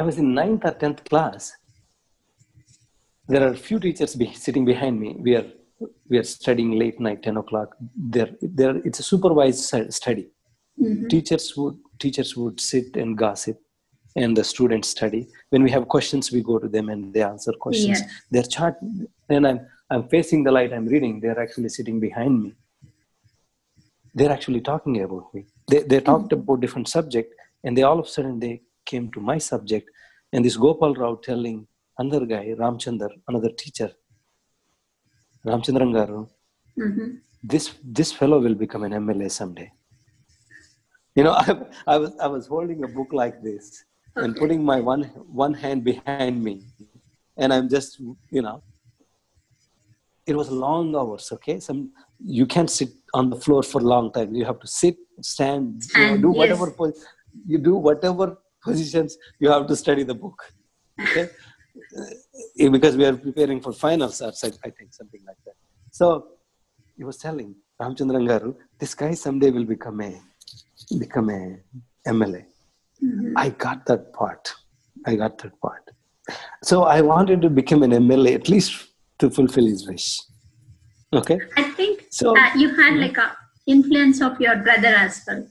[0.00, 1.42] I was in ninth or 10th class.
[3.32, 5.10] There are a few teachers be, sitting behind me.
[5.26, 5.48] We are
[6.10, 7.70] we are studying late night 10 o'clock.
[8.14, 8.30] There
[8.60, 9.90] there it's a supervised stu-
[10.78, 13.58] study teachers would teachers would sit and gossip
[14.16, 15.28] and the students study.
[15.50, 18.00] When we have questions, we go to them and they answer questions.
[18.00, 18.10] Yes.
[18.30, 18.76] They're chart.
[19.28, 20.72] Then I'm I'm facing the light.
[20.72, 21.20] I'm reading.
[21.20, 22.54] They're actually sitting behind me.
[24.14, 25.46] They're actually talking about me.
[25.68, 27.34] They they talked about different subject,
[27.64, 29.88] and they all of a sudden they came to my subject.
[30.32, 31.66] And this Gopal Rao telling
[31.98, 33.90] another guy, Ramchandar, another teacher,
[35.46, 36.28] Ramchandran garu,
[36.78, 37.20] Mhm.
[37.52, 37.64] this
[37.98, 39.70] this fellow will become an MLA someday.
[41.14, 41.56] You know, I,
[41.86, 43.84] I was I was holding a book like this
[44.16, 45.04] and putting my one
[45.44, 46.54] one hand behind me,
[47.36, 47.98] and I'm just
[48.30, 48.62] you know.
[50.24, 51.32] It was long hours.
[51.32, 51.90] Okay, some
[52.24, 54.34] you can't sit on the floor for a long time.
[54.34, 56.72] You have to sit, stand, you know, do whatever
[57.46, 60.38] you do whatever positions you have to study the book.
[61.00, 61.28] Okay,
[61.98, 64.32] Uh, because we are preparing for finals or
[64.66, 65.56] I think something like that.
[65.90, 66.06] So
[66.96, 70.12] he was telling Ramchandran Garu, this guy someday will become a
[70.98, 71.58] become a
[72.06, 72.44] MLA.
[73.36, 74.54] I got that part.
[75.06, 75.90] I got that part.
[76.62, 78.88] So I wanted to become an MLA at least
[79.18, 80.20] to fulfill his wish.
[81.12, 81.38] Okay.
[81.56, 83.36] I think So- uh, you had like a
[83.66, 85.46] influence of your brother as well.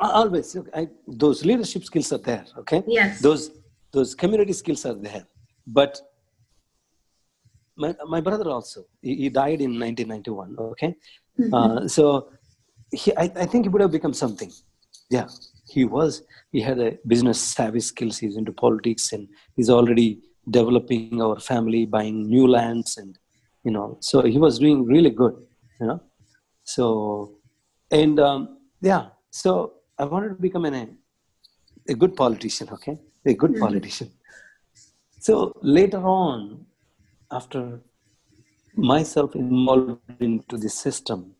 [0.00, 2.44] Always, look, I, those leadership skills are there.
[2.58, 2.82] Okay.
[2.86, 3.20] Yes.
[3.20, 3.50] Those
[3.92, 5.24] those community skills are there,
[5.66, 6.00] but
[7.76, 10.56] my my brother also he, he died in 1991.
[10.72, 10.94] Okay.
[11.52, 12.28] Uh, so
[12.94, 14.50] he, I, I think he would have become something.
[15.10, 15.28] Yeah,
[15.68, 16.22] he was.
[16.52, 18.18] He had a business savvy skills.
[18.18, 23.18] He's into politics, and he's already developing our family, buying new lands, and
[23.64, 23.98] you know.
[24.00, 25.34] So he was doing really good.
[25.80, 26.02] You know.
[26.64, 27.38] So,
[27.90, 29.08] and um, yeah.
[29.30, 30.88] So I wanted to become an, a
[31.88, 32.68] a good politician.
[32.70, 34.10] Okay, a good politician.
[35.20, 36.66] So later on,
[37.30, 37.80] after
[38.76, 41.33] myself involved into the system,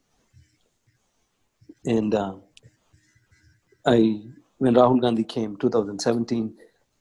[1.87, 2.35] and uh,
[3.87, 4.23] I,
[4.59, 6.55] when Rahul Gandhi came 2017,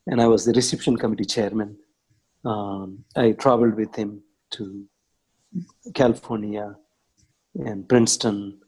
[0.08, 1.78] and I was the reception committee chairman,
[2.46, 4.86] um, I traveled with him to
[5.94, 6.76] California
[7.56, 8.60] and Princeton,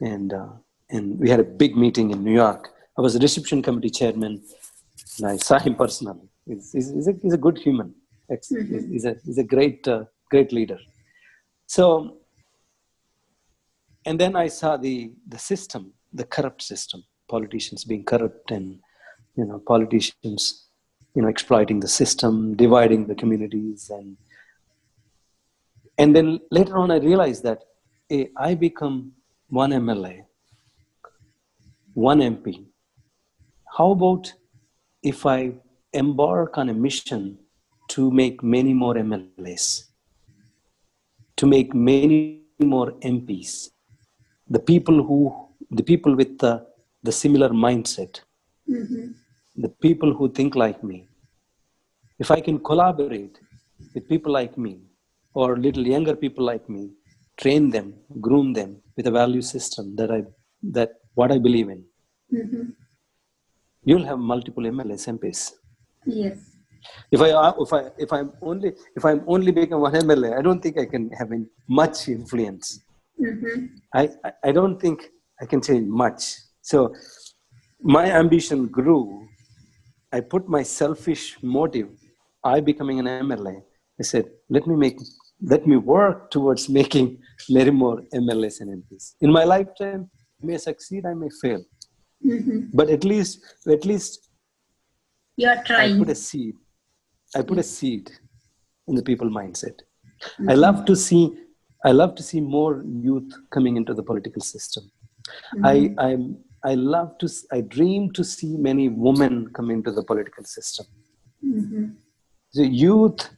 [0.00, 0.48] and uh,
[0.90, 2.70] and we had a big meeting in New York.
[2.96, 4.42] I was the reception committee chairman,
[5.18, 6.28] and I saw him personally.
[6.46, 7.94] He's, he's, he's, a, he's a good human.
[8.30, 10.78] Ex- He's, a, he's a great uh, great leader.
[11.66, 12.18] So
[14.04, 18.78] and then I saw the the system, the corrupt system, politicians being corrupt, and
[19.36, 20.66] you know politicians,
[21.14, 24.16] you know exploiting the system, dividing the communities, and
[25.98, 27.62] and then later on I realized that
[28.10, 29.12] eh, I become
[29.48, 30.24] one MLA,
[31.94, 32.64] one MP.
[33.76, 34.32] How about
[35.02, 35.52] if I
[35.92, 37.38] embark on a mission
[37.88, 39.84] to make many more MLAs,
[41.36, 43.71] to make many more MPs,
[44.48, 45.18] the people who
[45.70, 46.52] the people with the,
[47.02, 48.20] the similar mindset
[49.64, 50.98] the people who think like me
[52.18, 53.38] if i can collaborate
[53.94, 54.74] with people like me
[55.34, 56.90] or little younger people like me
[57.36, 60.22] train them groom them with a value system that i
[60.76, 61.82] that what i believe in
[63.84, 65.40] you'll have multiple MLAs mps
[66.06, 66.38] Yes.
[67.10, 67.30] if I
[67.64, 70.86] if I if I'm only if I'm only become one MLA, I don't think I
[70.86, 72.80] can have any, much influence.
[73.22, 73.66] Mm-hmm.
[73.94, 75.08] I, I I don't think
[75.40, 76.22] I can change much.
[76.60, 76.94] So
[77.80, 79.26] my ambition grew.
[80.12, 81.88] I put my selfish motive.
[82.44, 83.62] I becoming an MLA.
[84.00, 84.98] I said, let me make
[85.42, 87.18] let me work towards making
[87.48, 89.14] many more MLAs and MPs.
[89.20, 90.08] In my lifetime,
[90.40, 91.62] I may succeed, I may fail.
[92.24, 92.60] Mm-hmm.
[92.72, 94.28] But at least at least
[95.36, 95.94] You're trying.
[95.94, 96.54] I put a seed.
[97.34, 97.72] I put a mm.
[97.76, 98.10] seed
[98.88, 99.76] in the people mindset.
[99.78, 100.50] Mm-hmm.
[100.50, 101.22] I love to see.
[101.84, 104.90] I love to see more youth coming into the political system.
[105.64, 107.28] I I'm, I love to.
[107.50, 110.86] I dream to see many women come into the political system.
[112.54, 113.28] The youth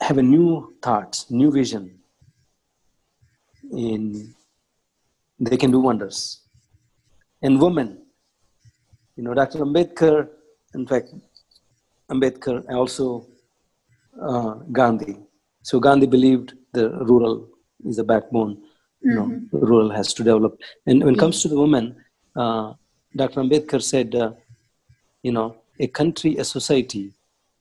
[0.00, 1.98] have a new thoughts, new vision.
[3.72, 4.34] In
[5.38, 6.40] they can do wonders.
[7.42, 8.02] And women,
[9.16, 9.58] you know, Dr.
[9.58, 10.28] Ambedkar,
[10.74, 11.08] in fact,
[12.10, 13.26] Ambedkar also
[14.20, 15.16] uh, Gandhi.
[15.62, 17.48] So Gandhi believed the rural
[17.86, 18.62] is a backbone.
[19.00, 20.60] You know, rural has to develop.
[20.86, 21.96] And when it comes to the women,
[22.36, 22.74] uh,
[23.16, 23.40] Dr.
[23.40, 24.32] Ambedkar said, uh,
[25.22, 27.12] you know, a country, a society,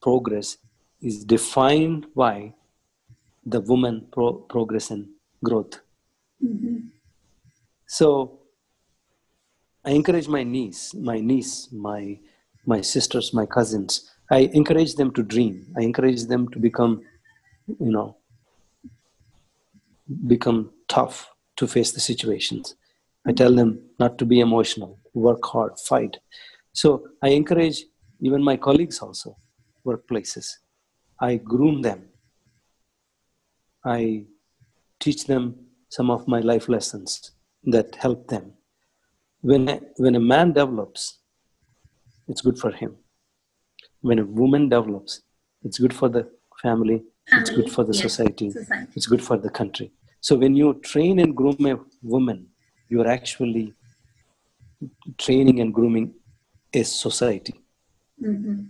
[0.02, 0.58] progress
[1.02, 2.54] is defined by
[3.46, 5.08] the woman pro- progress and
[5.44, 5.80] growth.
[7.88, 8.40] So
[9.84, 12.20] I encourage my niece, my niece, my
[12.68, 14.12] my sisters, my cousins.
[14.30, 15.74] I encourage them to dream.
[15.76, 17.02] I encourage them to become,
[17.68, 18.18] you know,
[20.28, 22.76] become tough to face the situations.
[23.28, 26.18] I tell them not to be emotional, work hard, fight.
[26.74, 27.84] So I encourage
[28.22, 29.38] even my colleagues also,
[29.86, 30.48] workplaces.
[31.20, 32.04] I groom them.
[33.86, 34.26] I
[35.00, 35.56] teach them
[35.90, 37.32] some of my life lessons
[37.66, 38.54] that help them.
[39.42, 41.20] When a, when a man develops,
[42.28, 42.96] it's good for him.
[44.02, 45.22] When a woman develops,
[45.64, 46.30] it's good for the
[46.62, 48.92] family, it's good for the Yes, society, society.
[48.96, 49.92] it's good for the country.
[50.22, 52.48] So when you train and groom a woman,
[52.90, 53.74] you are actually
[55.18, 56.14] training and grooming
[56.74, 57.56] a society.
[58.22, 58.68] Mhm.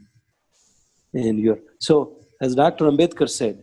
[1.13, 1.95] And you're so
[2.41, 2.85] as Dr.
[2.91, 3.55] Ambedkar said,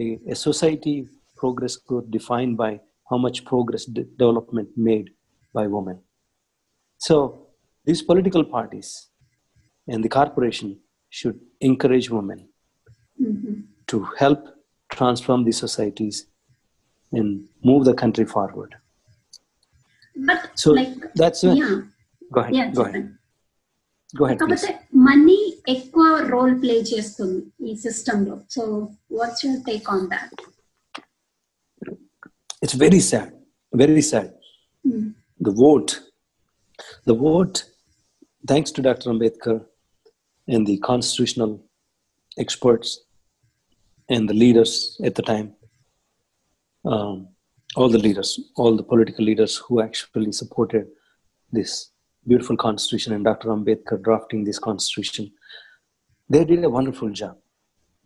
[0.00, 2.80] a, a society progress growth defined by
[3.10, 5.10] how much progress de- development made
[5.52, 5.98] by women.
[6.98, 7.16] So
[7.84, 9.08] these political parties
[9.86, 10.78] and the corporation
[11.18, 12.48] should encourage women
[13.20, 13.54] Mhm.
[13.90, 14.40] to help
[14.96, 16.26] transform the societies
[17.19, 17.29] and
[17.69, 18.71] move the country forward.
[20.29, 21.55] But So like that's it.
[21.61, 21.75] yeah,
[22.35, 22.53] Go ahead.
[22.59, 23.05] yeah, go ahead.
[24.19, 24.63] Go ahead, please.
[24.63, 24.71] కాకపోతే
[25.07, 25.37] money
[25.73, 27.39] ఎక్కువ role play చేస్తుంది
[27.69, 28.63] ఈ system లో so
[29.19, 30.33] what's your take on that
[32.63, 33.29] It's very sad.
[33.73, 34.27] Very sad.
[35.39, 35.91] The vote.
[37.09, 37.57] The vote,
[38.51, 39.09] thanks to Dr.
[39.13, 39.55] Ambedkar
[40.47, 41.51] and the constitutional
[42.37, 42.89] experts
[44.09, 44.73] and the leaders
[45.07, 45.47] at the time,
[46.86, 47.28] um,
[47.74, 50.86] all the leaders, all the political leaders who actually supported
[51.52, 51.90] this
[52.26, 53.48] beautiful constitution and Dr.
[53.48, 55.32] Ambedkar drafting this constitution,
[56.28, 57.36] they did a wonderful job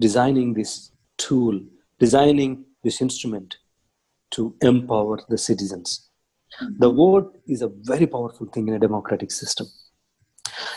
[0.01, 1.61] designing this tool,
[1.99, 3.59] designing this instrument
[4.31, 6.09] to empower the citizens.
[6.79, 9.67] The vote is a very powerful thing in a democratic system.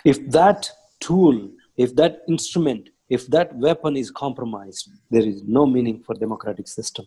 [0.05, 0.69] If that
[0.99, 6.67] tool, if that instrument, if that weapon is compromised, there is no meaning for democratic
[6.67, 7.05] system.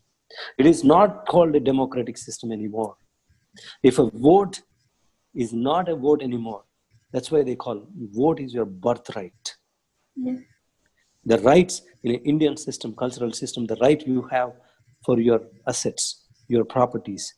[0.59, 2.97] It is not called a democratic system anymore.
[3.83, 4.63] If a vote
[5.35, 6.65] is not a vote anymore,
[7.13, 9.57] that's why they call vote is your birthright
[11.27, 14.53] the rights in an Indian system, cultural system, the right you have
[15.05, 17.35] for your assets, your properties,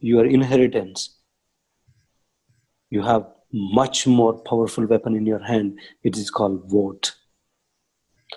[0.00, 1.20] your inheritance.
[2.90, 5.78] You have much more powerful weapon in your hand.
[6.02, 7.14] It is called vote.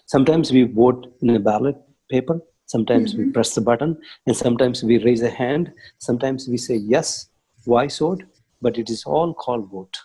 [0.06, 1.76] Sometimes we vote in a ballot
[2.10, 2.40] paper.
[2.72, 3.34] Sometimes we mm-hmm.
[3.34, 5.73] press the button, and sometimes we raise a hand.
[5.98, 7.27] Sometimes we say yes,
[7.65, 8.18] why so?
[8.61, 9.98] But it is all called vote.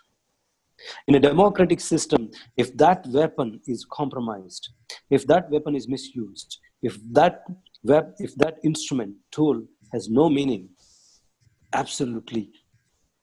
[1.06, 4.70] In a democratic system, if that weapon is compromised,
[5.10, 7.44] if that weapon is misused, if that
[7.84, 9.62] web, if that instrument tool
[9.92, 10.68] has no meaning,
[11.72, 12.50] absolutely,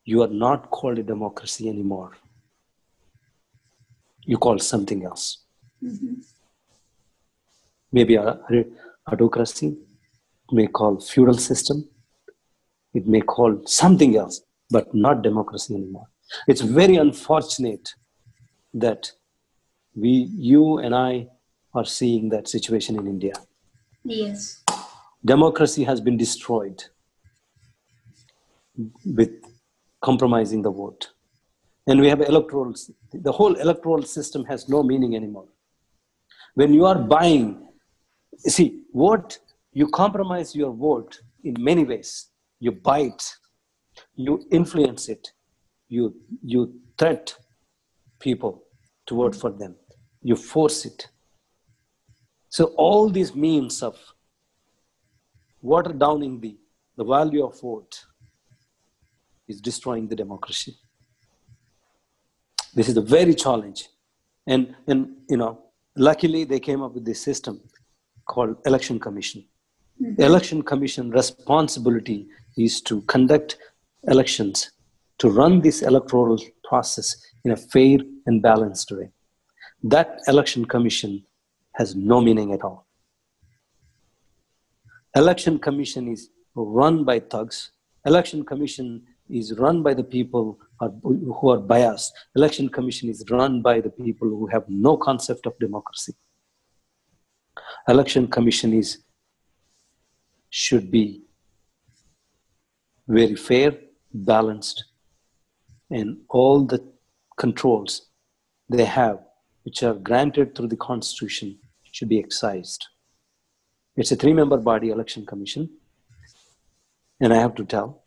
[0.05, 2.11] you are not called a democracy anymore.
[4.21, 5.43] You call something else.
[5.83, 6.13] Mm-hmm.
[7.91, 8.39] Maybe a
[9.11, 9.77] autocracy,
[10.51, 11.89] may call feudal system,
[12.93, 16.07] it may call something else, but not democracy anymore.
[16.47, 17.93] It's very unfortunate
[18.73, 19.11] that
[19.95, 21.27] we, you and I,
[21.75, 23.33] are seeing that situation in India.
[24.03, 24.63] Yes.
[25.25, 26.83] Democracy has been destroyed
[29.05, 29.31] with
[30.01, 31.09] compromising the vote.
[31.87, 32.73] And we have electoral,
[33.11, 35.47] the whole electoral system has no meaning anymore.
[36.53, 37.67] When you are buying,
[38.37, 39.39] see, vote,
[39.71, 42.27] you compromise your vote in many ways.
[42.59, 43.35] You it,
[44.15, 45.31] you influence it,
[45.89, 47.35] you, you threat
[48.19, 48.63] people
[49.07, 49.75] to vote for them,
[50.21, 51.07] you force it.
[52.49, 53.97] So all these means of
[55.61, 56.57] water downing the,
[56.95, 58.05] the value of vote
[59.47, 60.75] is destroying the democracy.
[62.73, 63.89] This is the very challenge.
[64.47, 65.63] And, and you know,
[65.95, 67.61] luckily they came up with this system
[68.25, 69.45] called election commission.
[69.99, 72.27] The election commission responsibility
[72.57, 73.57] is to conduct
[74.07, 74.71] elections,
[75.19, 79.11] to run this electoral process in a fair and balanced way.
[79.83, 81.25] That election commission
[81.73, 82.87] has no meaning at all.
[85.15, 87.71] Election commission is run by thugs.
[88.05, 92.13] Election commission is run by the people who are biased.
[92.35, 96.13] Election commission is run by the people who have no concept of democracy.
[97.87, 98.99] Election commission is
[100.49, 101.23] should be
[103.07, 103.75] very fair,
[104.13, 104.85] balanced,
[105.89, 106.81] and all the
[107.37, 108.09] controls
[108.69, 109.19] they have,
[109.63, 111.57] which are granted through the Constitution,
[111.91, 112.85] should be excised.
[113.95, 115.69] It's a three member body election commission.
[117.19, 118.03] And I have to tell,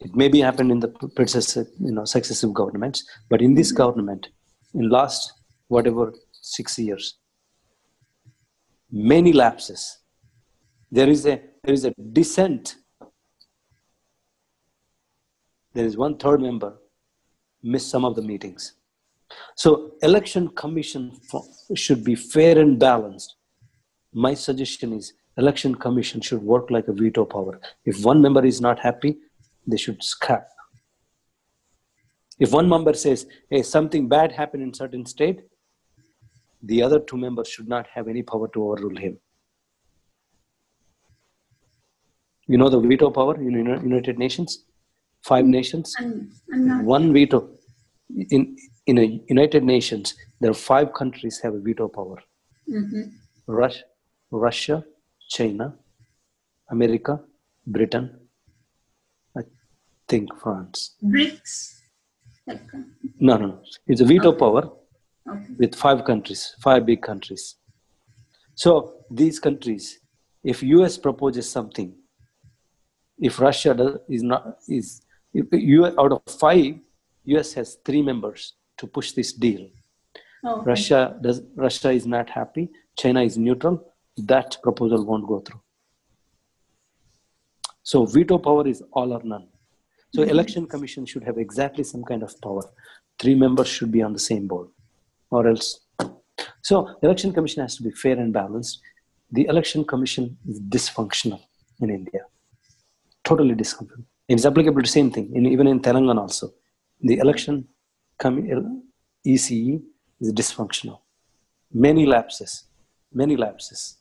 [0.00, 4.28] it may be happened in the predecessor, you know, successive governments, but in this government,
[4.74, 5.32] in last
[5.68, 7.16] whatever six years,
[8.94, 9.98] many lapses.
[10.90, 12.76] There is a there is a dissent.
[15.72, 16.76] There is one third member
[17.62, 18.74] missed some of the meetings.
[19.56, 21.18] So election commission
[21.74, 23.34] should be fair and balanced.
[24.12, 27.60] My suggestion is election commission should work like a veto power.
[27.84, 29.16] If one member is not happy,
[29.66, 30.46] they should scrap.
[32.38, 35.40] If one member says, hey, something bad happened in certain state,
[36.70, 39.16] the other two members should not have any power to overrule him.
[42.46, 44.64] You know the veto power in United Nations?
[45.22, 45.94] Five nations?
[45.98, 46.84] I'm, I'm not.
[46.84, 47.38] one veto
[48.36, 48.42] in
[48.86, 52.18] in a united nations there are five countries have a veto power
[52.80, 53.04] Mhm.
[53.60, 53.82] Rus-
[54.46, 54.76] russia
[55.36, 55.66] china
[56.74, 57.14] america
[57.76, 58.06] britain
[59.40, 59.42] i
[60.10, 60.78] think france
[61.14, 61.54] BRICS.
[62.50, 62.58] Uh,
[63.28, 63.58] no no no
[63.90, 64.83] it's a veto power okay.
[65.58, 67.56] With five countries five big countries.
[68.54, 70.00] So these countries
[70.42, 71.94] if us proposes something
[73.18, 75.02] if russia does, is not is
[75.32, 76.74] if US, out of five
[77.26, 79.68] us has three members to push this deal.
[80.44, 80.64] Oh, okay.
[80.66, 83.82] russia does russia is not happy china is neutral
[84.16, 85.60] that proposal won't go through.
[87.82, 89.48] So veto power is all or none.
[90.14, 90.30] So mm-hmm.
[90.30, 92.62] election commission should have exactly some kind of power.
[93.18, 94.68] Three members should be on the same board
[95.34, 95.68] or else.
[96.62, 98.80] So election commission has to be fair and balanced.
[99.36, 101.40] The election commission is dysfunctional
[101.80, 102.22] in india.
[103.30, 104.04] Totally dysfunctional.
[104.28, 106.46] It's applicable to same thing in, even in telangana also.
[107.08, 107.54] The election
[108.22, 109.82] com- uh, ece
[110.20, 110.98] is dysfunctional.
[111.86, 112.52] Many lapses
[113.14, 113.98] many lapses.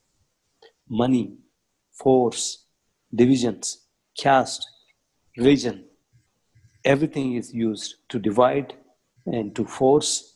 [0.90, 1.38] Money
[1.92, 2.66] force
[3.14, 3.86] divisions
[4.18, 4.68] caste
[5.38, 5.86] religion
[6.84, 8.74] everything is used to divide
[9.28, 10.33] and to force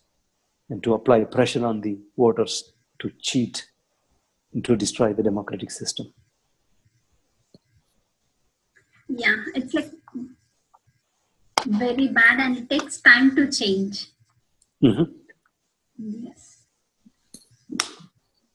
[0.69, 3.69] and to apply pressure on the voters to cheat
[4.53, 6.07] and to destroy the democratic system
[9.09, 9.91] Yeah, it's like
[11.65, 14.07] very bad and it takes time to change.
[14.83, 15.05] Mhm.
[15.97, 16.65] Yes.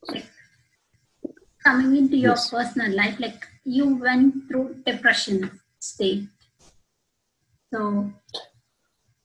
[0.08, 0.26] Like,
[1.64, 2.50] coming into your Yes.
[2.50, 6.28] personal life, like you went through depression state.
[7.72, 8.12] So,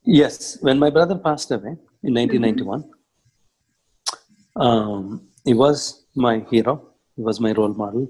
[0.04, 2.90] Yes, when my brother passed away in 1991,
[4.56, 6.90] um, he was my hero.
[7.16, 8.08] He was my role model,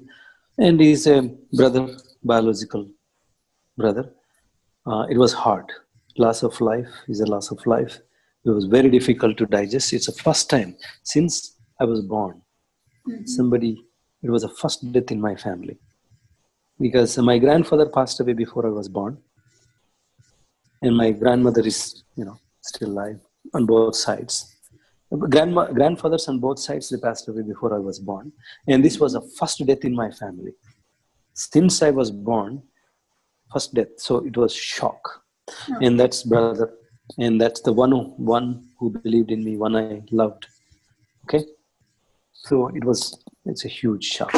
[0.57, 2.89] and he's a brother, biological
[3.77, 4.11] brother.
[4.85, 5.65] Uh, it was hard.
[6.17, 7.99] Loss of life is a loss of life.
[8.45, 9.93] It was very difficult to digest.
[9.93, 12.41] It's the first time since I was born.
[13.25, 13.85] Somebody,
[14.23, 15.77] it was the first death in my family
[16.79, 19.17] because my grandfather passed away before I was born
[20.81, 23.19] and my grandmother is you know still alive
[23.53, 24.55] on both sides.
[25.29, 28.31] Grandma, grandfathers on both sides they passed away before i was born.
[28.67, 30.53] And this was a first death in my family.
[31.33, 32.61] Since i was born
[33.53, 33.93] first death.
[33.97, 35.23] So it was shock.
[35.81, 36.73] And that's brother
[37.17, 40.47] and that's the one who, one who believed in me one i loved.
[41.23, 41.45] Okay?
[42.33, 44.33] So it was it's a huge shock.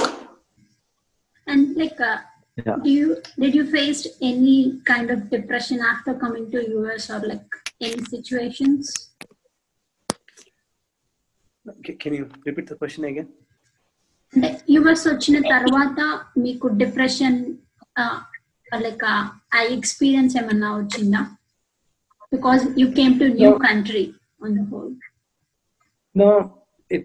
[1.48, 2.18] And like, uh,
[2.64, 2.76] yeah.
[2.84, 7.50] do you did you face any kind of depression after coming to US or like
[7.81, 8.83] any situations?
[11.67, 13.29] Okay, can you repeat the question again
[14.33, 16.01] అంటే yours వచ్చిన తర్వాత
[16.45, 17.37] మీకు depression
[18.85, 21.21] like ఆ experience ఏమన్నా వచ్చిందా
[22.33, 24.05] because you came to new country
[24.45, 24.95] on the whole
[26.15, 26.27] No,
[26.91, 27.05] it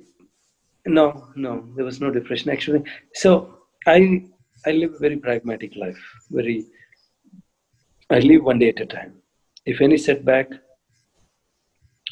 [0.85, 1.05] no
[1.35, 2.81] no there was no depression actually.
[3.21, 3.29] So
[3.95, 3.99] I
[4.65, 6.01] I live a very pragmatic life.
[6.37, 6.57] Very
[8.09, 9.13] I live one day at a time.
[9.66, 10.50] If any setback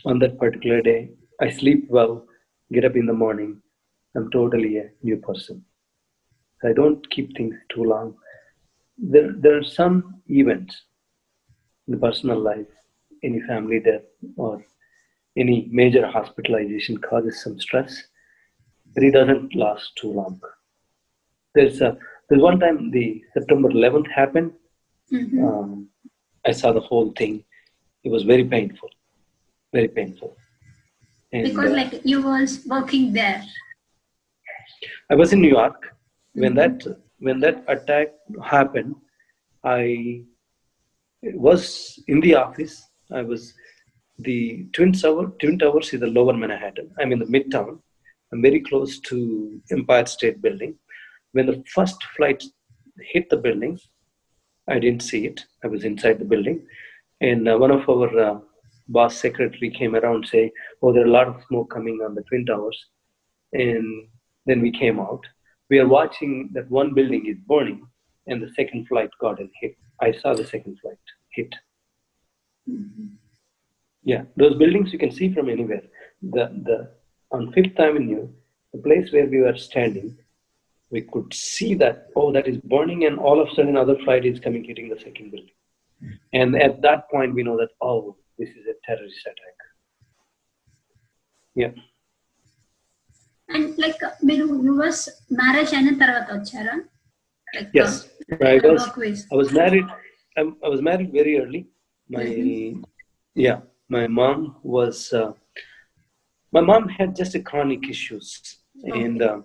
[0.04, 1.10] on that particular day,
[1.40, 2.26] I sleep well,
[2.72, 3.60] get up in the morning,
[4.14, 5.64] I'm totally a new person.
[6.64, 8.16] I don't keep things too long.
[8.96, 10.82] There there are some events
[11.86, 12.68] in the personal life,
[13.22, 14.02] any family death
[14.36, 14.64] or
[15.36, 18.02] any major hospitalization causes some stress,
[18.94, 20.40] but it doesn't last too long.
[21.54, 21.98] There's a
[22.28, 24.52] there's one time the September 11th happened.
[25.42, 25.88] Um,
[26.46, 27.44] I saw the whole thing.
[28.04, 28.90] It was very painful,
[29.72, 30.36] very painful.
[31.32, 33.42] And, because, uh, like, you was working there.
[35.10, 36.40] I was in New York mm-hmm.
[36.40, 38.08] when that when that attack
[38.44, 38.96] happened.
[39.64, 40.24] I
[41.22, 42.82] was in the office.
[43.12, 43.54] I was
[44.18, 45.32] the Twin Tower.
[45.40, 46.90] Twin Towers is the lower Manhattan.
[46.98, 47.78] I'm in the Midtown.
[48.32, 50.74] I'm very close to Empire State Building.
[51.32, 52.42] When the first flight
[53.12, 53.78] hit the building,
[54.72, 55.44] I didn't see it.
[55.62, 56.58] I was inside the building,
[57.20, 58.38] and uh, one of our uh,
[58.88, 60.50] boss secretary came around saying,
[60.80, 62.78] "Oh, there are a lot of smoke coming on the Twin Towers,"
[63.52, 64.08] and
[64.46, 65.24] then we came out.
[65.70, 67.86] We are watching that one building is burning,
[68.26, 69.76] and the second flight got hit.
[70.00, 71.04] I saw the second flight
[71.36, 71.54] hit.
[74.02, 75.84] Yeah, those buildings you can see from anywhere.
[76.22, 76.78] The the
[77.30, 78.28] on Fifth Avenue,
[78.72, 80.16] the place where we were standing,
[80.92, 84.24] we could see that, oh, that is burning, and all of a sudden another flight
[84.26, 85.56] is coming, hitting the second building.
[86.00, 86.10] Hmm.
[86.34, 89.58] And at that point, we know that, oh, this is a terrorist attack.
[91.54, 91.72] Yeah.
[93.48, 96.84] And like, you was marriage and tarvata
[97.54, 98.08] like yes,
[98.42, 99.26] I was.
[99.30, 99.84] I was married.
[100.38, 101.68] I I was married very early.
[102.08, 102.82] My mm-hmm.
[103.34, 105.12] yeah, my mom was.
[105.12, 105.32] Uh,
[106.50, 108.58] my mom had just a chronic issues,
[108.88, 109.04] okay.
[109.04, 109.40] and uh,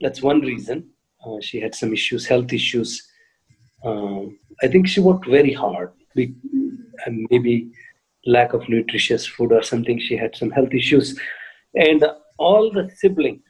[0.00, 0.90] that's one reason.
[1.24, 3.08] Uh, she had some issues, health issues.
[3.84, 5.92] Um, I think she worked very hard.
[6.14, 6.34] We,
[7.06, 7.70] and maybe
[8.26, 9.98] lack of nutritious food or something.
[9.98, 11.18] She had some health issues,
[11.74, 12.04] and
[12.38, 13.42] all the siblings,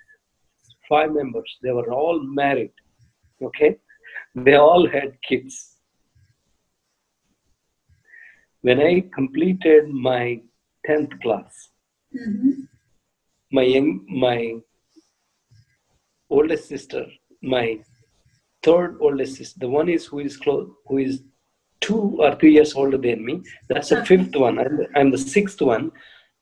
[0.88, 2.72] five members, they were all married.
[3.42, 3.76] Okay,
[4.34, 5.76] they all had kids.
[8.62, 10.40] When I completed my
[10.88, 11.70] 10th class,
[13.52, 14.56] my young, my
[16.30, 17.06] oldest sister,
[17.42, 17.80] my
[18.62, 21.22] third oldest sister, the one is who is close, who is
[21.80, 23.42] two or three years older than me.
[23.68, 24.58] That's the fifth one.
[24.58, 25.92] I'm the, I'm the sixth one.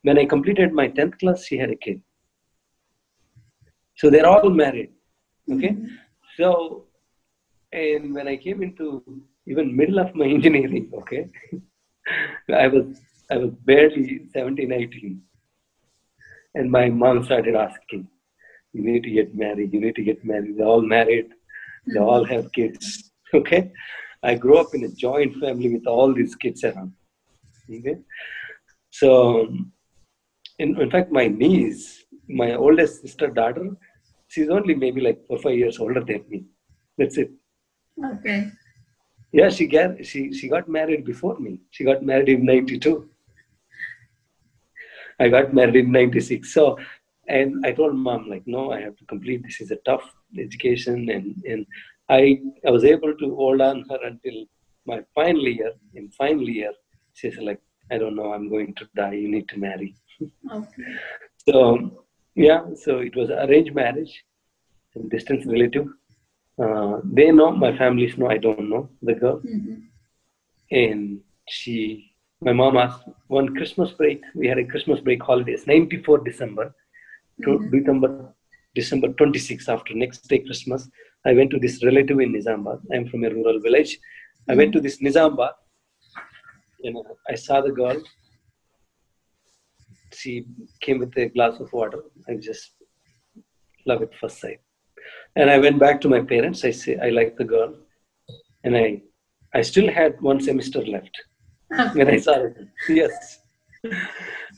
[0.02, 2.00] When I completed my 10th class, she had a kid.
[3.96, 4.92] So they're all married.
[5.50, 5.70] Okay.
[5.70, 5.86] Mm-hmm.
[6.36, 6.84] So,
[7.72, 9.02] and when I came into
[9.46, 11.28] even middle of my engineering, okay,
[12.54, 13.00] I was
[13.30, 15.20] I was barely 17, 18.
[16.54, 18.08] And my mom started asking,
[18.76, 20.56] you need to get married, you need to get married.
[20.56, 21.28] They're all married,
[21.86, 22.34] they all mm-hmm.
[22.34, 23.10] have kids.
[23.34, 23.72] Okay.
[24.22, 26.92] I grew up in a joint family with all these kids around.
[27.78, 27.96] Okay.
[28.90, 29.08] So
[30.58, 33.66] in, in fact, my niece, my oldest sister daughter,
[34.28, 36.44] she's only maybe like four, five years older than me.
[36.98, 37.30] That's it.
[38.12, 38.50] Okay.
[39.32, 41.60] Yeah, she got she she got married before me.
[41.70, 43.08] She got married in '92.
[45.18, 46.52] I got married in '96.
[46.52, 46.78] So,
[47.28, 49.42] and I told mom like, no, I have to complete.
[49.42, 50.04] This is a tough
[50.38, 51.66] education, and and
[52.08, 54.36] I I was able to hold on her until
[54.86, 55.72] my final year.
[55.94, 56.72] In final year,
[57.14, 59.14] she said like, I don't know, I'm going to die.
[59.22, 59.90] You need to marry.
[60.56, 60.82] Okay
[61.48, 61.56] So
[62.46, 64.14] yeah, so it was arranged marriage,
[65.14, 65.86] distance relative.
[66.64, 68.28] Uh, they know, my families know.
[68.36, 69.38] I don't know the girl
[70.70, 76.18] and she my mom asked one christmas break we had a christmas break holidays 94
[76.18, 76.74] december
[77.44, 78.10] to december
[78.74, 80.88] december 26 after next day christmas
[81.26, 83.98] i went to this relative in Nizamabad i'm from a rural village.
[84.48, 85.54] I went to this Nizamabad
[86.84, 87.98] you know i saw the girl.
[90.18, 90.46] She
[90.84, 92.00] came with a glass of water.
[92.28, 92.70] I just
[93.88, 94.60] love at first sight.
[95.38, 96.64] And i went back to my parents.
[96.64, 97.74] I say i like the girl.
[98.64, 98.86] And i
[99.58, 101.16] i still had one semester left
[101.94, 102.56] when I saw it.
[102.88, 103.40] Yes.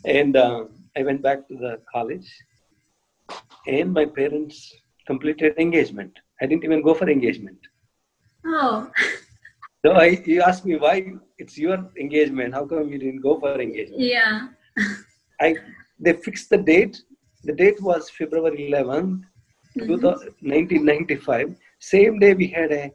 [0.04, 2.28] And um, I went back to the college,
[3.68, 4.74] and my parents
[5.06, 6.12] completed engagement.
[6.40, 7.58] I didn't even go for engagement.
[8.44, 8.90] Oh.
[9.84, 12.54] so I, you asked me why it's your engagement.
[12.54, 14.00] How come you didn't go for engagement?
[14.00, 14.48] Yeah.
[15.40, 15.56] I
[16.00, 17.02] they fixed the date.
[17.44, 19.22] The date was February 11th,
[19.78, 20.04] mm-hmm.
[20.04, 21.56] 1995.
[21.78, 22.92] Same day we had a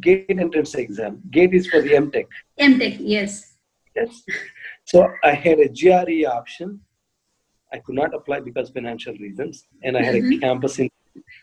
[0.00, 1.20] gate entrance exam.
[1.30, 2.26] Gate is for the MTech.
[2.60, 3.54] MTech, yes.
[3.96, 4.22] Yes.
[4.84, 6.80] So I had a GRE option
[7.72, 10.40] I could not apply because financial reasons, and I had a mm-hmm.
[10.40, 10.88] campus in,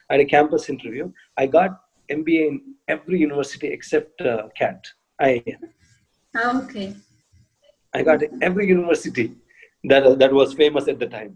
[0.10, 1.12] I had a campus interview.
[1.38, 4.82] I got MBA in every university except uh, CAT.
[5.20, 5.32] I
[6.58, 9.28] okay ah, I got every university
[9.90, 11.32] that uh, that was famous at the time.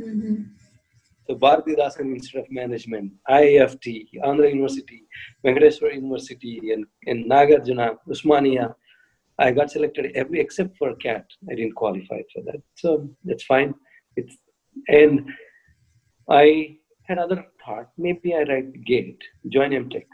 [0.00, 0.36] Mm-hmm.
[1.26, 3.86] So Bharathidasan Institute of Management, IIFT,
[4.28, 5.04] Andhra University,
[5.44, 8.74] Venkateswara University, and, and Nagarjuna, Osmania.
[9.38, 11.24] I got selected every except for CAT.
[11.50, 12.60] I didn't qualify for that.
[12.74, 13.74] So that's fine.
[14.16, 14.36] It's
[14.88, 15.30] and
[16.28, 17.90] I had other thought.
[17.98, 20.06] Maybe I write GATE, join MTech,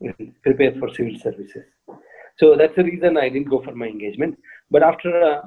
[0.00, 1.64] and prepare for civil services.
[2.38, 4.38] So that's the reason I didn't go for my engagement.
[4.70, 5.42] But after uh,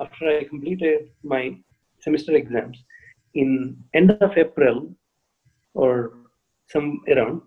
[0.00, 1.56] after I completed my
[2.00, 2.82] semester exams,
[3.34, 4.94] in end of April
[5.74, 6.12] or
[6.68, 7.42] some around,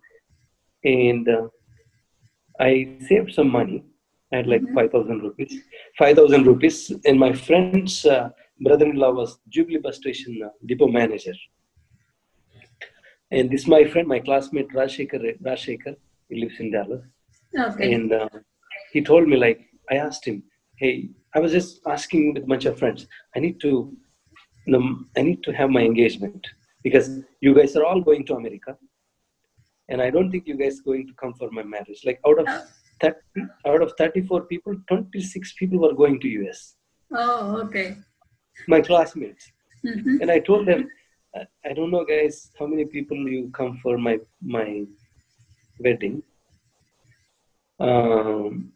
[0.84, 1.48] and uh,
[2.60, 3.84] I saved some money.
[4.32, 5.62] I had like five thousand rupees,
[5.98, 8.30] five thousand rupees, and my friend's uh,
[8.62, 11.34] brother-in-law was Jubilee bus station uh, depot manager.
[13.32, 15.96] And this my friend, my classmate Rajshekhar, Rajshekhar,
[16.30, 17.04] he lives in Dallas
[17.66, 18.30] okay and uh,
[18.94, 19.60] he told me like
[19.94, 20.38] i asked him
[20.82, 20.92] hey
[21.36, 23.02] i was just asking with a bunch of friends
[23.36, 23.72] i need to
[24.66, 24.84] you know,
[25.18, 26.44] i need to have my engagement
[26.86, 27.08] because
[27.46, 28.74] you guys are all going to america
[29.90, 32.48] and i don't think you guys going to come for my marriage like out of
[33.02, 33.16] 30,
[33.72, 36.62] out of 34 people 26 people were going to us
[37.24, 37.88] Oh, okay.
[38.68, 39.52] My classmates.
[39.84, 40.82] hmm And I told them,
[41.66, 44.68] I- don't know, guys, how many people you come for my my
[45.86, 46.16] wedding.
[47.80, 48.72] Um,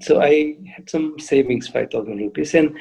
[0.00, 2.76] so I had some savings, five thousand rupees, and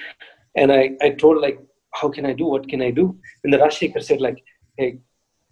[0.56, 1.60] and I I told like,
[1.94, 2.46] how can I do?
[2.46, 3.06] What can I do?
[3.44, 4.40] And the Rajshekhar said like,
[4.78, 5.00] hey,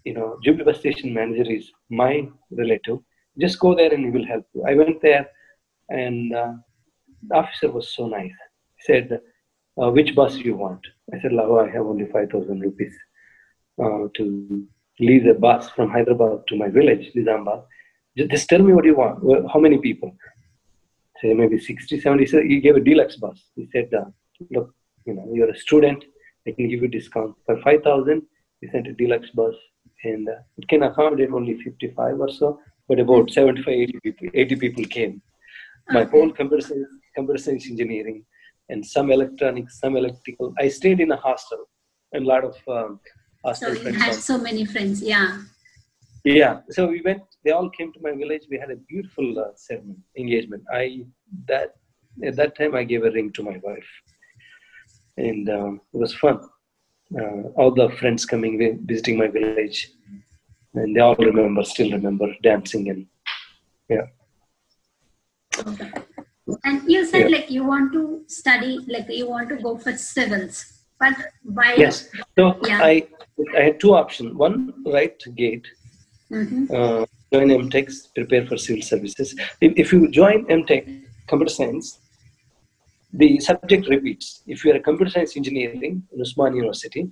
[0.06, 2.99] you know, Jubilee bus station manager is my relative.
[3.39, 4.64] Just go there and he will help you.
[4.72, 5.27] I went there,
[5.89, 6.53] and uh,
[7.27, 8.38] the officer was so nice.
[8.77, 9.19] He said,
[9.81, 10.80] uh, which bus you want?
[11.14, 12.93] I said, Lavo, I have only 5,000 rupees
[13.81, 14.68] uh, to
[14.99, 17.64] leave the bus from Hyderabad to my village, Nizamabad.
[18.18, 19.23] Ju- Just tell me what you want.
[19.23, 20.15] Well, How many people?
[21.22, 22.26] Say maybe 60, 70.
[22.26, 23.39] So he gave a deluxe bus.
[23.56, 24.06] He said, uh,
[24.49, 24.73] look,
[25.06, 26.03] you know, you're a student.
[26.48, 27.35] I can give you discount.
[27.45, 28.23] For 5,000,
[28.61, 29.53] he sent a deluxe bus
[30.03, 34.56] and uh, it can accommodate only 55 or so, but about 75, 80 people, 80
[34.56, 35.22] people came.
[35.89, 38.26] My whole computer science, computer science engineering
[38.72, 40.53] and some electronics, some electrical.
[40.60, 41.61] I stayed in a hostel
[42.14, 44.22] and a lot of um, So hostel you had also.
[44.31, 45.02] so many friends.
[45.02, 45.41] Yeah.
[46.23, 47.23] Yeah, so we went.
[47.43, 48.43] They all came to my village.
[48.49, 50.64] We had a beautiful uh, ceremony, engagement.
[50.72, 50.84] I
[51.48, 51.69] that
[52.23, 53.91] at that time I gave a ring to my wife,
[55.18, 56.38] and um, it was fun.
[57.19, 58.53] Uh, all the friends coming
[58.91, 59.80] visiting my village,
[60.76, 63.07] and they all remember, still remember dancing and
[63.89, 64.06] yeah.
[65.68, 65.91] Okay.
[66.63, 67.38] And you said Yeah.
[67.38, 71.13] like you want to study, like you want to go for civils, but
[71.43, 71.76] why?
[71.76, 72.09] Yes.
[72.38, 72.80] So Yeah.
[72.89, 73.07] I
[73.57, 74.35] I had two options.
[74.35, 75.68] One, right gate,
[76.30, 79.35] hmm uh, join MTechs, prepare for civil services.
[79.61, 80.84] If, if you join MTech,
[81.27, 81.99] computer science,
[83.13, 84.43] the subject repeats.
[84.47, 87.09] If you are a computer science engineering in Usman University,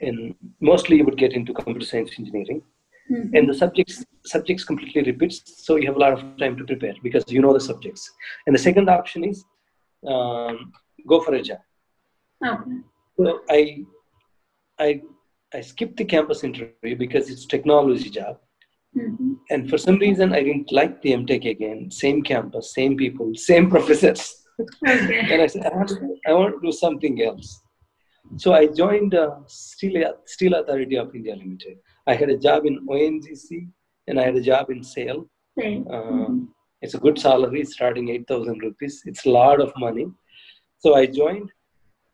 [0.00, 2.62] and mostly you would get into computer science engineering,
[3.08, 6.64] hmm and the subjects subjects completely repeats, so you have a lot of time to
[6.64, 8.10] prepare because you know the subjects.
[8.46, 9.44] And the second option is
[10.06, 10.72] um,
[11.08, 11.58] go for a job.
[12.44, 12.78] Okay.
[13.18, 13.84] So I,
[14.78, 15.00] I,
[15.54, 18.38] I skipped the campus interview because it's technology job,
[18.94, 21.90] hmm and for some reason I didn't like the MTech again.
[21.90, 25.20] Same campus, same people, same professors, Okay.
[25.30, 27.60] and I said I want to, I want to do something else.
[28.38, 31.78] So I joined uh, Steel, Steel Authority of India Limited.
[32.06, 33.68] I had a job in ONGC
[34.06, 35.28] and I had a job in SAIL.
[35.58, 35.86] Same.
[35.90, 36.46] Uh,
[36.82, 39.02] it's a good salary, starting 8,000 rupees.
[39.06, 40.06] It's a lot of money.
[40.78, 41.50] So I joined,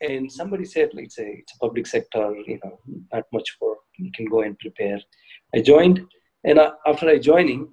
[0.00, 2.78] and somebody said, like, it's a, it's a public sector, you know,
[3.12, 3.78] not much work.
[3.98, 5.00] You can go and prepare.
[5.54, 6.00] I joined,
[6.44, 7.68] and uh, after I joining,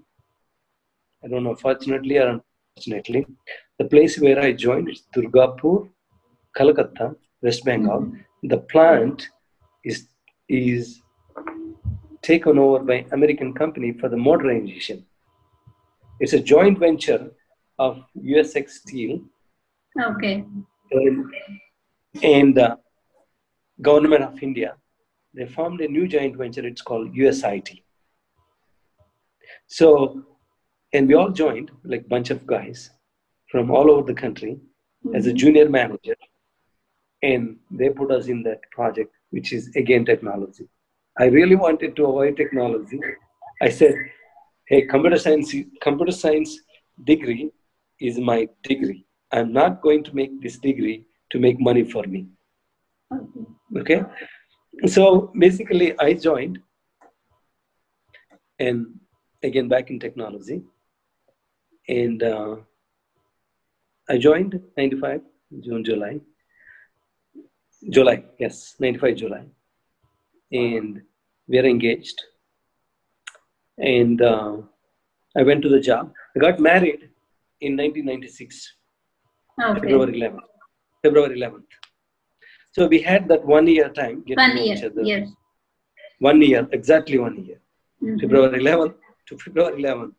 [1.24, 2.42] I don't know, fortunately or
[2.76, 3.26] unfortunately,
[3.78, 5.90] the place where I joined is Durgapur,
[6.56, 8.12] Calcutta, West Bengal.
[8.44, 9.28] The plant
[9.84, 10.08] is
[10.50, 11.02] is
[12.22, 15.06] taken over by American company for the modernization.
[16.20, 17.32] It's a joint venture
[17.78, 19.22] of USX Steel
[20.00, 20.44] Okay.
[20.92, 21.26] and,
[22.22, 22.78] and the
[23.82, 24.76] government of India.
[25.34, 26.66] They formed a new joint venture.
[26.66, 27.82] It's called USIT.
[29.68, 30.24] So,
[30.94, 32.90] and we all joined, like bunch of guys
[33.52, 34.60] from all over the country,
[35.16, 35.38] as a mm-hmm.
[35.38, 36.16] junior manager,
[37.22, 40.68] and they put us in that project, which is again technology.
[41.20, 43.00] I really wanted to avoid technology.
[43.62, 43.96] I said,
[44.68, 46.58] "Hey, computer science, computer science
[47.12, 47.52] degree
[48.00, 49.06] is my degree.
[49.32, 52.28] I'm not going to make this degree to make money for me."
[53.82, 54.02] Okay.
[54.88, 56.60] So basically, I joined,
[58.60, 58.88] and
[59.44, 60.62] again back in technology,
[61.88, 62.56] and uh,
[64.08, 65.22] I joined 95
[65.60, 66.20] June, July.
[67.90, 69.44] July, yes, 95 July.
[70.52, 71.02] And
[71.50, 72.18] we are engaged.
[73.78, 74.58] And uh,
[75.36, 76.12] I went to the job.
[76.36, 77.02] I got married
[77.62, 78.76] in 1996,
[79.62, 79.80] Okay.
[79.82, 80.40] February 11th.
[81.04, 81.64] February 11th.
[82.72, 84.24] So we had that one year time.
[84.28, 84.90] One know each year.
[84.92, 85.02] other.
[85.04, 85.30] Yes.
[86.20, 87.60] One year, exactly one year.
[88.04, 88.22] Mhm.
[88.22, 88.96] February 11th
[89.28, 90.16] to February 11th.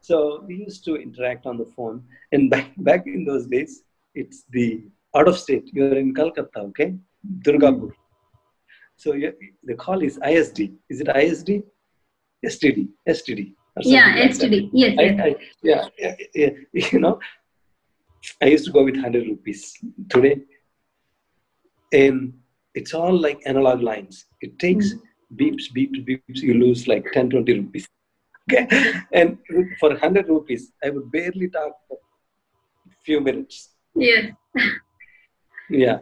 [0.00, 0.16] So
[0.46, 1.96] we used to interact on the phone.
[2.32, 3.72] And back, back in those days,
[4.14, 4.66] it's the
[5.16, 5.66] out of state.
[5.74, 6.94] You're in Calcutta, okay?
[7.46, 7.90] Durgapur.
[9.02, 9.32] So you,
[9.64, 10.60] the call is ISD.
[10.88, 11.64] Is it ISD?
[12.46, 12.88] STD.
[13.08, 13.52] STD.
[13.80, 14.30] Yeah, like.
[14.30, 14.70] STD.
[14.72, 14.96] Yes.
[14.96, 15.20] I, yes.
[15.20, 16.50] I, yeah, yeah, yeah,
[16.92, 17.18] you know,
[18.40, 19.76] I used to go with 100 rupees
[20.08, 20.42] today.
[21.92, 22.34] And
[22.76, 24.26] it's all like analog lines.
[24.40, 24.98] It takes hmm.
[25.36, 26.36] beeps, beeps, beeps.
[26.36, 27.88] You lose like 10, 20 rupees.
[28.50, 28.66] Okay.
[29.12, 29.38] And
[29.78, 31.96] for 100 rupees, I would barely talk for
[32.88, 33.70] a few minutes.
[33.94, 34.32] Yes.
[35.70, 35.98] Yeah.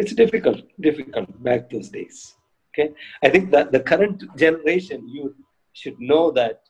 [0.00, 2.34] It's difficult, difficult back those days.
[2.70, 2.88] Okay.
[3.22, 5.34] I think that the current generation, you
[5.80, 6.60] should know that,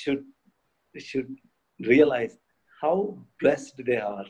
[0.00, 0.22] should
[1.08, 1.30] should
[1.92, 2.34] realize
[2.80, 4.24] how blessed they are.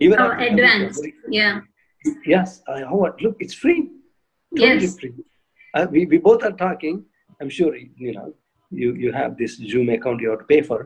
[0.00, 1.04] Even after advanced.
[1.30, 1.60] Yeah.
[2.24, 3.80] Yes, I, Howard, look, it's free.
[4.56, 4.98] Totally Yes.
[4.98, 5.14] free.
[5.74, 7.04] Uh, we, we both are talking.
[7.40, 8.28] I'm sure you know
[8.70, 10.80] you you have this Zoom account you have to pay for,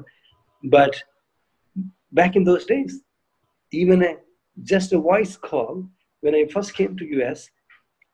[0.76, 0.92] but
[2.20, 2.92] back in those days,
[3.80, 4.12] even a
[4.72, 5.74] just a voice call
[6.20, 7.48] when I first came to US,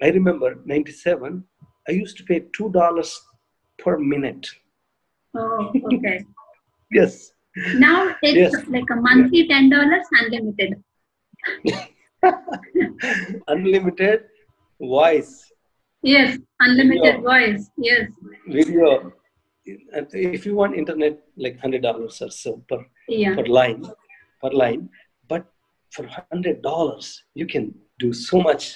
[0.03, 1.45] I remember '97.
[1.89, 3.21] I used to pay two dollars
[3.79, 4.47] per minute.
[5.35, 6.25] Oh, okay.
[6.93, 7.33] Yes,
[7.75, 8.55] now it's Yes.
[8.69, 10.75] like a monthly ten dollars unlimited.
[13.49, 14.21] unlimited
[14.81, 15.33] voice
[16.03, 17.21] Yes, unlimited Yeah.
[17.31, 17.71] voice.
[17.77, 18.11] Yes.
[18.47, 19.13] video.
[19.65, 22.79] If you want internet, like hundred dollars or so per
[23.09, 23.35] Yeah.
[23.35, 23.83] per line
[24.41, 24.89] per line
[25.29, 25.45] but
[25.91, 28.75] for hundred dollars you can do so much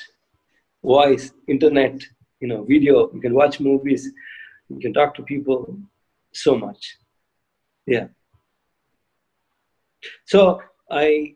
[0.82, 2.00] voice internet
[2.40, 3.10] you know video.
[3.12, 4.10] You can watch movies.
[4.68, 5.76] You can talk to people
[6.32, 6.96] so much.
[7.86, 8.08] Yeah.
[10.24, 10.60] So
[10.90, 11.34] i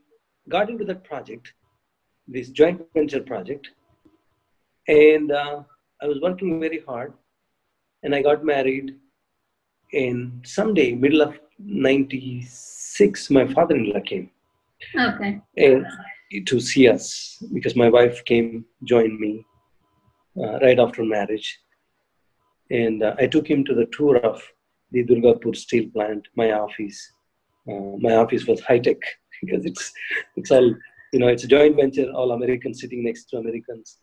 [0.49, 1.53] got into that project
[2.27, 3.69] this joint venture project
[4.89, 5.63] and uh,
[6.03, 7.13] i was working very hard
[8.03, 8.95] and i got married
[9.93, 14.31] and someday middle of 96 my father-in-law came.
[14.99, 15.41] Okay.
[15.57, 15.87] and
[16.47, 19.45] to see us because my wife came joined me
[20.39, 21.59] uh, right after marriage.
[22.71, 24.43] And uh, i took him to the tour of
[24.91, 26.99] the durgapur steel plant my office.
[27.69, 29.01] Uh, my office was high tech
[29.43, 29.93] because it's
[30.37, 30.75] it's all
[31.13, 33.99] you know it's a joint venture all americans sitting next to americans.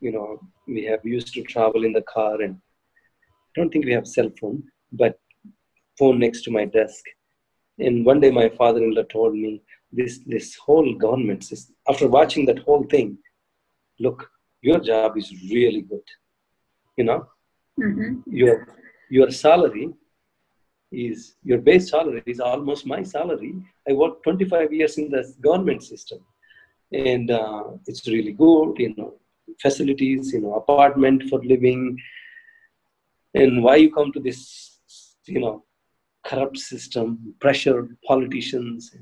[0.00, 3.92] You know we have used to travel in the car and i don't think we
[3.92, 4.62] have cell phone
[4.92, 5.18] but
[5.98, 7.04] phone next to my desk.
[7.78, 12.58] And one day my father-in-law told me this this whole government system after watching that
[12.60, 13.16] whole thing
[14.00, 14.30] look
[14.62, 16.06] your job is really good
[16.96, 17.26] you know?
[17.78, 18.20] Mm-hmm.
[18.26, 18.66] your
[19.10, 19.92] your salary
[20.92, 23.54] is your base salary is almost my salary.
[23.88, 26.20] I worked 25 years in the government system.
[26.92, 29.14] And uh, it's really good you know
[29.60, 31.98] facilities you know apartment for living.
[33.34, 34.78] And why you come to this
[35.26, 35.64] you know
[36.24, 38.94] corrupt system pressure politicians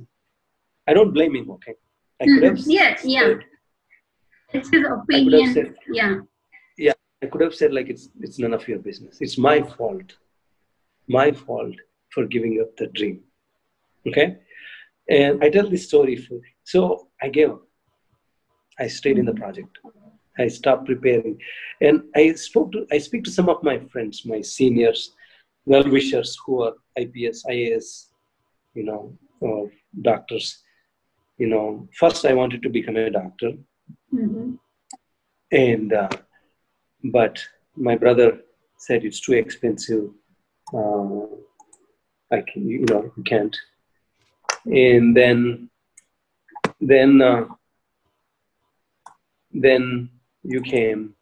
[0.88, 1.74] i don't blame him okay
[2.20, 2.64] i could have Mhm.
[2.78, 3.20] Yeah, yeah.
[3.20, 3.44] said-
[4.56, 5.52] It's his I could have opinion.
[5.54, 6.14] said Yeah.
[7.22, 9.14] I could have said like it's it's none of your business.
[9.24, 10.08] It's my fault.
[11.18, 11.76] My fault
[12.14, 13.16] for giving up the dream.
[14.08, 14.26] Okay?
[15.18, 16.36] And I tell this story for
[16.72, 16.80] so
[17.24, 17.62] I gave up.
[18.84, 19.72] I stayed in the project.
[20.44, 21.34] I stopped preparing.
[21.86, 25.00] And I spoke to I speak to some of my friends, my seniors,
[25.70, 26.74] well wishers who are
[27.04, 27.88] IPS, IAS,
[28.74, 29.02] you know,
[29.40, 29.70] or
[30.10, 30.46] doctors.
[31.38, 33.52] You know, first I wanted to become a doctor.
[34.14, 34.54] Mm-hmm.
[35.50, 36.08] and uh,
[37.04, 37.38] but
[37.76, 38.40] my brother
[38.78, 40.04] said it's too expensive
[40.72, 41.26] uh,
[42.32, 43.56] i can you know you can't.
[44.66, 45.68] And then
[46.80, 47.44] then uh,
[49.52, 50.10] then
[50.42, 51.14] you came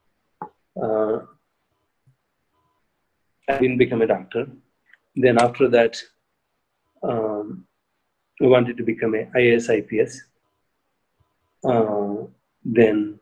[0.81, 1.19] uh,
[3.49, 4.47] i didn't become a doctor.
[5.17, 5.97] Then after that
[7.03, 7.67] um,
[8.43, 10.15] i wanted to become a ias ips
[11.65, 12.27] uh,
[12.65, 13.19] then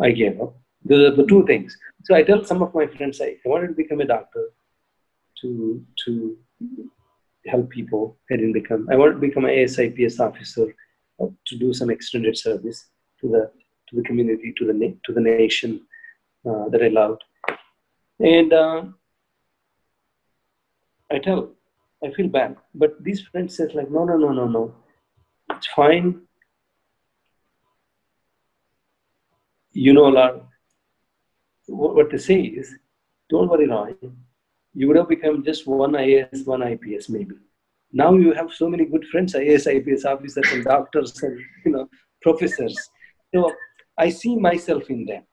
[0.00, 0.56] I gave up.
[0.84, 1.76] Those are the two things.
[2.04, 4.50] So I tell some of my friends, I, I wanted to become a doctor
[5.40, 6.36] to to
[7.46, 8.18] help people.
[8.30, 8.88] I didn't become.
[8.90, 10.74] I wanted to become an ASIPS officer
[11.46, 12.86] to do some extended service
[13.20, 13.50] to the
[13.88, 15.80] to the community, to the to the nation
[16.48, 17.22] uh, that I loved.
[18.20, 18.84] And uh,
[21.10, 21.52] I tell,
[22.04, 24.74] I feel bad, but these friends says like, no, no, no, no, no,
[25.50, 26.20] it's fine.
[29.74, 30.40] you know, Lord,
[31.66, 32.74] what what they say is,
[33.28, 33.94] don't worry, Roy.
[34.72, 37.34] You would have become just one IAS, one IPS, maybe.
[37.92, 41.88] Now you have so many good friends, IAS, IPS officers, and doctors, and you know,
[42.22, 42.76] professors.
[43.34, 43.52] So
[43.98, 45.24] I see myself in them.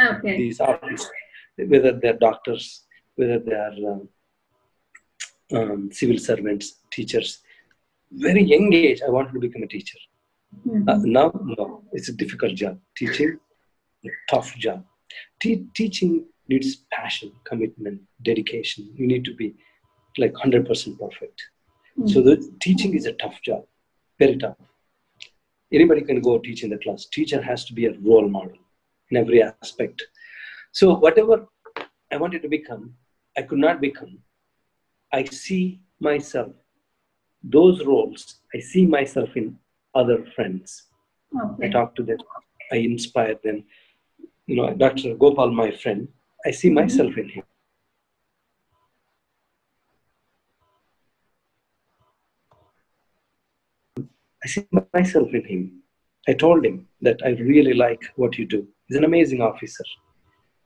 [0.00, 0.36] Okay.
[0.36, 1.10] These officers,
[1.56, 2.84] whether they're doctors,
[3.16, 4.08] whether they are um,
[5.52, 7.40] um, civil servants, teachers.
[8.10, 9.98] Very young age, I wanted to become a teacher.
[10.66, 10.88] Mhm.
[10.88, 12.78] Uh, now, no, it's a difficult job.
[12.96, 13.38] Teaching,
[14.04, 14.84] a tough job.
[15.40, 18.90] Te- teaching needs passion, commitment, dedication.
[18.94, 19.54] You need to be
[20.18, 21.42] like 100% perfect.
[22.06, 23.66] So the teaching is a tough job,
[24.18, 24.56] very tough.
[25.70, 27.06] Anybody can go teach in the class.
[27.06, 28.56] Teacher has to be a role model
[29.10, 30.02] in every aspect.
[30.72, 31.46] So whatever
[32.10, 32.94] I wanted to become,
[33.36, 34.18] I could not become.
[35.12, 36.52] I see myself,
[37.42, 39.58] those roles, I see myself in
[39.94, 40.84] other friends.
[41.62, 42.18] I talk to them,
[42.70, 43.64] I inspire them.
[44.46, 45.14] You know, Dr.
[45.14, 46.08] Gopal, my friend,
[46.46, 46.74] I see mm-hmm.
[46.76, 47.44] myself in him.
[54.44, 55.82] I see myself in him.
[56.26, 58.66] I told him that I really like what you do.
[58.88, 59.84] He's an amazing officer.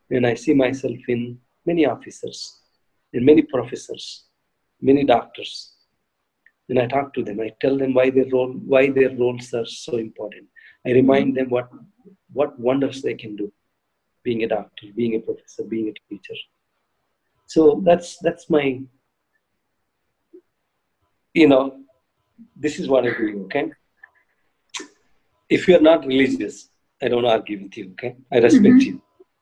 [0.09, 2.61] And I see myself in many officers,
[3.13, 4.26] in many professors,
[4.81, 5.73] many doctors.
[6.69, 7.39] And I talk to them.
[7.39, 10.47] I tell them why their role, why their roles are so important.
[10.85, 11.69] I remind them what
[12.33, 13.51] what wonders they can do,
[14.23, 16.35] being a doctor, being a professor, being a teacher.
[17.45, 18.81] So that's that's my
[21.33, 21.79] you know,
[22.55, 23.71] this is what I do, okay?
[25.49, 26.69] If you're not religious,
[27.01, 28.15] I don't argue with you, okay?
[28.31, 28.85] I respect Mhm.
[28.85, 29.01] you.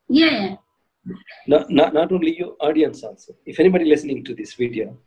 [0.10, 0.58] Yeah.
[1.48, 3.36] Not, not, not only your audience also.
[3.46, 4.98] If anybody listening to this video,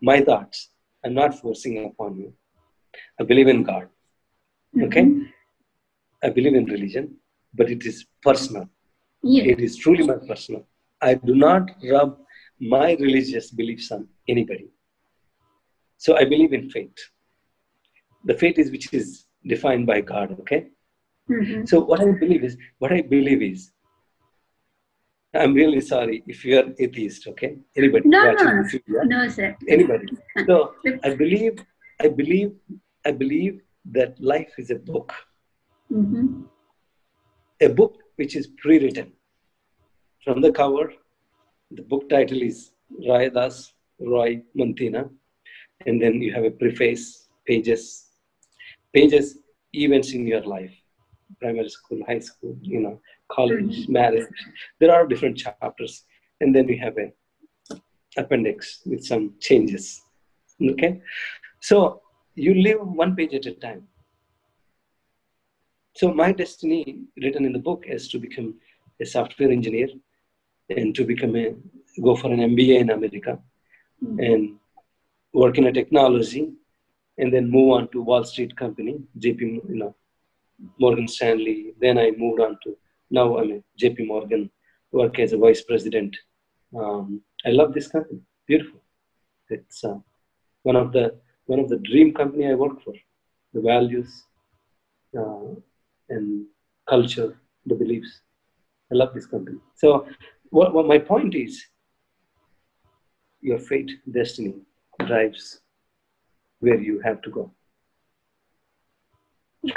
[0.00, 0.70] my thoughts,
[1.04, 2.32] I'm not forcing upon you.
[3.20, 3.88] I believe in God,
[4.82, 5.02] okay?
[5.04, 5.32] Mhm.
[6.22, 7.16] I believe in religion,
[7.54, 8.68] but it is personal.
[9.22, 9.44] Yeah.
[9.44, 10.66] It is truly my personal.
[11.00, 12.18] I do not rub
[12.60, 14.68] my religious beliefs on anybody.
[15.98, 16.96] So I believe in faith.
[18.24, 20.68] The faith is which is defined by God, okay?
[21.30, 21.68] Mhm.
[21.68, 23.72] So what I believe is, what I believe is,
[25.34, 27.56] I'm really sorry if you are atheist, okay?
[27.76, 29.56] Anybody No, no, video, no, sir.
[29.68, 30.06] anybody.
[30.46, 30.74] So
[31.04, 31.58] I believe,
[32.00, 32.52] I believe,
[33.04, 33.60] I believe
[33.92, 35.12] that life is a book,
[35.92, 36.42] Mm-hmm.
[37.60, 39.12] a book which is pre-written.
[40.24, 40.92] From the cover,
[41.70, 42.72] the book title is
[43.08, 45.08] Rai Das Roy Mantina,
[45.86, 48.06] and then you have a preface, pages,
[48.92, 49.38] pages,
[49.74, 50.74] events in your life,
[51.40, 53.00] primary school, high school, you know,
[53.30, 53.92] college, mm-hmm.
[53.92, 54.28] marriage.
[54.80, 56.04] There are different chapters,
[56.40, 57.12] and then we have an
[58.16, 60.02] appendix with some changes.
[60.70, 61.00] Okay,
[61.60, 62.02] so
[62.34, 63.86] you live one page at a time.
[65.96, 68.54] So my destiny, written in the book, is to become
[69.00, 69.88] a software engineer
[70.68, 71.54] and to become a
[72.02, 73.38] go for an MBA in America
[74.02, 74.20] mm-hmm.
[74.20, 74.56] and
[75.32, 76.52] work in a technology
[77.18, 79.94] and then move on to Wall Street company, JP, you know,
[80.78, 81.72] Morgan Stanley.
[81.80, 82.76] Then I moved on to
[83.10, 84.50] now I'm a JP Morgan,
[84.92, 86.16] work as a vice president.
[86.76, 88.80] Um, I love this company, beautiful.
[89.48, 89.98] It's uh,
[90.62, 92.94] one of the one of the dream company I work for.
[93.54, 94.24] The values
[95.16, 95.54] uh,
[96.10, 96.46] and
[96.88, 98.20] culture, the beliefs.
[98.92, 99.58] I love this company.
[99.74, 100.06] So,
[100.50, 101.64] what, what my point is,
[103.40, 104.54] your fate, destiny
[105.06, 105.60] drives
[106.60, 107.52] where you have to go.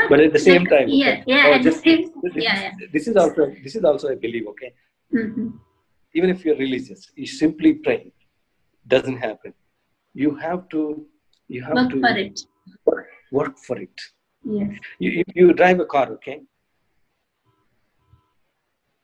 [0.10, 2.88] But at the same time, yeah, yeah, oh, at the just- same- this, yeah, yeah.
[2.94, 4.48] this is also this is also I believe.
[4.54, 4.74] Okay,
[5.14, 5.48] Mm-hmm.
[6.14, 8.12] even if you're religious, you simply pray
[8.88, 9.54] doesn't happen.
[10.14, 11.06] You have to
[11.48, 12.40] you have Work to for it.
[12.86, 13.98] Work, work for it.
[14.44, 14.72] Yes.
[15.00, 16.42] You, you, you drive a car, okay?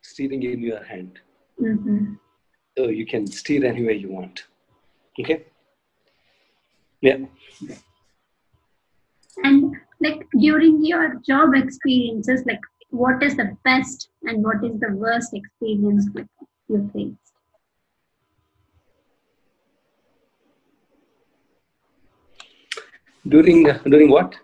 [0.01, 1.19] Steering in your hand.
[1.61, 2.13] Mm-hmm.
[2.77, 4.43] So you can steer anywhere you want.
[5.19, 5.45] Okay?
[7.01, 7.17] Yeah.
[9.43, 9.75] And
[10.05, 12.59] like during your job experiences, like
[12.89, 16.27] what is the best and what is the worst experience like
[16.69, 17.33] you faced?
[23.27, 24.35] During uh, during what?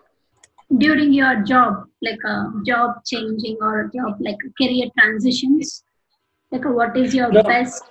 [0.78, 2.36] During your job, like a
[2.66, 5.84] job changing or a job like career transitions,
[6.50, 7.42] like what is your No.
[7.42, 7.84] best?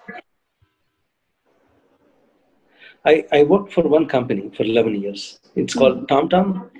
[3.06, 5.40] I, I worked for one company for 11 years.
[5.56, 6.08] It's called mm.
[6.08, 6.71] TomTom.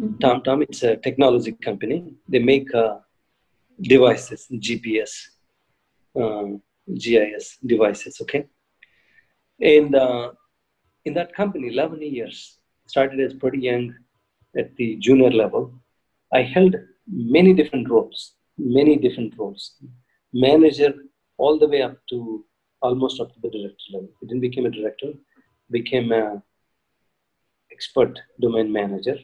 [0.00, 2.14] TomTom, it's a technology company.
[2.28, 2.98] They make uh,
[3.80, 5.10] devices, GPS,
[6.16, 6.62] um,
[6.94, 8.46] GIS devices, okay?
[9.60, 10.32] And uh,
[11.04, 13.94] in that company, 11 years, started as pretty young
[14.56, 15.72] at the junior level.
[16.32, 16.76] I held
[17.10, 19.74] many different roles, many different roles.
[20.32, 20.94] Manager
[21.38, 22.44] all the way up to
[22.82, 24.10] almost up to the director level.
[24.22, 25.12] I didn't become a director,
[25.70, 26.40] became a
[27.72, 29.18] expert domain manager,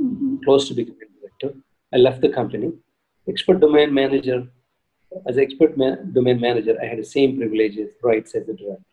[0.00, 0.42] Mhm.
[0.44, 1.58] close to becoming director.
[1.94, 2.72] I left the company.
[3.28, 4.46] Expert domain manager,
[5.26, 8.84] as expert ma- domain manager, I had the same privileges, rights as a director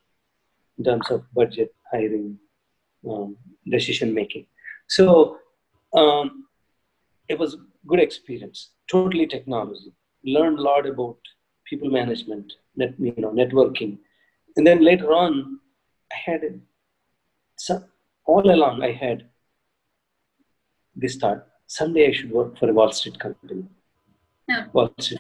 [0.77, 2.39] in terms of budget, hiring,
[3.09, 3.37] um,
[3.69, 4.45] decision making.
[4.87, 5.37] So
[5.93, 6.47] um,
[7.27, 7.57] it was
[7.87, 8.71] good experience.
[8.89, 9.93] Totally technology.
[10.23, 11.17] Learned a lot about
[11.65, 13.97] people management, net, you know, networking,
[14.55, 15.59] and then later on,
[16.11, 16.51] I had a,
[17.57, 17.83] so,
[18.25, 19.29] all along I had
[20.95, 23.65] this thought: someday I should work for a Wall Street company.
[24.47, 24.65] Yeah.
[24.73, 25.19] Wall Street.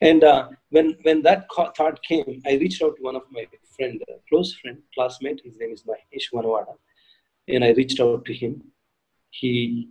[0.00, 3.46] And uh, when when that thought came, I reached out to one of my
[3.76, 5.40] friend, uh, close friend, classmate.
[5.44, 6.74] His name is Mahesh Vanawada,
[7.48, 8.62] and I reached out to him.
[9.30, 9.88] He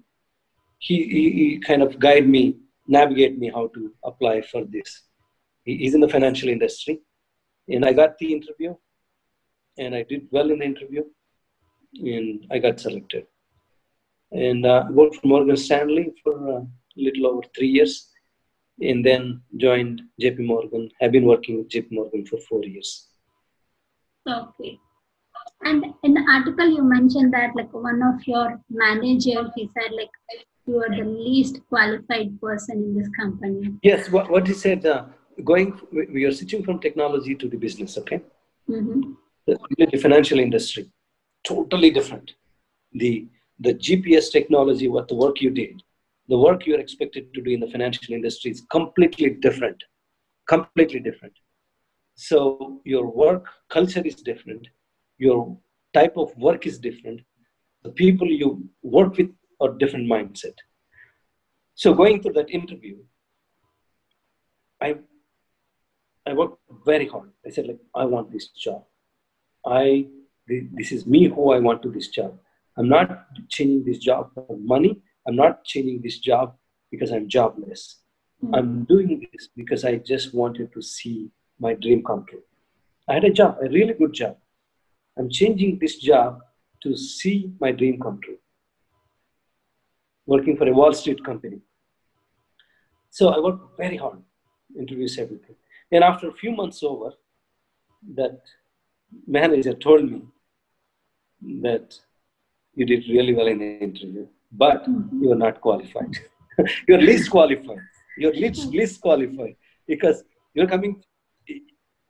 [0.80, 2.58] he, he, he kind of guide me,
[2.88, 5.04] navigate me how to apply for this.
[5.64, 7.00] He, he's in the financial industry,
[7.70, 8.76] and I got the interview,
[9.78, 11.04] and I did well in the interview,
[11.96, 13.28] and I got selected.
[14.34, 18.10] And uh, worked for Morgan Stanley for uh, a little over three years,
[18.82, 20.90] and then joined JP Morgan.
[21.02, 23.08] I've been working with JP Morgan for four years.
[24.28, 24.80] Okay.
[25.64, 30.10] And in the article, you mentioned that like one of your manager, he said like
[30.66, 33.74] you are the least qualified person in this company.
[33.82, 35.06] Yes, what, what he said, uh,
[35.44, 38.22] going, we are switching from technology to the business, okay?
[38.70, 39.12] Mm-hmm.
[39.46, 40.90] The financial industry,
[41.44, 42.32] totally different.
[42.94, 43.28] The,
[43.60, 45.82] the GPS technology, what the work you did,
[46.30, 49.82] the work you're expected to do in the financial industry is completely different.
[50.48, 51.34] Completely different.
[52.16, 54.68] So your work culture is different.
[55.18, 55.58] Your
[55.94, 57.22] type of work is different.
[57.84, 59.32] The people you work with
[59.62, 60.56] are different mindset.
[61.76, 62.98] So going through that interview,
[64.82, 64.96] I
[66.26, 67.32] I worked very hard.
[67.46, 68.84] I said like I want this job.
[69.66, 70.08] I
[70.48, 72.38] this is me who I want to this job.
[72.78, 75.02] I'm not changing this job for money.
[75.28, 76.56] I'm not changing this job
[76.92, 77.98] because I'm jobless.
[78.44, 78.56] Mm-hmm.
[78.56, 82.44] I'm doing this because I just wanted to see my dream come true.
[83.08, 84.38] I had a job, a really good job.
[85.18, 86.40] I'm changing this job
[86.84, 88.38] to see my dream come true.
[90.26, 91.60] Working for a Wall Street company.
[93.12, 94.20] So I worked very hard,
[94.78, 95.56] interviews, everything.
[95.92, 97.12] And after a few months over,
[98.16, 98.42] that
[99.28, 100.22] manager told me
[101.62, 102.00] that
[102.76, 105.24] you did really well in the interview, but mm-hmm.
[105.24, 106.18] you are not qualified.
[106.88, 107.80] you're least qualified.
[108.18, 108.78] You're least, mm-hmm.
[108.78, 109.56] least qualified
[109.88, 110.24] because
[110.54, 111.04] you're coming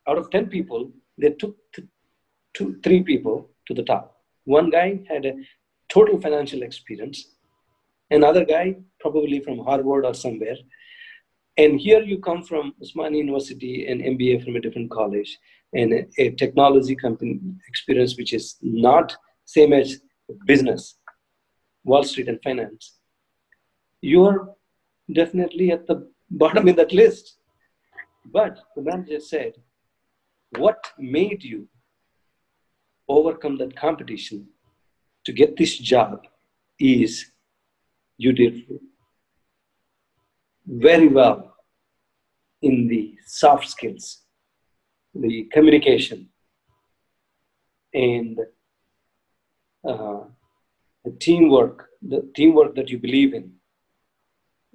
[0.07, 1.87] out of 10 people, they took th-
[2.53, 4.17] two, three people to the top.
[4.45, 5.33] One guy had a
[5.89, 7.35] total financial experience,
[8.11, 10.57] another guy probably from Harvard or somewhere.
[11.57, 15.37] And here you come from Osmania University and MBA from a different college
[15.73, 19.15] and a, a technology company experience, which is not
[19.45, 20.01] same as
[20.45, 20.95] business,
[21.83, 22.99] Wall Street and finance.
[24.01, 24.53] You're
[25.11, 27.37] definitely at the bottom in that list.
[28.25, 29.53] But the manager said,
[30.57, 31.67] what made you
[33.07, 34.47] overcome that competition
[35.25, 36.25] to get this job
[36.79, 37.31] is
[38.17, 38.63] you did
[40.65, 41.55] very well
[42.61, 44.21] in the soft skills,
[45.13, 46.29] the communication,
[47.93, 48.39] and
[49.87, 50.21] uh,
[51.03, 53.51] the teamwork, the teamwork that you believe in,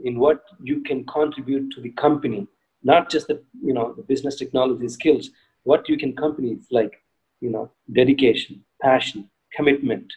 [0.05, 2.47] in what you can contribute to the company,
[2.82, 5.30] not just the you know the business technology skills,
[5.64, 7.02] what you can companies like
[7.40, 10.12] you know dedication passion commitment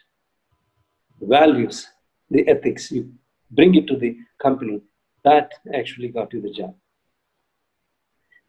[1.22, 1.88] values
[2.30, 2.92] the ethics.
[2.92, 3.12] You
[3.52, 4.82] bring it to the company.
[5.24, 6.76] That actually got you the job.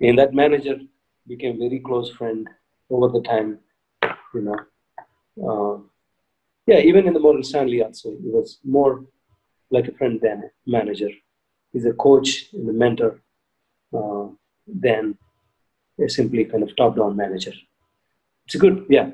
[0.01, 0.79] And that manager
[1.29, 2.49] became very close friend
[2.91, 3.59] over the time
[4.35, 4.59] you know
[5.49, 5.92] uh,
[6.68, 8.94] yeah even in the morgan stanley also he was more
[9.72, 11.12] like a friend than a manager
[11.74, 13.12] he's a coach and a mentor
[13.94, 14.26] uh,
[14.68, 15.04] than
[16.00, 17.54] a simply kind of top down manager.
[18.50, 19.08] It's good, yeah,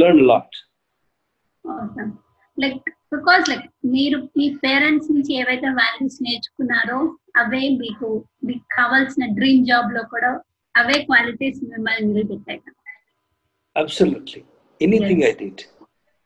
[0.00, 0.48] learn a lot.
[1.64, 2.12] Awesome.
[2.58, 6.98] Like because like మీరు మీ parents నుంచి ఏవైతే values నేర్చుకున్నారో
[7.42, 8.08] అవే మీకు
[8.48, 10.30] మీకు కావాల్సిన dream job లో కూడా
[10.74, 12.60] అవే క్వాలిటీస్ మిమ్మల్ని నిలబెట్టాయి
[13.76, 14.40] Absolutely.
[14.80, 15.30] Anything Yes.
[15.30, 15.58] I did,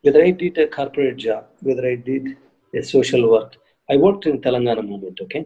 [0.07, 2.37] whether I did a corporate job, whether I did
[2.73, 3.55] a social work,
[3.89, 5.45] I worked in Telangana movement, okay?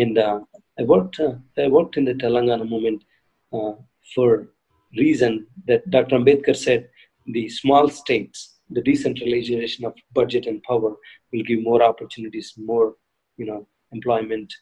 [0.00, 0.40] and uh,
[0.78, 3.04] I worked uh, I worked in the Telangana movement
[3.52, 3.72] uh,
[4.14, 4.48] for
[4.96, 6.16] reason that Dr.
[6.18, 6.88] Ambedkar said
[7.26, 10.96] the small states, the decentralization of budget and power
[11.32, 12.94] will give more opportunities, more
[13.36, 14.52] you know employment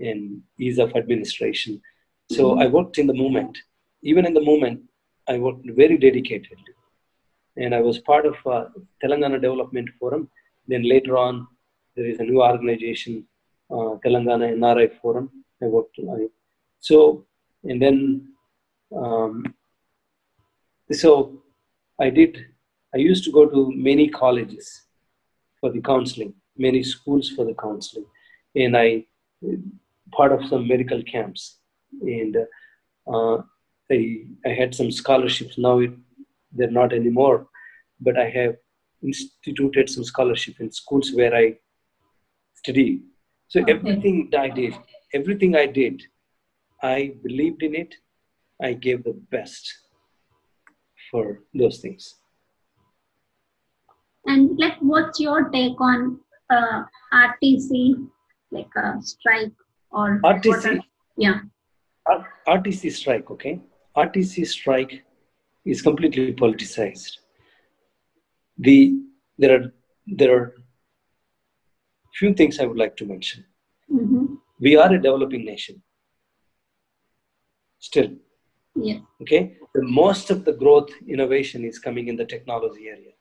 [0.00, 1.80] and ease of administration.
[2.32, 3.56] So I worked in the movement.
[4.02, 4.80] Even in the movement,
[5.28, 6.74] I worked very dedicatedly,
[7.56, 8.66] and I was part of uh,
[9.02, 10.28] Telangana Development Forum.
[10.68, 11.46] Then later on,
[11.96, 13.26] there is a new organization
[13.70, 15.30] uh, Telangana NRI Forum.
[15.62, 16.30] I worked on it.
[16.80, 17.26] So,
[17.64, 18.28] and then,
[18.96, 19.54] um,
[20.90, 21.42] so
[22.00, 22.46] I did,
[22.94, 24.82] I used to go to many colleges
[25.60, 28.06] for the counseling, many schools for the counseling.
[28.56, 29.04] And I,
[30.12, 31.58] part of some medical camps.
[32.00, 32.36] And
[33.06, 33.38] uh,
[33.90, 35.58] I, I had some scholarships.
[35.58, 35.92] Now it,
[36.52, 37.46] they're not anymore,
[38.00, 38.56] but I have
[39.02, 41.56] instituted some scholarship in schools where I
[42.54, 43.02] study.
[43.48, 43.72] so Okay.
[43.72, 44.74] everything I did,
[45.18, 46.02] everything I did,
[46.82, 47.94] I believed in it.
[48.62, 49.72] I gave the best
[51.10, 52.14] for those things.
[54.26, 56.20] And like, what's your take on
[56.50, 56.82] uh,
[57.12, 58.06] RTC,
[58.50, 59.52] like a strike
[59.90, 60.80] or RTC,
[61.16, 61.40] Yeah.
[62.06, 63.60] R- RTC strike, okay?
[63.96, 65.02] RTC strike
[65.64, 67.18] is completely politicized.
[68.58, 68.98] The
[69.38, 69.72] there are
[70.06, 70.54] there are
[72.18, 73.44] few things I would like to mention.
[73.92, 74.34] Mm-hmm.
[74.60, 75.82] We are a developing nation.
[77.78, 78.10] Still,
[78.76, 79.00] Yeah.
[79.22, 83.12] okay the most of the growth innovation is coming in the technology area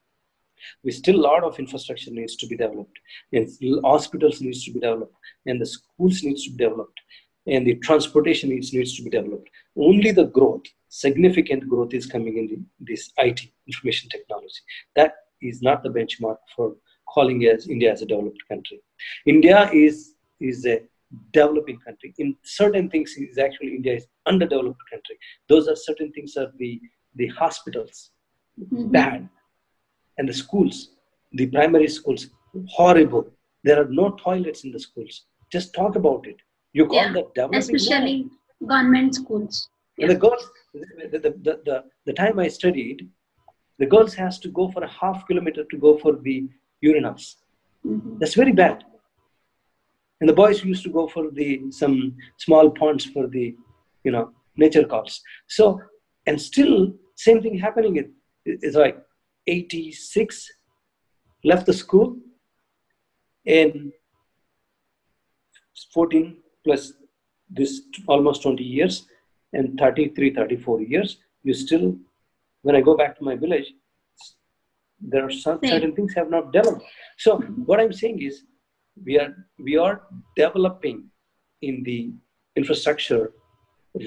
[0.83, 2.97] we still a lot of infrastructure needs to be developed
[3.33, 3.47] and
[3.83, 5.15] hospitals needs to be developed
[5.47, 6.99] and the schools needs to be developed
[7.47, 9.49] and the transportation needs needs to be developed
[9.89, 12.59] only the growth significant growth is coming in the,
[12.93, 14.61] this it information technology.
[14.95, 16.75] That is not the benchmark for
[17.13, 18.79] calling as india as a developed country.
[19.25, 20.81] India is is a
[21.33, 22.13] developing country.
[22.17, 25.17] In certain things is actually india is underdeveloped country.
[25.47, 26.79] Those are certain things are the
[27.15, 28.11] the hospitals
[28.59, 28.91] Mhm.
[28.91, 29.29] bad.
[30.17, 30.89] And the schools
[31.39, 32.27] the primary schools
[32.67, 33.25] horrible.
[33.63, 35.25] There are no toilets in the schools.
[35.51, 36.37] Just talk about it.
[36.73, 37.75] You call Yeah, that developing.
[37.75, 38.15] Especially
[38.65, 39.69] government schools.
[39.99, 40.43] And the girls
[40.73, 43.07] the, the, the, the, time i studied
[43.79, 46.47] the girls has to go for a half kilometer to go for the
[46.83, 47.35] urinals.
[47.85, 48.19] Mhm.
[48.19, 48.83] that's very bad.
[50.19, 53.55] And the boys used to go for the some small ponds for the
[54.03, 55.21] you know nature calls.
[55.47, 55.81] So
[56.27, 58.09] and still same thing happening it,
[58.45, 58.97] it's like
[59.47, 60.49] 86
[61.43, 62.17] left the school
[63.45, 63.93] in
[65.93, 66.93] 14 plus
[67.49, 69.05] this almost 20 years
[69.53, 71.95] and 33 34 years you still
[72.61, 73.73] when i go back to my village
[75.01, 75.71] there are some Same.
[75.71, 76.83] certain things have not developed
[77.17, 78.43] so what i'm saying is
[79.05, 80.01] we are we are
[80.35, 81.09] developing
[81.61, 82.11] in the
[82.55, 83.31] infrastructure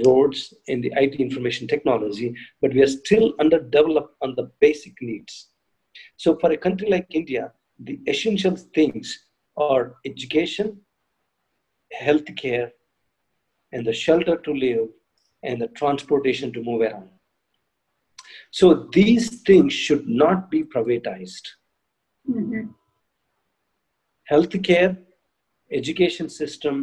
[0.05, 5.49] roads in the it information technology but we are still underdeveloped on the basic needs
[6.17, 10.79] so for a country like india the essential things are education
[12.01, 12.71] healthcare
[13.73, 14.89] and the shelter to live
[15.43, 17.09] and the transportation to move around
[18.51, 21.47] so these things should not be privatized
[22.29, 22.75] Mhm.
[24.31, 24.97] healthcare,
[25.71, 26.75] education system,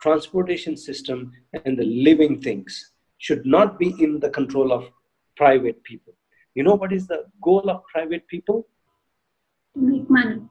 [0.00, 1.32] transportation system,
[1.64, 4.84] and the living things should not be in the control of
[5.36, 6.12] private people.
[6.54, 8.68] You know what is the goal of private people?
[9.74, 10.42] To make money.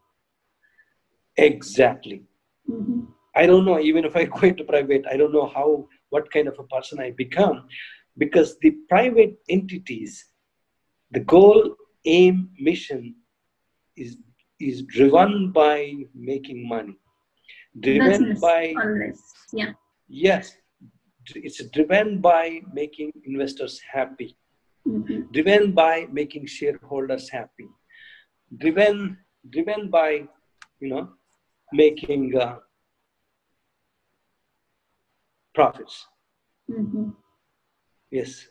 [1.37, 2.23] Exactly.
[2.69, 3.07] Mhm.
[3.35, 6.47] I don't know, even if I go into private, I don't know how, what kind
[6.47, 7.57] of a person I become,
[8.17, 10.11] because the private entities,
[11.11, 11.75] the goal,
[12.05, 13.15] aim, mission
[13.97, 14.17] is,
[14.59, 16.95] is driven by making money,
[17.79, 19.19] driven Business by always.
[19.53, 19.71] Yeah.
[20.07, 20.55] Yes,
[21.35, 24.29] it's driven by making investors happy,
[24.87, 25.31] Mhm.
[25.31, 27.69] driven by making shareholders happy,
[28.63, 29.17] driven
[29.55, 30.09] driven by
[30.81, 31.05] you know
[31.81, 32.57] making uh,
[35.53, 36.07] profits.
[36.69, 37.15] Mhm.
[38.09, 38.47] Yes.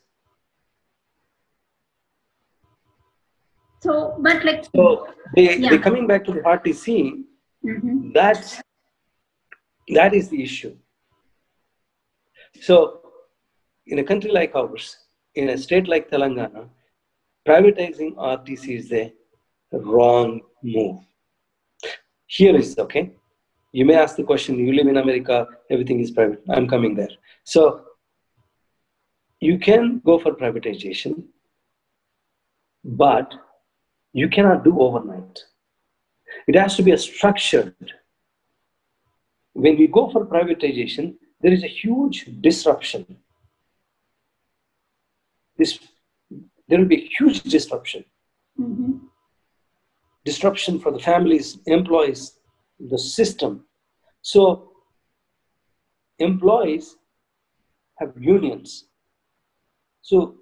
[3.82, 5.70] So, but like, So they Yeah.
[5.70, 7.24] they coming back to the RTC.
[7.64, 8.12] Mhm.
[8.12, 8.60] That's
[9.88, 10.76] that is the issue.
[12.60, 12.76] So,
[13.86, 14.96] in a country like ours,
[15.34, 16.68] in a state like Telangana,
[17.46, 19.12] privatizing RTC is the
[19.72, 20.98] wrong move.
[22.26, 23.12] Here is okay.
[23.72, 26.42] You may ask the question: You live in America, everything is private.
[26.48, 27.10] I'm coming there.
[27.44, 27.82] So,
[29.40, 31.24] you can go for privatization,
[32.84, 33.32] but
[34.12, 35.44] you cannot do overnight.
[36.46, 37.92] It has to be a structured
[39.52, 43.04] when we go for privatization, there is a huge disruption.
[45.56, 45.78] This,
[46.68, 48.04] there will be a huge disruption.
[48.58, 49.00] Mhm.
[50.24, 52.38] Disruption for the families, employees,
[52.88, 53.66] the system.
[54.22, 54.72] So,
[56.18, 56.96] employees
[57.98, 58.86] have unions.
[60.02, 60.36] So,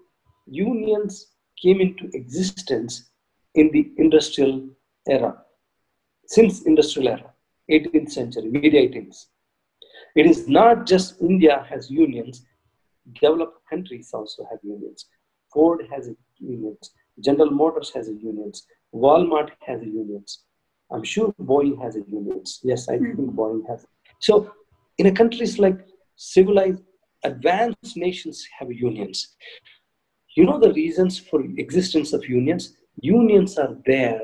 [0.46, 1.28] unions
[1.60, 3.10] came into existence
[3.54, 4.68] in the industrial
[5.08, 5.42] era,
[6.26, 7.34] since industrial era.
[7.70, 9.26] 18th century, mid 18th.
[10.14, 12.46] It is not just India has unions,
[13.20, 15.06] developed countries also have unions.
[15.52, 20.44] Ford has unions, General Motors has unions, Walmart has unions.
[20.90, 22.60] I'm sure Boeing has a unions.
[22.62, 23.16] Yes, I hmm.
[23.16, 23.86] think Boeing has.
[24.20, 24.52] So
[24.98, 25.78] in a countries like
[26.16, 26.82] civilized,
[27.24, 29.36] advanced nations have unions.
[30.36, 32.76] You know the reasons for existence of unions?
[33.00, 34.20] Unions are there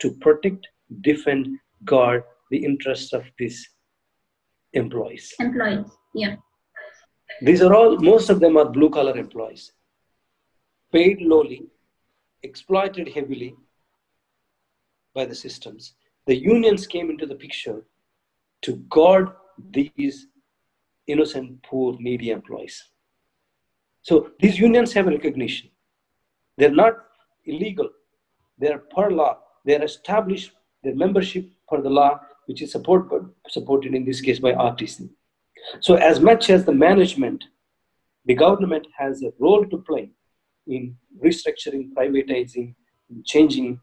[0.00, 0.66] to protect,
[1.02, 3.68] defend, guard the interests of these
[4.72, 5.34] employees.
[5.38, 5.86] employees.
[6.14, 6.36] Yeah.
[7.42, 9.72] These are all, most of them are blue collar employees,
[10.92, 11.66] paid lowly,
[12.42, 13.54] exploited heavily
[15.14, 15.94] by the systems.
[16.26, 17.82] The unions came into the picture
[18.62, 19.30] to guard
[19.70, 20.26] these
[21.06, 22.82] innocent, poor, needy employees.
[24.02, 25.70] So these unions have recognition.
[26.56, 26.94] They're not
[27.44, 27.90] illegal.
[28.58, 29.38] They're per law.
[29.64, 30.52] They're established,
[30.82, 33.08] their membership per the law which is support,
[33.48, 35.08] supported in this case by RTC.
[35.80, 37.44] So, as much as the management,
[38.24, 40.10] the government has a role to play
[40.66, 42.74] in restructuring, privatizing,
[43.24, 43.80] changing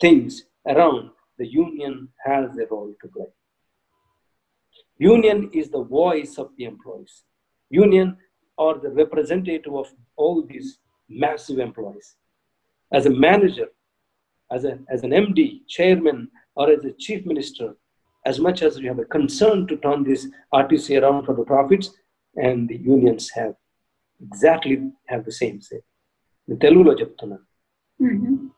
[0.00, 3.31] things around, the union has a role to play.
[4.97, 7.23] Union is the voice of the employees.
[7.69, 8.17] Union
[8.57, 10.79] are the representative of all these
[11.09, 12.15] massive employees.
[12.91, 13.69] As a manager,
[14.51, 17.75] as, a, as an MD, chairman, or as a chief minister,
[18.25, 21.91] as much as we have a concern to turn this RTC around for the profits,
[22.35, 23.55] and the unions have
[24.21, 25.81] exactly have the same say.
[26.65, 27.45] తెలుగులో చెప్తున్నాను
[27.99, 28.51] Mhm.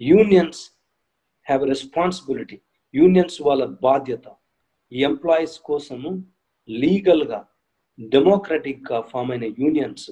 [0.00, 0.73] Unions
[1.47, 2.57] have responsibility
[2.93, 4.25] unions వాళ్ళ బాధ్యత.
[4.91, 6.09] ఈ employees కోసము
[6.69, 7.39] లీగల్గా
[8.13, 10.09] డెమోక్రటిక్గా form అయిన unions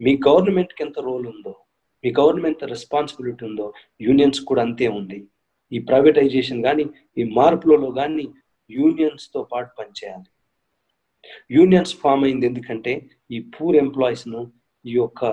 [0.00, 1.54] మీ గవర్నమెంట్కి ఎంత రోల్ ఉందో
[2.04, 3.66] మీ గవర్నమెంట్ రెస్పాన్సిబిలిటీ ఉందో
[4.06, 5.18] యూనియన్స్ కూడా అంతే ఉంది
[5.72, 6.84] ఈ ప్రైవేటైజేషన్ కానీ
[7.20, 8.26] ఈ మార్పులలో కానీ
[8.70, 10.28] యూనియన్స్తో పాటు పనిచేయాలి.
[11.56, 12.92] యూనియన్స్ ఫామ్ అయింది ఎందుకంటే
[13.34, 14.40] ఈ పూర్ ఎంప్లాయీస్ను
[14.84, 15.24] ఈ యొక్క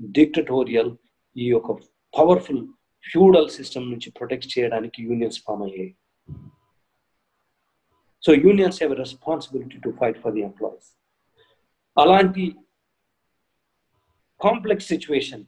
[0.00, 0.92] డిక్టటోరియల్
[1.36, 1.70] ఈ యొక్క
[2.14, 2.62] పవర్ఫుల్
[3.04, 5.90] ఫ్యూడల్ సిస్టమ్ నుంచి ప్రొటెక్ట్ చేయడానికి యూనియన్స్ ఫామ్ అయ్యాయి.
[8.24, 10.88] So unions have responsibility to fight for the employees
[11.96, 12.44] అలాంటి
[14.40, 15.44] complex situation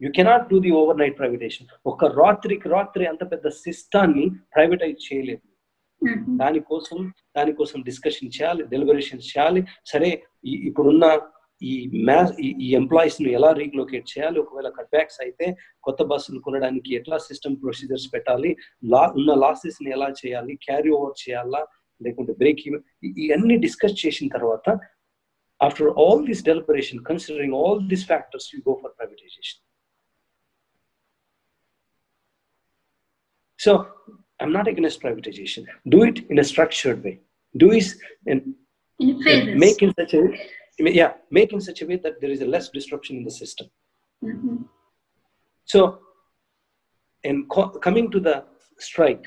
[0.00, 0.72] you cannot do the
[1.02, 4.24] overnight privatization ఒక రాత్రికి రాత్రి అంత పెద్ద సిస్టాన్ని
[4.54, 5.44] ప్రైవేటైజ్ చేయలేదు.
[6.40, 6.98] దానికోసం
[7.36, 9.60] దానికోసం డిస్కషన్ చేయాలి డెలిబరేషన్స్ చేయాలి.
[9.92, 10.08] సరే
[10.68, 11.06] ఇప్పుడున్న
[11.61, 11.73] ఈ
[12.09, 12.31] మ్యాథ్
[12.65, 15.47] ఈ ఎంప్లాయీస్ ను ఎలా రీలొకేట్ చేయాలి ఒకవేళ కట్ బ్యాక్స్ అయితే
[15.87, 18.51] కొత్త బస్సులు కొనడానికి ఎట్లా సిస్టమ్ ప్రొసీజర్స్ పెట్టాలి
[18.93, 21.61] లా ఉన్న లాసెస్ ని ఎలా చేయాలి క్యారీ ఓవర్ చేయాలా
[22.01, 22.61] లేకుంటే బ్రేక్
[23.25, 24.69] ఇవన్నీ డిస్కస్ చేసిన తర్వాత
[25.61, 29.61] after all this deliberation considering all this factors you go for privatization
[33.59, 33.71] So
[34.39, 35.65] I'm not against privatization.
[35.87, 37.19] Do it in a structured way.
[37.55, 37.85] Do it
[38.25, 38.55] and
[38.99, 39.55] In phases.
[39.55, 40.23] make in such a
[40.78, 43.68] yeah, make in such a way that there is a less disruption in the system.
[44.22, 44.68] Mhm.
[45.64, 46.00] So,
[47.24, 48.44] and co- coming to the
[48.78, 49.26] strike,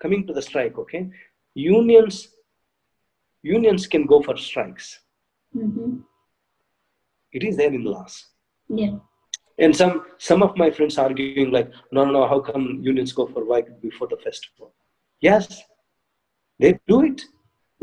[0.00, 1.10] coming to the strike, okay,
[1.54, 2.28] unions
[3.42, 5.00] unions can go for strikes.
[5.54, 6.02] Mhm.
[7.32, 8.26] It is there in laws.
[8.68, 8.98] Yeah.
[9.58, 13.26] And some some of my friends arguing like, no, no, no, how come unions go
[13.26, 14.74] for strike before the festival?
[15.20, 15.62] Yes,
[16.58, 17.22] they do it.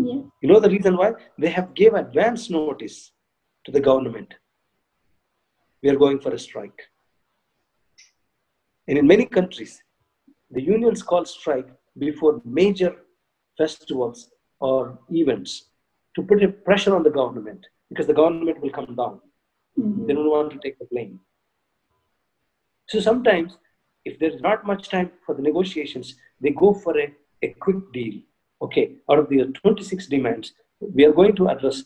[0.04, 0.22] Yeah.
[0.42, 1.14] You know the reason why?
[1.38, 3.12] They have gave advance notice
[3.66, 4.34] to the government.
[5.84, 6.80] We are going for a strike.
[8.88, 9.82] And in many countries,
[10.50, 12.96] the unions call strike before major
[13.58, 15.70] festivals or events
[16.16, 19.20] to put a pressure on the government because the government will come down.
[19.78, 20.08] Mhm.
[20.08, 21.20] They don't want to take the blame.
[22.90, 23.58] So sometimes,
[24.06, 27.08] if there's not much time for the negotiations, they go for a,
[27.42, 28.22] a quick deal.
[28.62, 31.84] Okay, out of the 26 demands, we are going to address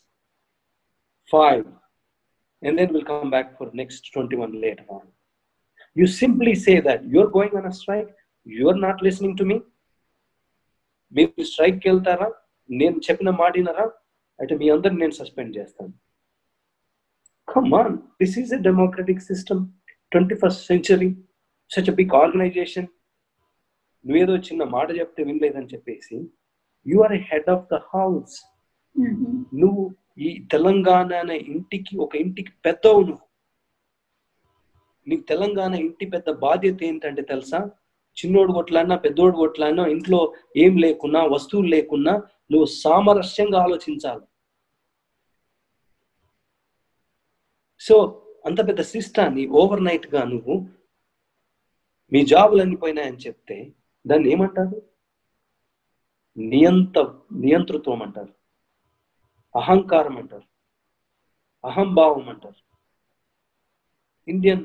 [1.31, 1.65] five,
[2.61, 5.03] and then we'll come back for next 21 later on.
[5.95, 8.09] You simply say that you're going on a strike,
[8.47, 9.57] you're not listening to me.
[11.11, 12.27] మీరు స్ట్రైక్కి వెళ్తారా
[12.69, 13.83] నేను చెప్పిన మాటినరా
[14.39, 15.93] అయితే మీ అందరిని నేను suspend చేస్తాను
[17.47, 19.59] come on this this is a democratic system
[20.11, 21.09] 21st century
[21.71, 22.87] such big organization
[24.05, 26.17] నువ్వేదో చిన్న మాట చెప్తే వినలేదని చెప్పేసి
[26.87, 28.35] you are head of the house.
[29.61, 29.83] నువ్వు
[30.17, 33.23] ఈ తెలంగాణ అనే ఇంటికి ఒక ఇంటికి పెద్దవు నువ్వు.
[35.07, 37.59] నీకు తెలంగాణ ఇంటి పెద్ద బాధ్యత ఏంటంటే తెలుసా?
[38.17, 40.19] చిన్నోడు కొట్లాడినా పెద్దోడు కొట్లాడినా ఇంట్లో
[40.57, 42.13] ఏం లేకున్నా వస్తువులు లేకున్నా
[42.51, 44.25] నువ్వు సామరస్యంగా ఆలోచించాలి.
[47.79, 47.95] సో
[48.45, 50.55] అంత పెద్ద సిస్టాన్ని ఓవర్ నైట్గా నువ్వు
[52.11, 53.57] మీ జాబులన్నీ పోయినాయని చెప్తే
[54.07, 54.77] దాన్ని ఏమంటారు?
[56.36, 56.98] నియంత
[57.40, 58.32] నియంతృత్వం అంటారు
[59.54, 60.46] అహంకారం అంటారు
[61.64, 62.60] అహంభావం అంటారు
[64.28, 64.64] ఇండియన్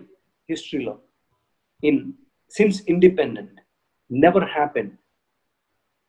[0.49, 0.93] హిస్టరీలో
[1.83, 1.99] in
[2.53, 3.57] since independent
[4.11, 4.91] never happen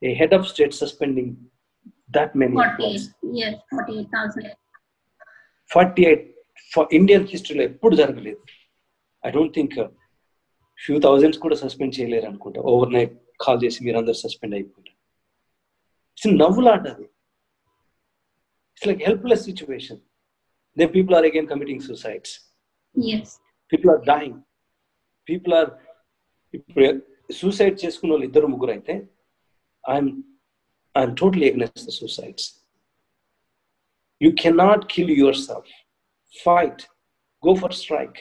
[0.03, 1.35] a head of state suspending
[2.11, 3.07] that many 48.
[3.37, 4.53] Yes, 48,000.
[5.71, 6.27] Forty eight
[6.93, 8.41] Indian హిస్టరీలో ఎప్పుడు జరగలేదు
[9.25, 9.75] I don't think
[10.79, 14.80] few thousands కూడా సస్పెండ్ చేయలేరు అనుకుంటా ఓవర్ నైట్ కాల్ చేసి మీరు అందరు సస్పెండ్ అయిపోతారు
[16.21, 17.07] ఇట్స్ నవ్వులాట అది
[18.71, 20.01] it's like helpless situation
[20.77, 22.35] they people are again committing suicides
[22.97, 23.29] Yes.
[23.73, 24.37] People are dying
[25.29, 25.71] people are
[26.55, 26.85] ఇప్పుడు
[27.39, 28.95] సూసైడ్ చేసుకున్న వాళ్ళు ఇద్దరు ముగ్గురు అయితే
[29.85, 30.11] I'm
[30.95, 32.47] I'm totally against the suicides
[34.21, 35.73] you cannot kill your self
[36.37, 36.83] fight
[37.45, 38.19] go for strike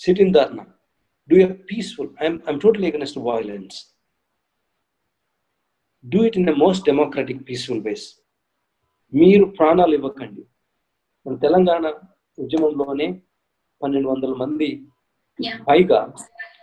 [0.00, 0.64] SIT in dharna
[1.30, 3.76] do a peaceful I'm I'm totally against violence
[6.09, 8.23] do it in the most democratic peaceful ways
[9.13, 10.45] మీరు ప్రాణాలు ఇవ్వకండి.
[11.27, 11.87] మన తెలంగాణ
[12.39, 13.21] ఉద్యమంలోనే
[13.83, 14.85] పన్నెండు వందల మంది.
[15.67, 16.13] పైగా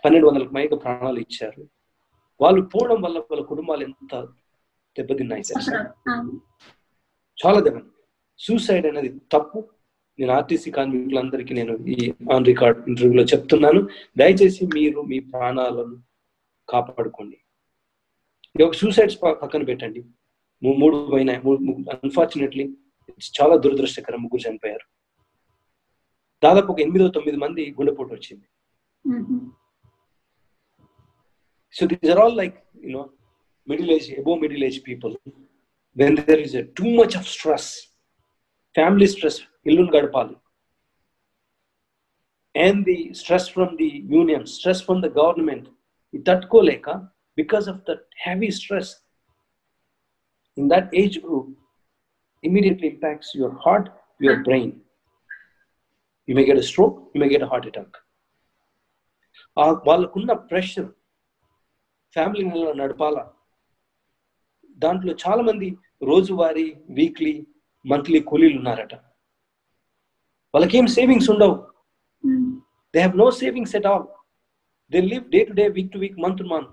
[0.05, 1.69] పన్నెండు వందలకు పైగా ప్రాణాలు ఇచ్చారు.
[2.41, 4.23] వాళ్ళు పోవడం వల్ల వాళ్ళ కుటుంబాలు ఎంత
[4.97, 5.93] దెబ్బతిన్నాయి తెలుసా?
[7.45, 7.81] చాలా దెబ్బ.
[8.37, 9.69] సూసైడ్ అనేది తప్పు.
[10.19, 13.87] నేను ఆర్టీసీ కార్మికులందరికీ నేను ఈ ఆన్ రికార్డ్ ఇంటర్వ్యూలో చెప్తున్నాను.
[14.17, 15.97] దయచేసి మీరు మీ ప్రాణాలను
[16.69, 17.37] కాపాడుకోండి.
[18.79, 20.01] సూసైడ్స్ పక్కన పెట్టండి.
[20.81, 21.39] మూడు పోయినాయి.
[21.95, 22.65] అన్ఫార్చునేట్లీ
[23.11, 24.85] ఇట్స్ చాలా దురదృష్టకరం ముగ్గురు చనిపోయారు.
[26.43, 28.45] దాదాపు ఒక ఎనిమిదో తొమ్మిది మంది గుండెపోటు వచ్చింది.
[31.73, 33.03] So these are all like you know
[33.67, 35.13] middle age above middle age people
[35.97, 37.69] when there is too much of stress
[38.75, 39.39] family stress
[39.69, 40.35] ఇల్లు గడపాలి.
[42.55, 45.67] And the stress from the union stress from the government
[46.13, 46.89] ఇది తట్టుకోలేక
[47.39, 48.87] because of that heavy stress
[50.57, 51.47] in that age group,
[52.43, 53.85] immediately impacts your heart,
[54.19, 54.69] your brain.
[56.27, 57.91] You may get a stroke, you may get a heart attack.
[59.87, 60.89] వాళ్ళకున్న pressure
[62.15, 63.23] ఫ్యామిలీని నడపాలా
[64.79, 65.67] దాంట్లో చాలా మంది
[66.01, 66.65] రోజువారీ
[66.97, 67.33] weekly
[67.85, 68.93] monthly కూలీలు ఉన్నారట
[70.53, 71.57] వాళ్ళకేం సేవింగ్స్ ఉండవు
[72.23, 72.45] Mm.
[72.93, 74.05] They have no savings at all
[74.91, 76.71] they live day to day week to week month to month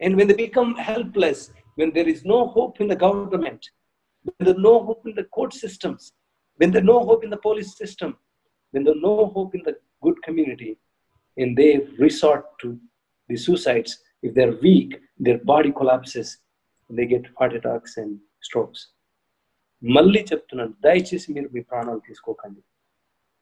[0.00, 1.42] and when they become helpless
[1.80, 3.66] when there is no hope in the government
[4.26, 6.00] when there no hope in the court systems
[6.60, 8.10] when there no hope in the police system
[8.74, 10.70] when there no hope in the good community
[11.36, 11.68] and they
[11.98, 12.68] resort to
[13.30, 14.90] the suicides if they're weak
[15.20, 16.28] their body collapses
[16.90, 18.12] and they get heart attacks and
[18.42, 18.82] strokes
[19.82, 22.60] మళ్ళీ చెప్తున్నాను దయచేసి మీరు మీ ప్రాణాలు తీసుకోకండి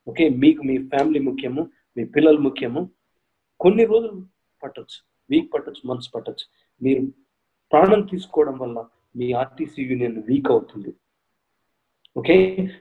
[0.06, 1.62] okay మీకు మీ family ముఖ్యము
[1.96, 2.80] మీ పిల్లలు ముఖ్యము
[3.60, 4.16] కొన్ని రోజులు
[4.62, 4.98] పట్టొచ్చు
[5.31, 6.45] వీక్ పట్టచ్చు మంత్స్ పట్టచ్చు.
[6.81, 7.01] మీరు
[7.71, 8.77] ప్రాణం తీసుకోవడం వల్ల
[9.19, 10.91] మీ ఆర్టీసీ యూనియన్ వీక్ అవుతుంది.
[12.19, 12.35] ఓకే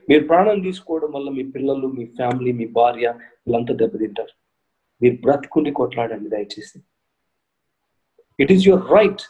[0.09, 3.07] మీరు ప్రాణం తీసుకోవడం వల్ల మీ పిల్లలు మీ ఫ్యామిలీ మీ భార్య
[3.43, 4.33] వీళ్ళంతా దెబ్బతింటారు.
[5.01, 6.77] మీరు బ్రతుకుండి కొట్లాడండి దయచేసి.
[8.43, 9.23] It is your right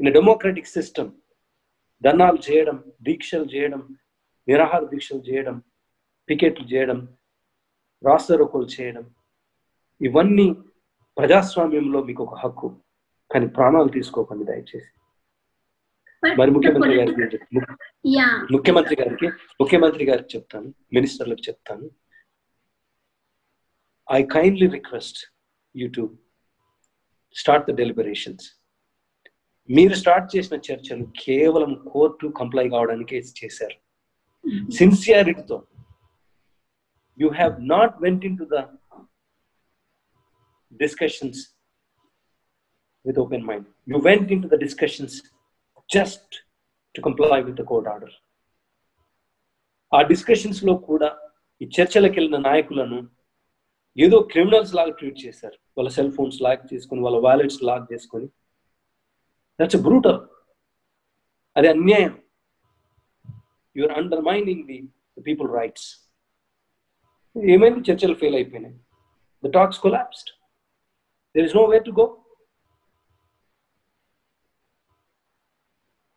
[0.00, 1.10] in democratic system
[2.02, 2.76] ధనాలు చేయడం
[3.06, 3.80] దీక్షలు చేయడం
[4.48, 5.56] నిరాహార దీక్షలు చేయడం
[6.28, 6.98] పికెట్లు చేయడం
[8.02, 9.04] రాస్తారోకోలు చేయడం
[10.00, 10.46] ఇవన్నీ
[11.20, 12.68] ప్రజాస్వామ్యంలో మీకు ఒక హక్కు
[13.30, 14.90] కానీ ప్రాణాలు తీసుకోకండి దయచేసి.
[16.38, 17.38] మరి ముఖ్యమంత్రి గారికి
[18.54, 19.28] ముఖ్యమంత్రి గారికి
[19.60, 21.86] ముఖ్యమంత్రి గారికి చెప్తాను మినిస్టర్లకు చెప్తాను.
[24.08, 25.20] I kindly request
[25.74, 26.04] you to
[27.34, 28.46] start the deliberations
[29.68, 33.78] మీరు స్టార్ట్ చేసిన చర్చలు కేవలం కోర్టు కంప్లై కావడానికే చేశారు.
[34.78, 35.58] సిన్సియారిటీతో
[37.18, 38.66] you have not went in to the
[40.72, 41.36] discussions
[43.04, 43.66] with open mind.
[43.90, 45.12] You went into the discussions
[45.88, 46.28] just
[46.94, 48.10] to comply with the court order.
[49.94, 51.30] ఆ డిస్కషన్స్లో కూడా
[51.62, 53.08] ఈ చర్చలకు వెళ్ళిన నాయకులను
[53.98, 55.58] ఏదో క్రిమినల్స్ లాగా ట్రీట్ చేశారు.
[55.78, 58.28] వాళ్ళ సెల్ ఫోన్స్ లాక్ చేసుకొని వాళ్ళ వాలెట్స్ లాక్ చేసుకొని.
[59.60, 60.20] దట్స్ బ్రూటల్
[61.56, 62.22] అది అన్యాయం.
[63.76, 65.88] You're undermining the people rights
[67.36, 67.92] ఏమైంది?
[67.92, 68.80] చర్చలు ఫెయిల్ అయిపోయినాయి.
[69.46, 70.30] The talks collapsed
[71.35, 72.07] there is no way to go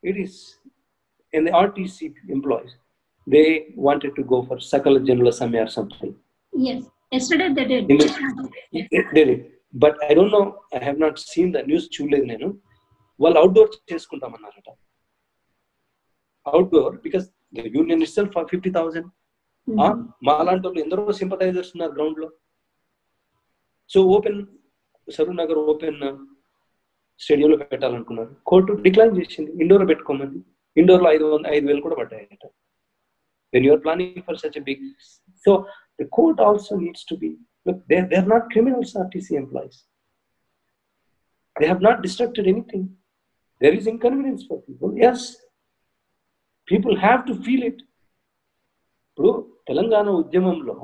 [0.03, 0.35] it is
[1.33, 1.97] in the RTC
[2.29, 2.73] employees.
[3.27, 3.47] They
[3.77, 6.13] wanted to go for Sakala General Assembly or something.
[6.53, 6.79] yes.
[7.13, 7.91] Yesterday they did.
[7.93, 9.41] In the- They did.
[9.75, 12.49] But I don't know, I have not seen the news చూడలేదు నేను
[13.21, 14.69] వాళ్ళు outdoor చేసుకుంటామన్నారట
[16.47, 19.09] outdoor because the union it self fifty thousand
[19.69, 19.99] Mhm.
[20.27, 22.29] మా లాంటి వాళ్ళు ఎందరో sympathisers ఉన్నారు ground లో
[23.91, 24.39] so open
[25.42, 26.00] Saroornagar open
[27.22, 28.32] స్టేడియంలో పెట్టాలనుకున్నారు.
[28.50, 30.40] కోర్టు డిక్లైన్ చేసింది ఇండోర్ పెట్టుకోమని.
[30.78, 32.44] ఇండోర్లో ఐదు వంద ఐదు వేలు కూడా పడ్డాయట.
[33.54, 34.84] When you're planning for such big
[35.46, 35.52] so
[36.00, 37.30] the court also needs to be
[37.92, 39.80] they they are not criminals RTC employees
[41.56, 42.88] they have not destructed anything
[43.62, 45.26] there is inconvenience for people yes
[46.68, 47.82] people have to feel it
[49.10, 49.32] ఇప్పుడు
[49.68, 50.76] తెలంగాణ ఉద్యమంలో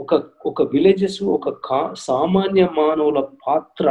[0.00, 0.14] ఒక
[0.46, 3.86] ఒక villages ఒక కా- సామాన్య మానవుల పాత్ర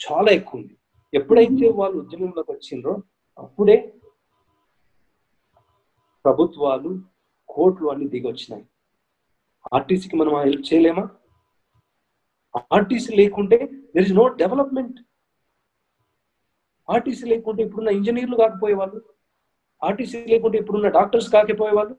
[0.00, 0.74] చాలా ఎక్కువ ఉంది
[1.12, 2.94] ఎప్పుడైతే వాళ్ళు ఉద్యమంలోకి వచ్చిండ్రో
[3.38, 3.76] అప్పుడే
[6.24, 6.90] ప్రభుత్వాలు
[7.48, 8.64] కోర్టులు అన్ని దిగి వచ్చినాయి
[9.72, 11.04] ఆర్టీసీకి మనం హెల్ప్ చేయలేమా?
[12.70, 13.58] ఆర్టీసీ లేకుంటే
[13.94, 14.98] there is no development
[16.88, 18.98] RTC లేకుంటే ఇప్పుడున్న ఇంజనీర్లు కాకపోయేవాళ్ళు
[19.82, 21.94] ఆర్టీసీ లేకుంటే ఇప్పుడున్న డాక్టర్స్ కాకపోయేవాళ్ళు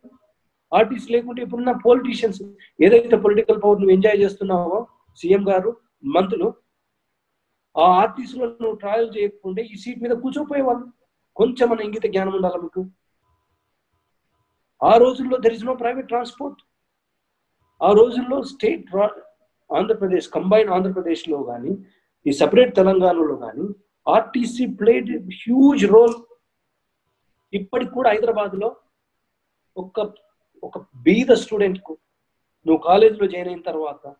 [0.73, 2.39] ఆర్టిస్ట్ లేకుంటే ఇప్పుడున్న పొలిటీషియన్స్
[2.79, 4.77] ఏదైతే పొలిటికల్ పవర్ నువ్వు ఎంజాయ్ చేస్తున్నావో
[5.19, 5.71] సీఎం గారు
[6.15, 6.47] మంత్రులు
[7.75, 10.85] ఆ ఆర్టీసీలో నువ్వు ట్రావెల్ చేయకుంటే ఈ సీట్ మీద కూర్చోపోయేవాళ్ళు.
[11.37, 12.81] కొంచెం మన ఇంగిత జ్ఞానం ఉండాలి మీకు?
[14.81, 16.59] ఆ రోజుల్లో there is no private transport
[17.81, 18.89] ఆ రోజుల్లో స్టేట్
[19.69, 21.71] ఆంధ్రప్రదేశ్ కంబైన్ ఆంధ్రప్రదేశ్లో కానీ
[22.25, 23.65] ఈ సపరేట్ తెలంగాణలో కానీ
[24.07, 25.09] ఆర్టీసీ ప్లేడ్
[25.39, 26.15] హ్యూజ్ రోల్
[27.53, 28.69] ఇప్పటికి కూడా హైదరాబాద్లో
[30.63, 31.93] ఒక బీద స్టూడెంట్కు
[32.65, 34.15] నువ్వు కాలేజీలో జాయిన్ అయిన తర్వాత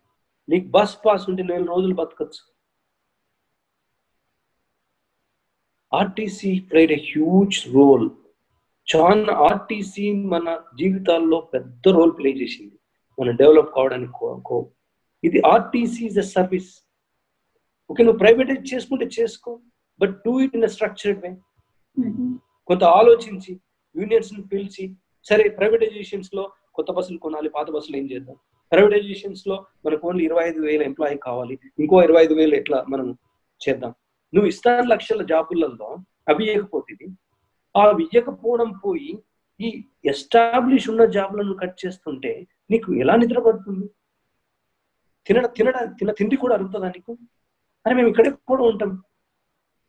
[0.50, 2.44] నీకు బస్ పాస్ ఉంటే నెల రోజులు బతకచ్చు.
[5.92, 8.08] RTC played a huge role.
[8.88, 10.48] చాలా ఆర్టీసీ మన
[10.80, 12.76] జీవితాల్లో పెద్ద రోల్ ప్లే చేసింది.
[13.20, 14.58] మనం డెవలప్ కావడానికి
[15.28, 16.72] ఇది RTC is a service.
[17.92, 19.52] Okay నువ్వు ప్రైవేటైజ్ చేసుకుంటే చేసుకో
[20.00, 21.32] but do it in structured way.
[22.68, 23.54] కొంత ఆలోచించి
[23.96, 24.86] యూనియన్స్ని పిలిచి
[25.30, 26.44] సరే ప్రైవేటైజేషన్స్లో
[26.74, 28.36] కొత్త బస్సులు కొనాలి పాత బస్సులు ఏం చేద్దాం?
[28.72, 29.56] ప్రైవేటైజేషన్స్లో
[29.86, 33.08] మనకు ఓన్లీ ఇరవై ఐదు వేల ఎంప్లాయీ కావాలి ఇంకో ఇరవై ఐదు వేలు ఎట్లా మనం
[33.62, 33.92] చేద్దాం?
[34.34, 35.90] నువ్వు ఇస్తాను లక్షల జాబులలో
[36.28, 37.08] అవి ఇవ్వకపోతుంది
[37.76, 39.12] ఆ ఇవ్వకపోవడం పోయి
[39.60, 39.70] ఈ
[40.06, 42.32] ఎస్టాబ్లిష్ ఉన్న జాబులను కట్ చేస్తుంటే
[42.72, 43.86] నీకు ఎలా నిద్ర పడుతుంది?
[45.28, 47.12] తినడ తినడ తిన తిండి కూడా అరుగుతుందా నీకు?
[47.86, 48.92] అరే మేము ఇక్కడే కూడా ఉంటాం.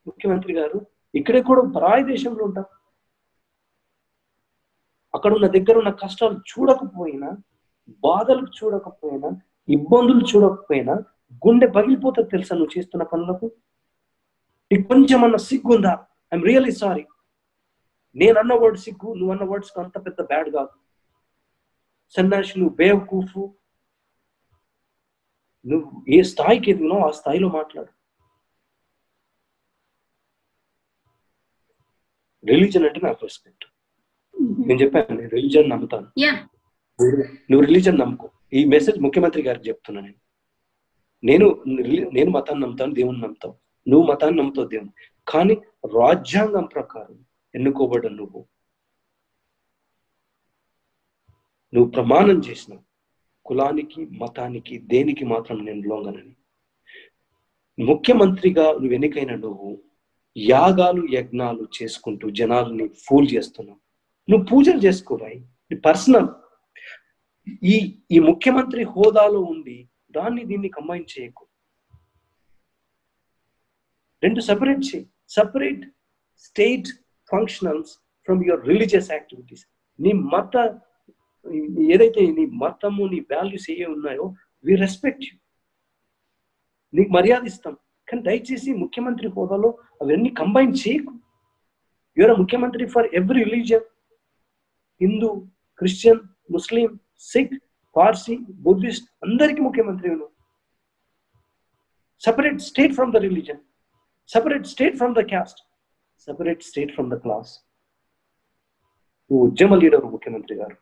[0.07, 0.79] ముఖ్యమంత్రి గారు
[1.15, 2.67] ఇక్కడే కూడా పరాయి దేశంలో ఉంటాం.
[5.15, 7.29] అక్కడ ఉన్న దగ్గర ఉన్న కష్టాలు చూడకపోయినా
[8.07, 9.29] బాధలు చూడకపోయినా
[9.69, 10.95] ఇబ్బందులు చూడకపోయినా
[11.43, 13.47] గుండె పగిలిపోతుంది తెలుసా నువ్వు చేస్తున్న పనులకు?
[14.71, 15.93] నీకు కొంచెం అన్న సిగ్గుందా?
[16.33, 17.05] ఐఎమ్ రియలీ సారీ
[18.17, 20.73] నేను అన్న వర్డ్ సిగ్గు నువ్వు అన్న వర్డ్స్ అంత పెద్ద బ్యాడ్ కాదు.
[22.15, 23.43] సన్నాసి నువ్వు బేవకూఫు
[25.65, 25.87] నువ్వు
[26.17, 27.91] ఏ స్థాయికి ఎదిగినావు ఆ స్థాయిలో మాట్లాడు.
[32.45, 33.65] రిలీజన్ అంటే నాకు రెస్పెక్ట్
[34.65, 36.07] నేను చెప్పాను నేను రిలీజన్ నమ్ముతాను.
[37.51, 38.31] నువ్వు రిలీజన్ నమ్ముకో.
[38.53, 40.15] ఈ మెసేజ్ ముఖ్యమంత్రి గారికి చెప్తున్నా నేను.
[41.25, 41.63] నేను
[42.13, 43.57] నేను మతాన్ని నమ్ముతాను దేవుని నమ్ముతావు.
[43.89, 44.91] నువ్వు మతాన్ని నమ్ముతావు దేవుని
[45.29, 45.55] కానీ
[45.99, 48.47] రాజ్యాంగం ప్రకారం ఎన్నుకోబడ్డ నువ్వు.
[51.75, 52.83] నువ్వు ప్రమాణం చేసినావు.
[53.45, 56.37] కులానికి మతానికి దేనికి మాత్రం నేను లొంగనని.
[57.85, 59.83] ముఖ్యమంత్రిగా నువ్వు ఎన్నికైన నువ్వు
[60.37, 63.81] యాగాలు యజ్ఞాలు చేసుకుంటూ జనాల్ని ఫూల్ చేస్తున్నావు.
[64.29, 65.39] నువ్వు పూజలు చేసుకోవాయి
[65.87, 66.29] పర్సనల్.
[67.73, 67.75] ఈ
[68.15, 69.77] ఈ ముఖ్యమంత్రి హోదాలో ఉండి
[70.17, 71.45] దాన్ని దీన్ని కంబైన్ చేయకు.
[74.25, 75.05] రెండు సపరేట్ చేయి
[75.37, 75.85] separate
[76.47, 76.89] state
[77.33, 77.93] functionals
[78.27, 79.65] from your religious activities.
[79.99, 80.55] నీ మత
[81.95, 84.27] ఏదైతే నీ మతము నీ వాల్యూస్ ఏ ఉన్నాయో
[84.65, 85.35] వి రెస్పెక్ట్ యూ
[86.97, 87.75] నీకు మర్యాద ఇస్తాం.
[88.09, 89.71] కానీ దయచేసి ముఖ్యమంత్రి హోదాలో
[90.03, 91.13] అవన్నీ కంబైన్ చేయకు.
[92.17, 93.87] యువర్ ముఖ్యమంత్రి for every religion.
[95.01, 95.29] Hindu
[95.81, 96.21] Christian
[96.53, 97.55] Muslim Sikh
[97.97, 100.31] Parsi Buddhist అందరికి ముఖ్యమంత్రి నువ్వు
[102.23, 103.61] separate state from the religion
[104.31, 105.61] separate state from the caste
[106.29, 107.53] separate state from the class
[109.31, 110.77] నువ్వు ఉద్యమ లీడర్ ముఖ్యమంత్రి గారు.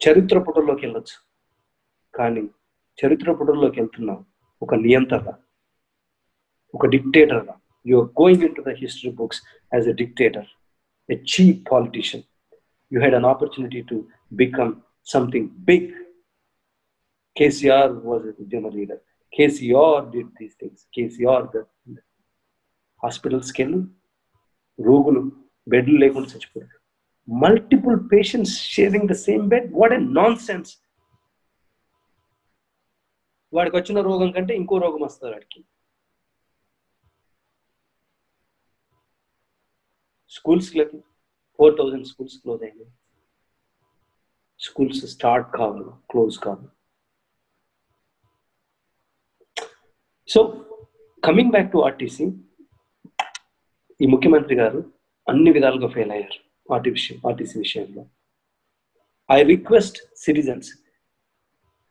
[0.00, 1.16] చరిత్ర పుటల్లోకి వెళ్ళొచ్చు.
[2.14, 2.42] కానీ
[2.98, 4.24] చరిత్ర పుటల్లోకి వెళ్తున్నావు
[4.62, 5.28] ఒక నియంత్రణ
[6.74, 7.44] ఒక dictator
[7.86, 9.40] you are going in to the history books
[9.74, 10.48] as a dictator
[11.08, 12.24] a cheap politician
[12.91, 13.97] you had an opportunity to
[14.31, 14.71] become
[15.07, 15.83] something big.
[17.35, 18.99] KCR was a Udyama leader.
[19.33, 20.79] KCR did these things.
[20.95, 21.63] KCR, the
[23.01, 23.79] హాస్పిటల్స్కి వెళ్ళి
[24.79, 25.21] రోగులు
[25.67, 26.77] బెడ్లు లేకుండా చచ్చిపోయారు
[27.27, 29.99] multiple patients sharing the same bed what a
[30.47, 30.71] nonsense
[33.53, 35.59] వాడికి వచ్చిన రోగం కంటే ఇంకో రోగం వస్తుంది వాడికి
[40.31, 40.99] స్కూల్స్లకి
[41.60, 42.90] ఫోర్ థౌజండ్ స్కూల్స్ క్లోజ్ అయినాయి.
[44.60, 46.66] స్కూల్స్ స్టార్ట్ కావు క్లోజ్ కావు
[50.28, 50.40] so
[51.22, 52.26] coming back to RTC
[54.00, 54.80] ఈ ముఖ్యమంత్రి గారు
[55.26, 58.02] అన్ని విధాలుగా ఫెయిల్ అయ్యారు ఆర్టీ విషయం ఆర్టీసీ విషయంలో.
[59.30, 60.70] ఐ రిక్వెస్ట్ సిటిజన్స్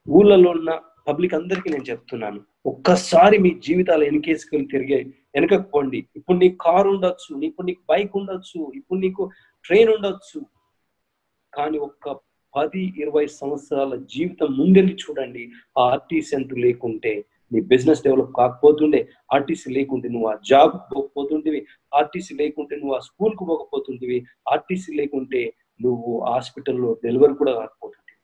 [0.08, 0.72] ఊళ్ళలో ఉన్న
[1.10, 5.00] పబ్లిక్ అందరికీ నేను చెప్తున్నాను ఒక్కసారి మీ జీవితాలు వెనకేసుకెళ్ళి తిరిగే
[5.36, 9.24] వెనకపోండి ఇప్పుడు నీకు కారు ఉండొచ్చు ఇప్పుడు నీకు బైక్ ఉండొచ్చు ఇప్పుడు నీకు
[9.66, 10.42] ట్రైన్ ఉండొచ్చు.
[11.54, 12.20] కానీ ఒక్క
[12.56, 15.52] పది ఇరవై సంవత్సరాల జీవితం ముందెళ్ళి చూడండి.
[15.78, 19.10] ఆ ఆర్టీసీ అంటూ లేకుంటే నీ బిజినెస్ డెవలప్ కాకపోతుండే.
[19.34, 26.26] ఆర్టీసీ లేకుంటే నువ్వు ఆ జాబ్ పోకపోతుంటివి ఆర్టీసీ లేకుంటే నువ్వు ఆ స్కూల్కి పోకపోతుంటివి ఆర్టీసీ లేకుంటే నువ్వు
[26.26, 28.18] హాస్పిటల్లో డెలివరీ కూడా కాకపోతుంటివి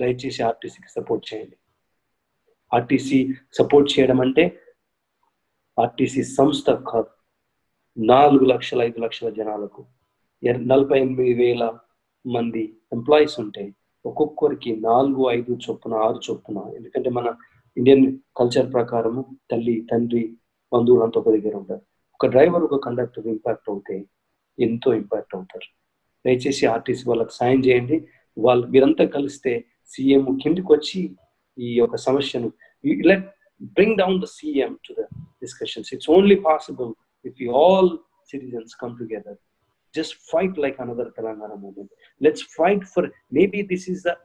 [0.00, 1.56] దయచేసి ఆర్టీసీకి సపోర్ట్ చేయండి.
[2.74, 4.60] ఆర్టీసీ సపోర్ట్ చేయడం అంటే
[5.80, 7.15] ఆర్టీసీ సంస్థ కాదు.
[7.96, 9.80] నాలుగు లక్షల ఐదు లక్షల జనాలకు
[10.70, 11.64] నలభై ఎనిమిది వేల
[12.24, 13.64] మంది ఎంప్లాయీస్ ఉంటే
[14.04, 17.28] ఒక్కొక్కరికి నాలుగు ఐదు చొప్పున ఆరు చొప్పున ఎందుకంటే మన
[17.76, 18.04] ఇండియన్
[18.36, 20.22] కల్చర్ ప్రకారము తల్లి తండ్రి
[20.72, 21.82] బంధువులు అంతా ఒక దగ్గర ఉంటారు.
[22.14, 23.96] ఒక డ్రైవర్ ఒక కండక్టర్ ఇంపాక్ట్ అవుతే
[24.58, 25.68] ఎంతో ఇంపాక్ట్ అవుతారు.
[26.24, 27.96] దయచేసి ఆర్టీసీ వాళ్ళకి సాయం చేయండి.
[28.36, 29.52] వాళ్ళు మీరంతా కలిస్తే
[29.92, 31.02] సీఎం కిందికి వచ్చి
[31.58, 32.48] ఈ యొక్క సమస్యను
[33.10, 33.26] let
[33.76, 35.04] bring down the CM to the
[35.42, 36.90] discussions it's only possible
[37.28, 37.86] if we all
[38.32, 39.34] citizens come together,
[39.94, 41.90] just fight like another Telangana movement.
[42.20, 44.16] Let's fight for maybe this is the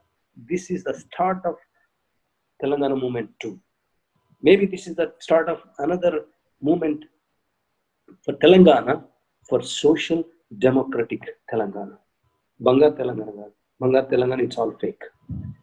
[0.50, 1.56] this is the start of
[2.62, 3.54] Telangana movement too.
[4.42, 6.12] Maybe this is the start of another
[6.60, 7.04] movement
[8.24, 8.94] for Telangana
[9.48, 10.24] for social
[10.66, 11.96] democratic Telangana.
[12.60, 13.50] Banga Telangana.
[13.80, 15.02] Banga Telangana, it's all fake.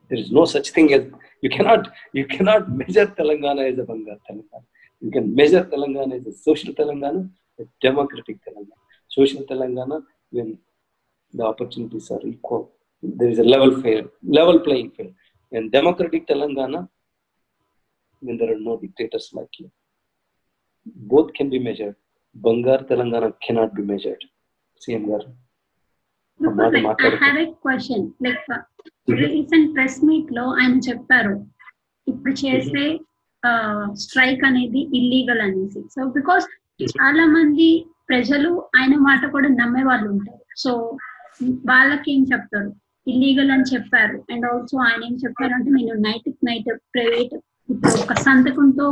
[0.10, 1.04] There is no such thing as
[1.42, 4.66] you cannot you cannot measure Telangana as a Banga Telangana.
[5.02, 7.22] You can measure telangana as a social telangana
[7.62, 8.84] a democratic telangana
[9.18, 9.98] social telangana
[10.36, 10.48] when
[11.34, 12.64] the opportunities are equal
[13.04, 14.08] there is a level field
[14.40, 15.14] level playing field
[15.52, 16.82] and democratic telangana
[18.22, 19.68] when there are no dictators like you
[21.14, 21.96] both can be measured
[22.36, 24.24] bangar telangana cannot be measured
[24.82, 25.30] cm garu
[26.40, 27.18] I మాట్లాడకు.
[27.26, 28.02] have a question.
[28.26, 28.44] Like
[29.22, 31.34] recent press మీట్లో ఆయన చెప్పారు
[32.08, 32.84] ఇప్పుడు చేసే
[34.04, 35.82] strike అనేది illegal అనేసి.
[35.96, 36.46] So because
[36.82, 37.68] చాలా మంది
[38.10, 40.44] ప్రజలు ఆయన మాట కూడా నమ్మే వాళ్ళు ఉంటారు.
[40.64, 40.72] సో
[41.72, 42.72] వాళ్ళకి ఏం చెప్తారు?
[43.08, 44.18] ఇల్లీగల్ అని చెప్పారు.
[44.32, 47.36] అండ్ ఆల్సో ఆయన ఏం చెప్పారు అంటే నేను నైట్ నైట్ ప్రైవేట్
[47.72, 48.88] ఇప్పుడు ఒక సంతకంతో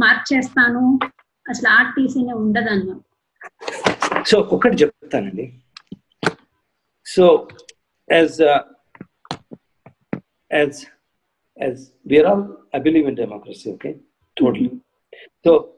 [0.00, 0.82] మార్చేస్తాను
[1.52, 3.04] అసలు ఆర్టీసీనే ఉండదు అన్నారు
[4.30, 5.46] సో ఒకటి చెప్తానండి.
[7.06, 7.24] So
[8.08, 8.38] as
[10.50, 10.78] as
[11.60, 13.96] as we are all, I believe in democracy, okay?
[14.36, 14.68] Totally.
[14.68, 14.78] Mm-hmm.
[15.44, 15.72] So,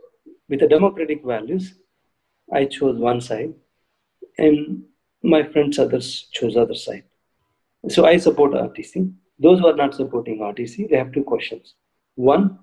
[0.49, 1.75] with the democratic values,
[2.53, 3.55] I chose one side,
[4.39, 4.83] and
[5.23, 7.05] my friends others chose other side.
[7.89, 9.13] So I support RTC.
[9.39, 11.75] Those who are not supporting RTC, they have two questions.
[12.17, 12.59] One,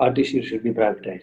[0.00, 1.22] RTC should be privatized,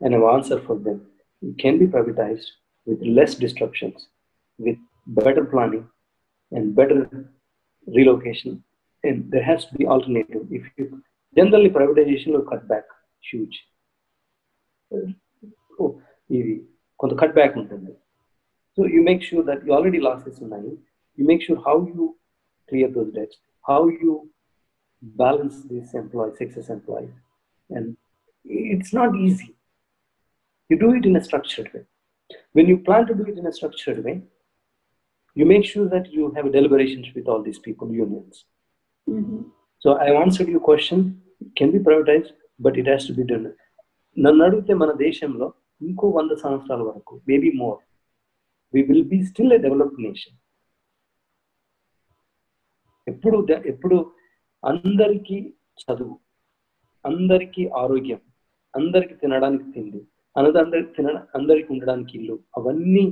[0.00, 1.06] and I've for them.
[1.40, 2.46] It can be privatized
[2.86, 4.08] with less disruptions,
[4.58, 4.76] with
[5.06, 5.86] better planning,
[6.50, 7.30] and better
[7.86, 8.62] relocation
[9.03, 10.85] and there has to be alternative if you
[11.35, 12.85] generally privatization will cut back
[13.23, 13.57] huge
[15.79, 15.91] oh,
[16.29, 16.53] ఇది
[16.99, 17.91] కొంత cut back ఉంటుంది
[18.77, 20.73] so you make sure that you already losses ఉన్నాయి
[21.17, 22.03] you make sure how you
[22.69, 24.11] clear those debts how you
[25.21, 27.17] balance this employees excess employees
[27.69, 27.89] and
[28.73, 29.49] it's not easy
[30.69, 31.83] you do it in a structured way.
[32.53, 34.21] When you plan to do it in a structured way,
[35.37, 37.87] you make sure that you have deliberations with all these people,
[39.06, 39.14] So
[39.82, 41.00] So I answered your question.
[41.40, 43.46] Be can be privatized, but it has to be done.
[44.16, 45.46] నన్ను అడిగితే మన దేశంలో
[45.80, 47.78] ఇంకో వంద సంవత్సరాల వరకు maybe more
[48.74, 50.36] we will be still a developed nation
[53.06, 53.96] ఎప్పుడు ఎప్పుడు
[54.62, 55.38] అందరికీ
[55.82, 56.16] చదువు
[57.04, 58.20] అందరికీ ఆరోగ్యం
[58.74, 60.00] అందరికి తినడానికి తిండి
[60.36, 63.04] అందరికి తిన అందరికి ఉండడానికి ఇల్లు అవన్నీ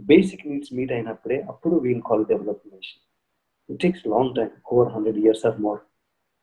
[0.00, 3.02] బేసిక్ నీడ్స్ మీట్ అయినప్పుడే అప్పుడు we'll call develop nation
[3.70, 5.80] it takes long time over hundred years or more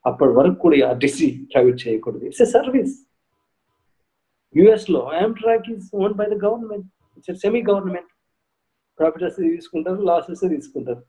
[0.06, 2.23] అప్పటి వరకు కూడా ఆర్టీసీ ప్రైవేట్ చేయకూడదు.
[2.30, 2.95] ఇట్స్ ఎ సర్వీస్
[4.56, 5.01] యుఎస్లో
[5.41, 8.11] track is own by the government it's semi government
[8.99, 11.01] profits తీసుకుంటారు losses తీసుకుంటారు.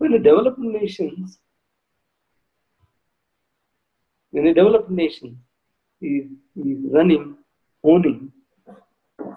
[0.00, 1.34] వీళ్ళు developed nations
[4.34, 5.32] in developed nation
[6.96, 7.28] running
[7.84, 8.24] owning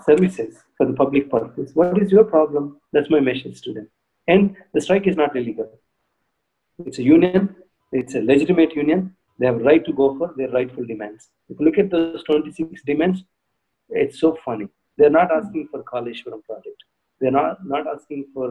[0.07, 3.89] services for the public purpose what is your problem that's my message to them
[4.33, 5.69] and the strike is not illegal
[6.91, 7.49] it's a union
[7.99, 9.01] it's a legitimate union
[9.39, 12.81] they have right to go for their rightful demands if you look at those 26
[12.91, 13.19] demands
[14.03, 14.67] it's so funny
[14.97, 16.79] they're not asking for Kaleshwaram project
[17.19, 18.47] they're not, not asking for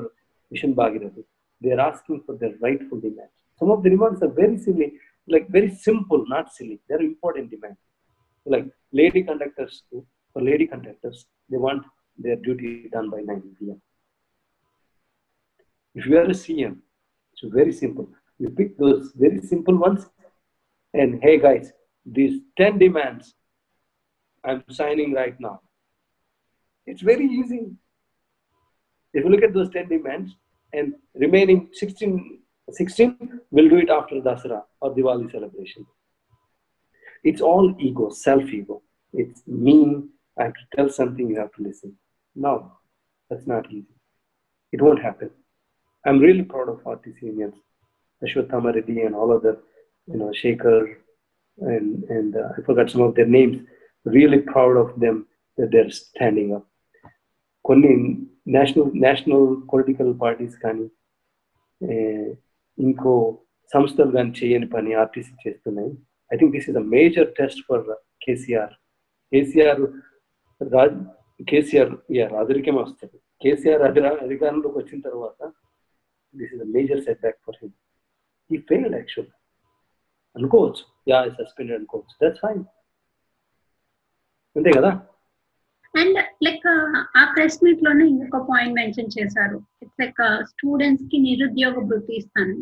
[0.50, 1.24] Mission Bhagiratha
[1.60, 3.32] they're asking for their rightful demands.
[3.58, 4.92] Some of the demands are very silly,
[5.28, 6.80] like very simple, not silly.
[6.88, 7.78] They're important demands.
[8.46, 11.84] Like lady conductors, for lady conductors, they want
[12.16, 13.80] their duty done by 9 p.m.
[15.98, 16.76] If you are a CM,
[17.32, 18.08] it's very simple.
[18.38, 20.06] You pick those very simple ones,
[20.94, 21.72] and hey guys,
[22.06, 23.34] these 10 demands
[24.44, 25.60] I'm signing right now.
[26.86, 27.72] It's very easy.
[29.12, 30.36] If you look at those 10 demands,
[30.72, 32.38] and remaining 16,
[32.70, 35.84] 16 will do it after Dasara or Diwali celebration.
[37.24, 38.82] It's all ego, self ego.
[39.12, 40.04] It's me.
[40.38, 41.96] I have to tell something, you have to listen.
[42.36, 42.72] No,
[43.28, 43.96] that's not easy.
[44.70, 45.30] It won't happen.
[46.04, 47.54] I'm really proud of RTC unions,
[48.22, 49.58] Ashwathama Reddy and all other,
[50.08, 50.98] you know, Shaker,
[51.58, 53.58] and, and uh, I forgot some of their names.
[54.06, 55.26] Really proud of them
[55.58, 56.64] that they're standing up.
[57.64, 57.94] కొన్ని
[58.54, 60.86] national national political parties కానీ
[62.78, 63.12] ఇంకో
[63.72, 65.90] సంస్థలు కానీ చేయని పని RTC చేస్తున్నాయి
[66.30, 67.84] I think this is a major test for
[68.24, 68.72] KCR
[69.32, 69.82] KCR
[70.60, 70.96] Raj
[71.50, 75.40] KCR yeah రాజరికమే వస్తుంది కేసీఆర్ అధిరా అధికారంలోకి వచ్చిన తర్వాత
[76.34, 77.74] this is a major setback for him
[78.50, 79.30] ఈ ఫెయిల్డ్ యాక్చువల్
[80.36, 82.14] అనుకోవచ్చు యా సస్పెండెడ్ అనుకోవచ్చు.
[82.22, 82.64] దట్స్ ఫైన్
[84.56, 84.90] అంతే కదా?
[85.94, 86.66] అండ్ లైక్
[87.16, 89.58] ఆ ప్రెస్ మీట్లోనే ఇంకొక పాయింట్ మెన్షన్ చేశారు.
[89.82, 92.56] ఇట్స్ లైక్ స్టూడెంట్స్కి నిరుద్యోగ వృత్తి ఇస్తాను.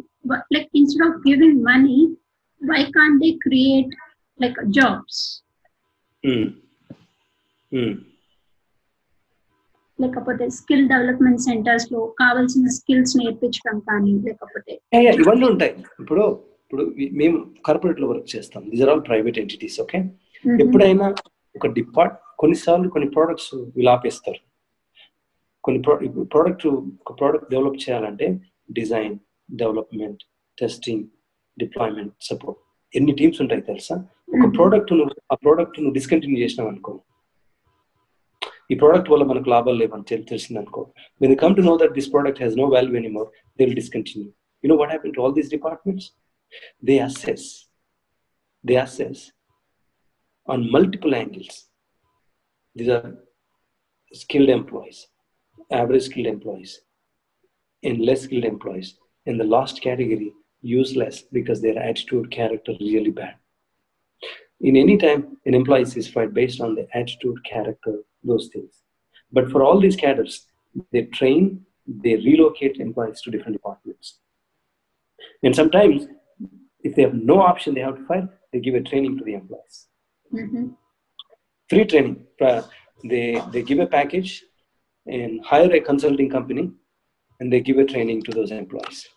[0.52, 1.98] Like instead of giving money
[2.60, 3.94] why can they create
[4.42, 5.42] like jobs
[6.24, 6.46] Hmm.
[7.72, 7.90] Hmm.
[10.00, 14.73] లేకపోతే స్కిల్ డెవలప్మెంట్ సెంటర్స్లో కావాల్సిన స్కిల్స్ నేర్పించడం కానీ లేకపోతే
[15.23, 15.73] ఇవన్నీ ఉంటాయి.
[16.00, 16.25] ఇప్పుడు
[16.62, 18.62] ఇప్పుడు మేము కార్పొరేట్లో వర్క్ చేస్తాం.
[18.70, 19.99] These are all private entities okay.
[20.65, 21.07] ఎప్పుడైనా
[21.57, 24.41] ఒక డిపార్ట్ కొన్నిసార్లు కొన్ని ప్రోడక్ట్స్ వీళ్ళు ఆపేస్తారు.
[25.65, 25.81] కొన్ని
[26.33, 28.26] ప్రోడక్ట్ ఒక ప్రోడక్ట్ డెవలప్ చేయాలంటే
[28.73, 29.15] design
[29.55, 30.23] development
[30.58, 31.05] testing
[31.58, 32.60] deployment support
[32.97, 33.97] ఎన్ని టీమ్స్ ఉంటాయి తెలుసా?
[34.28, 34.55] ఒక.
[34.57, 36.92] ప్రోడక్ట్ నువ్వు ఆ ప్రోడక్ట్ నువ్వు డిస్కంటిన్యూ చేసినావు అనుకో
[38.71, 40.81] ఈ ప్రోడక్ట్ వల్ల మనకు లాభాలు లేవని తెలి తెలిసింది అనుకో
[41.19, 44.31] when they come to know that this product has no value anymore they will discontinue
[44.63, 46.05] you know what happened to all these departments
[46.88, 47.43] they assess
[48.63, 49.19] they assess
[50.47, 51.55] on multiple angles
[52.75, 53.09] these are
[54.21, 54.99] skilled employees
[55.81, 56.73] average skilled employees
[57.83, 58.89] and less skilled employees
[59.25, 60.30] in the last category
[60.61, 63.35] useless because their attitude character really bad
[64.60, 68.82] in any time an employee is fired based on the attitude character those things.
[69.32, 70.46] But for all these cadres
[70.92, 74.18] they train they relocate employees to different departments.
[75.42, 76.06] And sometimes
[76.82, 79.34] if they have no option they have to fire they give a training to the
[79.34, 79.76] employees.
[80.32, 80.76] Mhm.
[81.70, 82.16] free training
[83.10, 84.30] they they give a package
[85.06, 86.64] and hire a consulting company
[87.38, 89.08] and they give a training to those employees.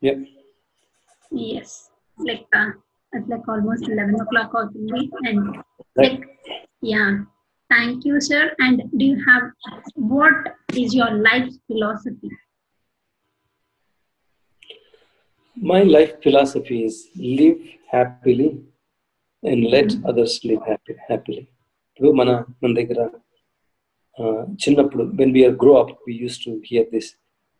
[0.00, 0.18] Yeah
[1.31, 1.69] yes
[2.19, 2.69] like uh,
[3.13, 5.39] it's like almost 11 o'clock అవుతుంది and
[5.95, 6.03] Right.
[6.05, 6.21] like
[6.91, 7.09] yeah
[7.69, 9.43] thank you sir and do you have
[10.13, 10.37] what
[10.75, 12.31] is your life philosophy
[15.57, 16.95] my life philosophy is
[17.33, 18.49] live happily
[19.43, 21.43] and let others live happy, happily
[21.89, 22.29] ఇప్పుడు మన
[22.61, 22.99] మన దగ్గర
[24.17, 24.23] ఆ,
[24.63, 27.09] చిన్నప్పుడు when we are grow up we use to hear this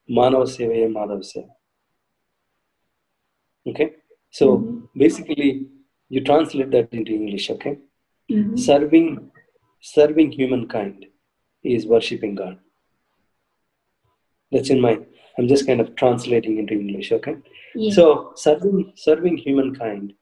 [0.10, 1.46] మానవ సేవయే మాధవ సేవ
[3.67, 3.93] Okay,
[4.31, 4.85] so mm-hmm.
[4.97, 5.69] basically
[6.09, 7.51] you translate that into English.
[7.51, 7.79] Okay,
[8.31, 8.57] mm-hmm.
[8.57, 9.31] serving
[9.81, 11.07] serving humankind
[11.63, 12.59] is worshiping God.
[14.53, 14.99] That's in my.
[15.39, 17.13] I'm just kind of translating into English.
[17.13, 17.37] Okay,
[17.75, 17.95] yeah.
[17.95, 20.15] so serving serving humankind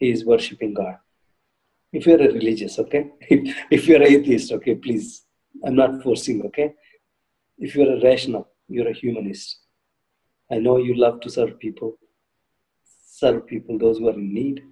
[0.00, 0.96] is worshiping God.
[1.92, 5.24] If you're a religious, okay, if, if you're atheist, okay, please,
[5.64, 6.74] I'm not forcing, okay.
[7.58, 9.60] If you're a rational, you're a humanist.
[10.50, 11.98] I know you love to serve people
[13.20, 14.62] serve people those who are in need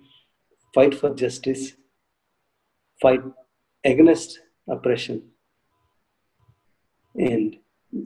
[0.75, 1.73] fight for justice
[3.00, 3.23] fight
[3.84, 5.23] against oppression.
[7.15, 7.57] And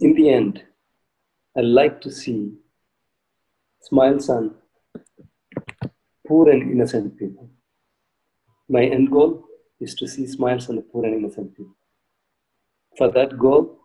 [0.01, 0.63] in the end,
[1.57, 2.53] I like to see
[3.83, 4.55] smiles on
[6.27, 7.51] poor and innocent people.
[8.69, 9.45] My end goal
[9.81, 11.77] is to see smiles on the poor and innocent people.
[12.97, 13.79] For that goal,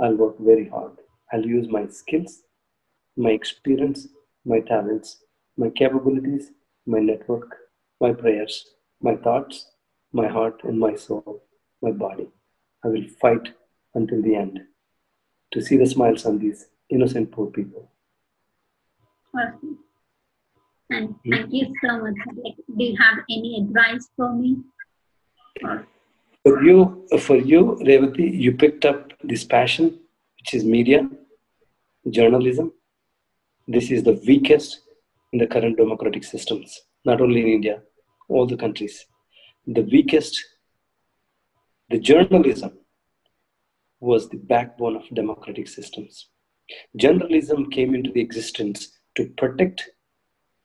[0.00, 0.92] I'll work very hard.
[1.32, 2.42] I'll use my skills,
[3.16, 4.08] my experience,
[4.44, 5.22] my talents,
[5.56, 6.50] my capabilities,
[6.86, 7.56] my network,
[8.00, 9.70] my prayers, my thoughts,
[10.12, 11.42] my heart and my soul,
[11.82, 12.28] my body.
[12.84, 13.54] I will fight
[13.94, 14.60] until the end
[15.52, 17.90] to see the smiles on these innocent poor people.
[20.90, 21.30] And hmm?
[21.30, 22.14] thank you so much.
[22.34, 24.58] Do you have any advice for me?
[26.42, 29.98] For you, for you, Revati, you picked up this passion,
[30.38, 31.08] which is media,
[32.08, 32.72] journalism.
[33.66, 34.80] This is the weakest
[35.36, 37.82] in the current democratic systems, not only in India,
[38.30, 39.04] all the countries.
[39.66, 40.42] The weakest,
[41.90, 42.72] the journalism
[44.00, 46.28] was the backbone of democratic systems.
[46.96, 49.90] Journalism came into the existence to protect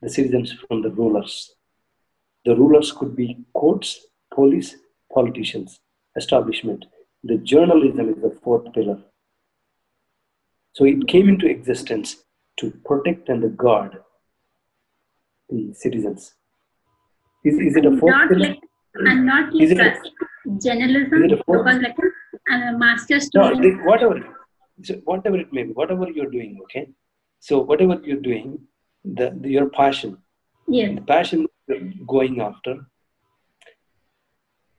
[0.02, 1.54] the citizens from the rulers.
[2.46, 4.00] The rulers could be courts,
[4.34, 4.78] police,
[5.14, 5.82] politicians,
[6.16, 6.86] establishment.
[7.26, 9.00] The journalism is the fourth pillar.
[10.76, 12.24] So it came into existence
[12.60, 14.00] to protect and guard
[15.52, 16.34] the citizens.
[17.44, 18.60] Is, is it a fourth not like
[19.08, 19.94] I'm not like a
[20.66, 21.96] journalism is it a because like
[22.50, 24.16] I'm a master No, the- whatever,
[24.84, 26.90] so whatever it may be, whatever you're doing, okay.
[27.40, 28.60] So whatever you're doing,
[29.04, 30.18] the, the your passion,
[30.68, 30.94] yeah.
[30.96, 32.86] the passion you're going after.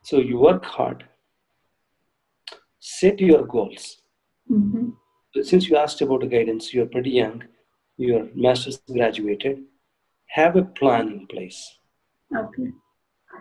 [0.04, 1.04] So you work hard,
[2.78, 3.84] set your goals,
[4.50, 4.94] Mhm.
[5.42, 7.42] since you asked about the guidance, you're pretty young,
[7.96, 9.64] you're master's graduated,
[10.34, 11.60] have a plan in place.
[12.36, 12.68] Okay.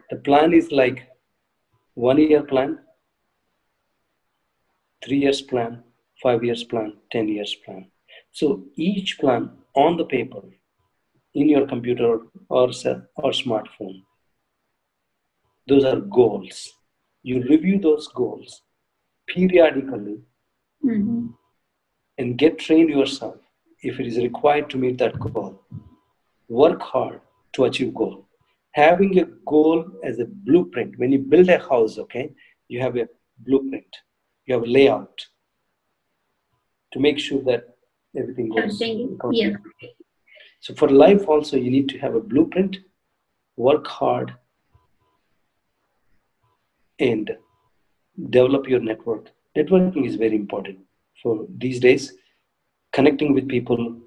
[0.09, 1.07] The plan is like
[1.95, 2.79] one year plan,
[5.03, 5.83] three years plan,
[6.21, 7.89] five years plan, 10 years plan.
[8.31, 10.41] So each plan on the paper,
[11.33, 14.03] in your computer or, cell or smartphone,
[15.67, 16.73] those are goals.
[17.23, 18.61] You review those goals
[19.27, 20.19] periodically
[20.83, 21.27] Mm-hmm.
[22.17, 23.35] and get trained yourself
[23.83, 25.61] if it is required to meet that goal.
[26.51, 27.21] Work hard
[27.53, 28.27] to achieve goal.
[28.73, 30.99] Having a goal as a blueprint.
[30.99, 32.33] When you build a house, okay,
[32.67, 33.07] you have a
[33.37, 33.95] blueprint.
[34.45, 35.25] You have a layout
[36.91, 37.63] to make sure that
[38.17, 38.81] everything goes.
[39.31, 39.55] Yeah.
[40.59, 42.77] So for life also, you need to have a blueprint,
[43.55, 44.33] work hard,
[46.99, 47.31] and
[48.29, 49.29] develop your network.
[49.57, 50.79] Networking is very important
[51.23, 52.13] for these days.
[52.91, 54.01] Connecting with people,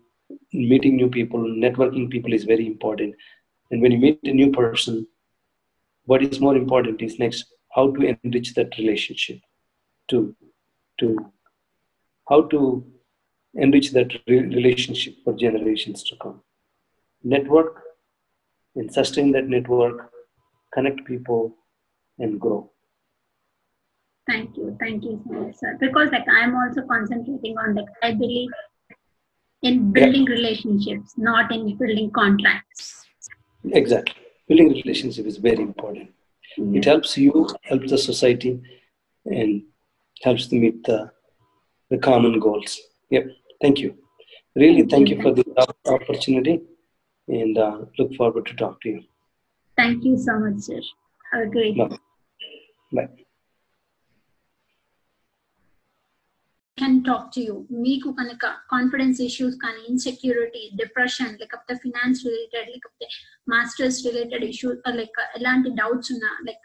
[0.53, 3.15] meeting new people, networking people is very important.
[3.70, 5.07] And when you meet a new person,
[6.07, 9.41] what is more important is next how to enrich that relationship,
[10.09, 10.35] to
[11.01, 11.33] to
[12.28, 12.86] how to
[13.55, 16.43] enrich that re- relationship for generations to come.
[17.23, 17.83] Network
[18.77, 20.11] and sustain that network,
[20.73, 21.57] connect people,
[22.19, 22.70] and grow.
[24.27, 24.77] Thank you.
[24.81, 25.77] Thank you sir.
[25.81, 28.51] Because like I'm also concentrating on like I believe
[29.65, 33.07] in building relationships, not in building contracts.
[33.73, 34.15] Exactly.
[34.47, 36.10] Building relationship is very important.
[36.57, 38.60] It helps you, helps the society,
[39.25, 39.62] and
[40.23, 41.10] helps to meet the,
[41.91, 42.78] the common goals.
[43.10, 43.26] Yep.
[43.62, 43.97] Thank you.
[44.55, 46.60] Really, thank you for the op- opportunity,
[47.26, 49.02] and uh, look forward to talk to you.
[49.76, 50.81] Thank you so much, sir.
[51.33, 51.99] Have a great Bye.
[52.93, 53.09] Bye.
[56.77, 58.43] can talk to you మీకు కనుక
[58.74, 63.08] confidence issues కానీ insecurity depression లేకపోతే finance related లేకపోతే
[63.48, 66.64] masters related issues like ఎలాంటి doubts ఉన్నా like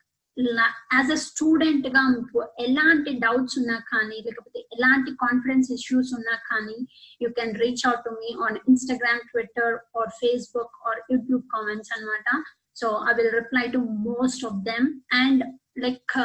[0.93, 6.78] as a student గా మీకు ఎలాంటి డౌట్స్ ఉన్నా కానీ లేకపోతే ఎలాంటి కాన్ఫిడెన్స్ ఇష్యూస్ ఉన్నా కానీ
[7.20, 12.28] you can reach out to me on Instagram Twitter or Facebook are YouTube comments అనమాట
[12.77, 13.81] so I will reply to
[14.11, 14.89] most of them
[15.23, 15.44] and
[15.78, 16.17] like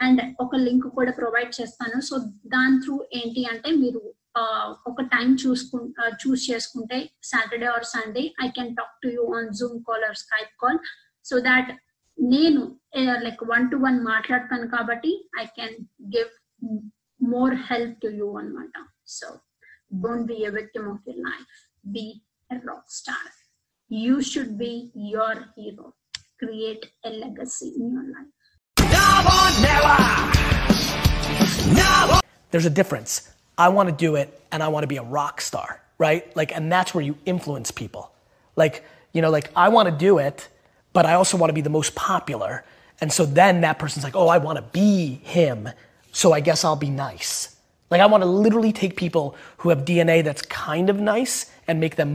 [0.00, 2.14] and ఒక లింక్ కూడా ప్రొవైడ్ చేస్తాను సో
[2.52, 4.00] దాని త్రూ ఏంటి అంటే మీరు
[4.34, 4.42] ఆ,
[4.86, 5.78] ఒక టైం చూసుకు
[6.20, 6.98] చూస్ చేసుకుంటే
[7.30, 10.78] Saturday or Sunday I can talk to you on Zoom call or Skype call
[11.24, 11.70] so that
[12.18, 12.62] నేను
[13.24, 15.76] లైక్ వన్ టు వన్ మాట్లాడతాను కాబట్టి I can
[16.14, 16.30] give
[17.20, 18.74] more help to you అనమాట
[19.16, 19.28] so
[20.02, 21.52] don't be a victim of your life
[21.90, 22.06] be
[22.50, 23.30] a rock star
[23.90, 24.72] you should be
[25.10, 25.88] your hero
[26.38, 28.32] create a legacy in your life
[32.51, 33.29] there's a difference.
[33.57, 36.35] I want to do it and I want to be a rock star, right?
[36.35, 38.11] Like, and that's where you influence people.
[38.55, 38.83] Like,
[39.13, 40.47] you know, like I want to do it,
[40.93, 42.63] but I also want to be the most popular.
[43.01, 45.69] And so then that person's like, oh, I want to be him.
[46.11, 47.55] So I guess I'll be nice.
[47.89, 51.79] Like, I want to literally take people who have DNA that's kind of nice and
[51.79, 52.05] make them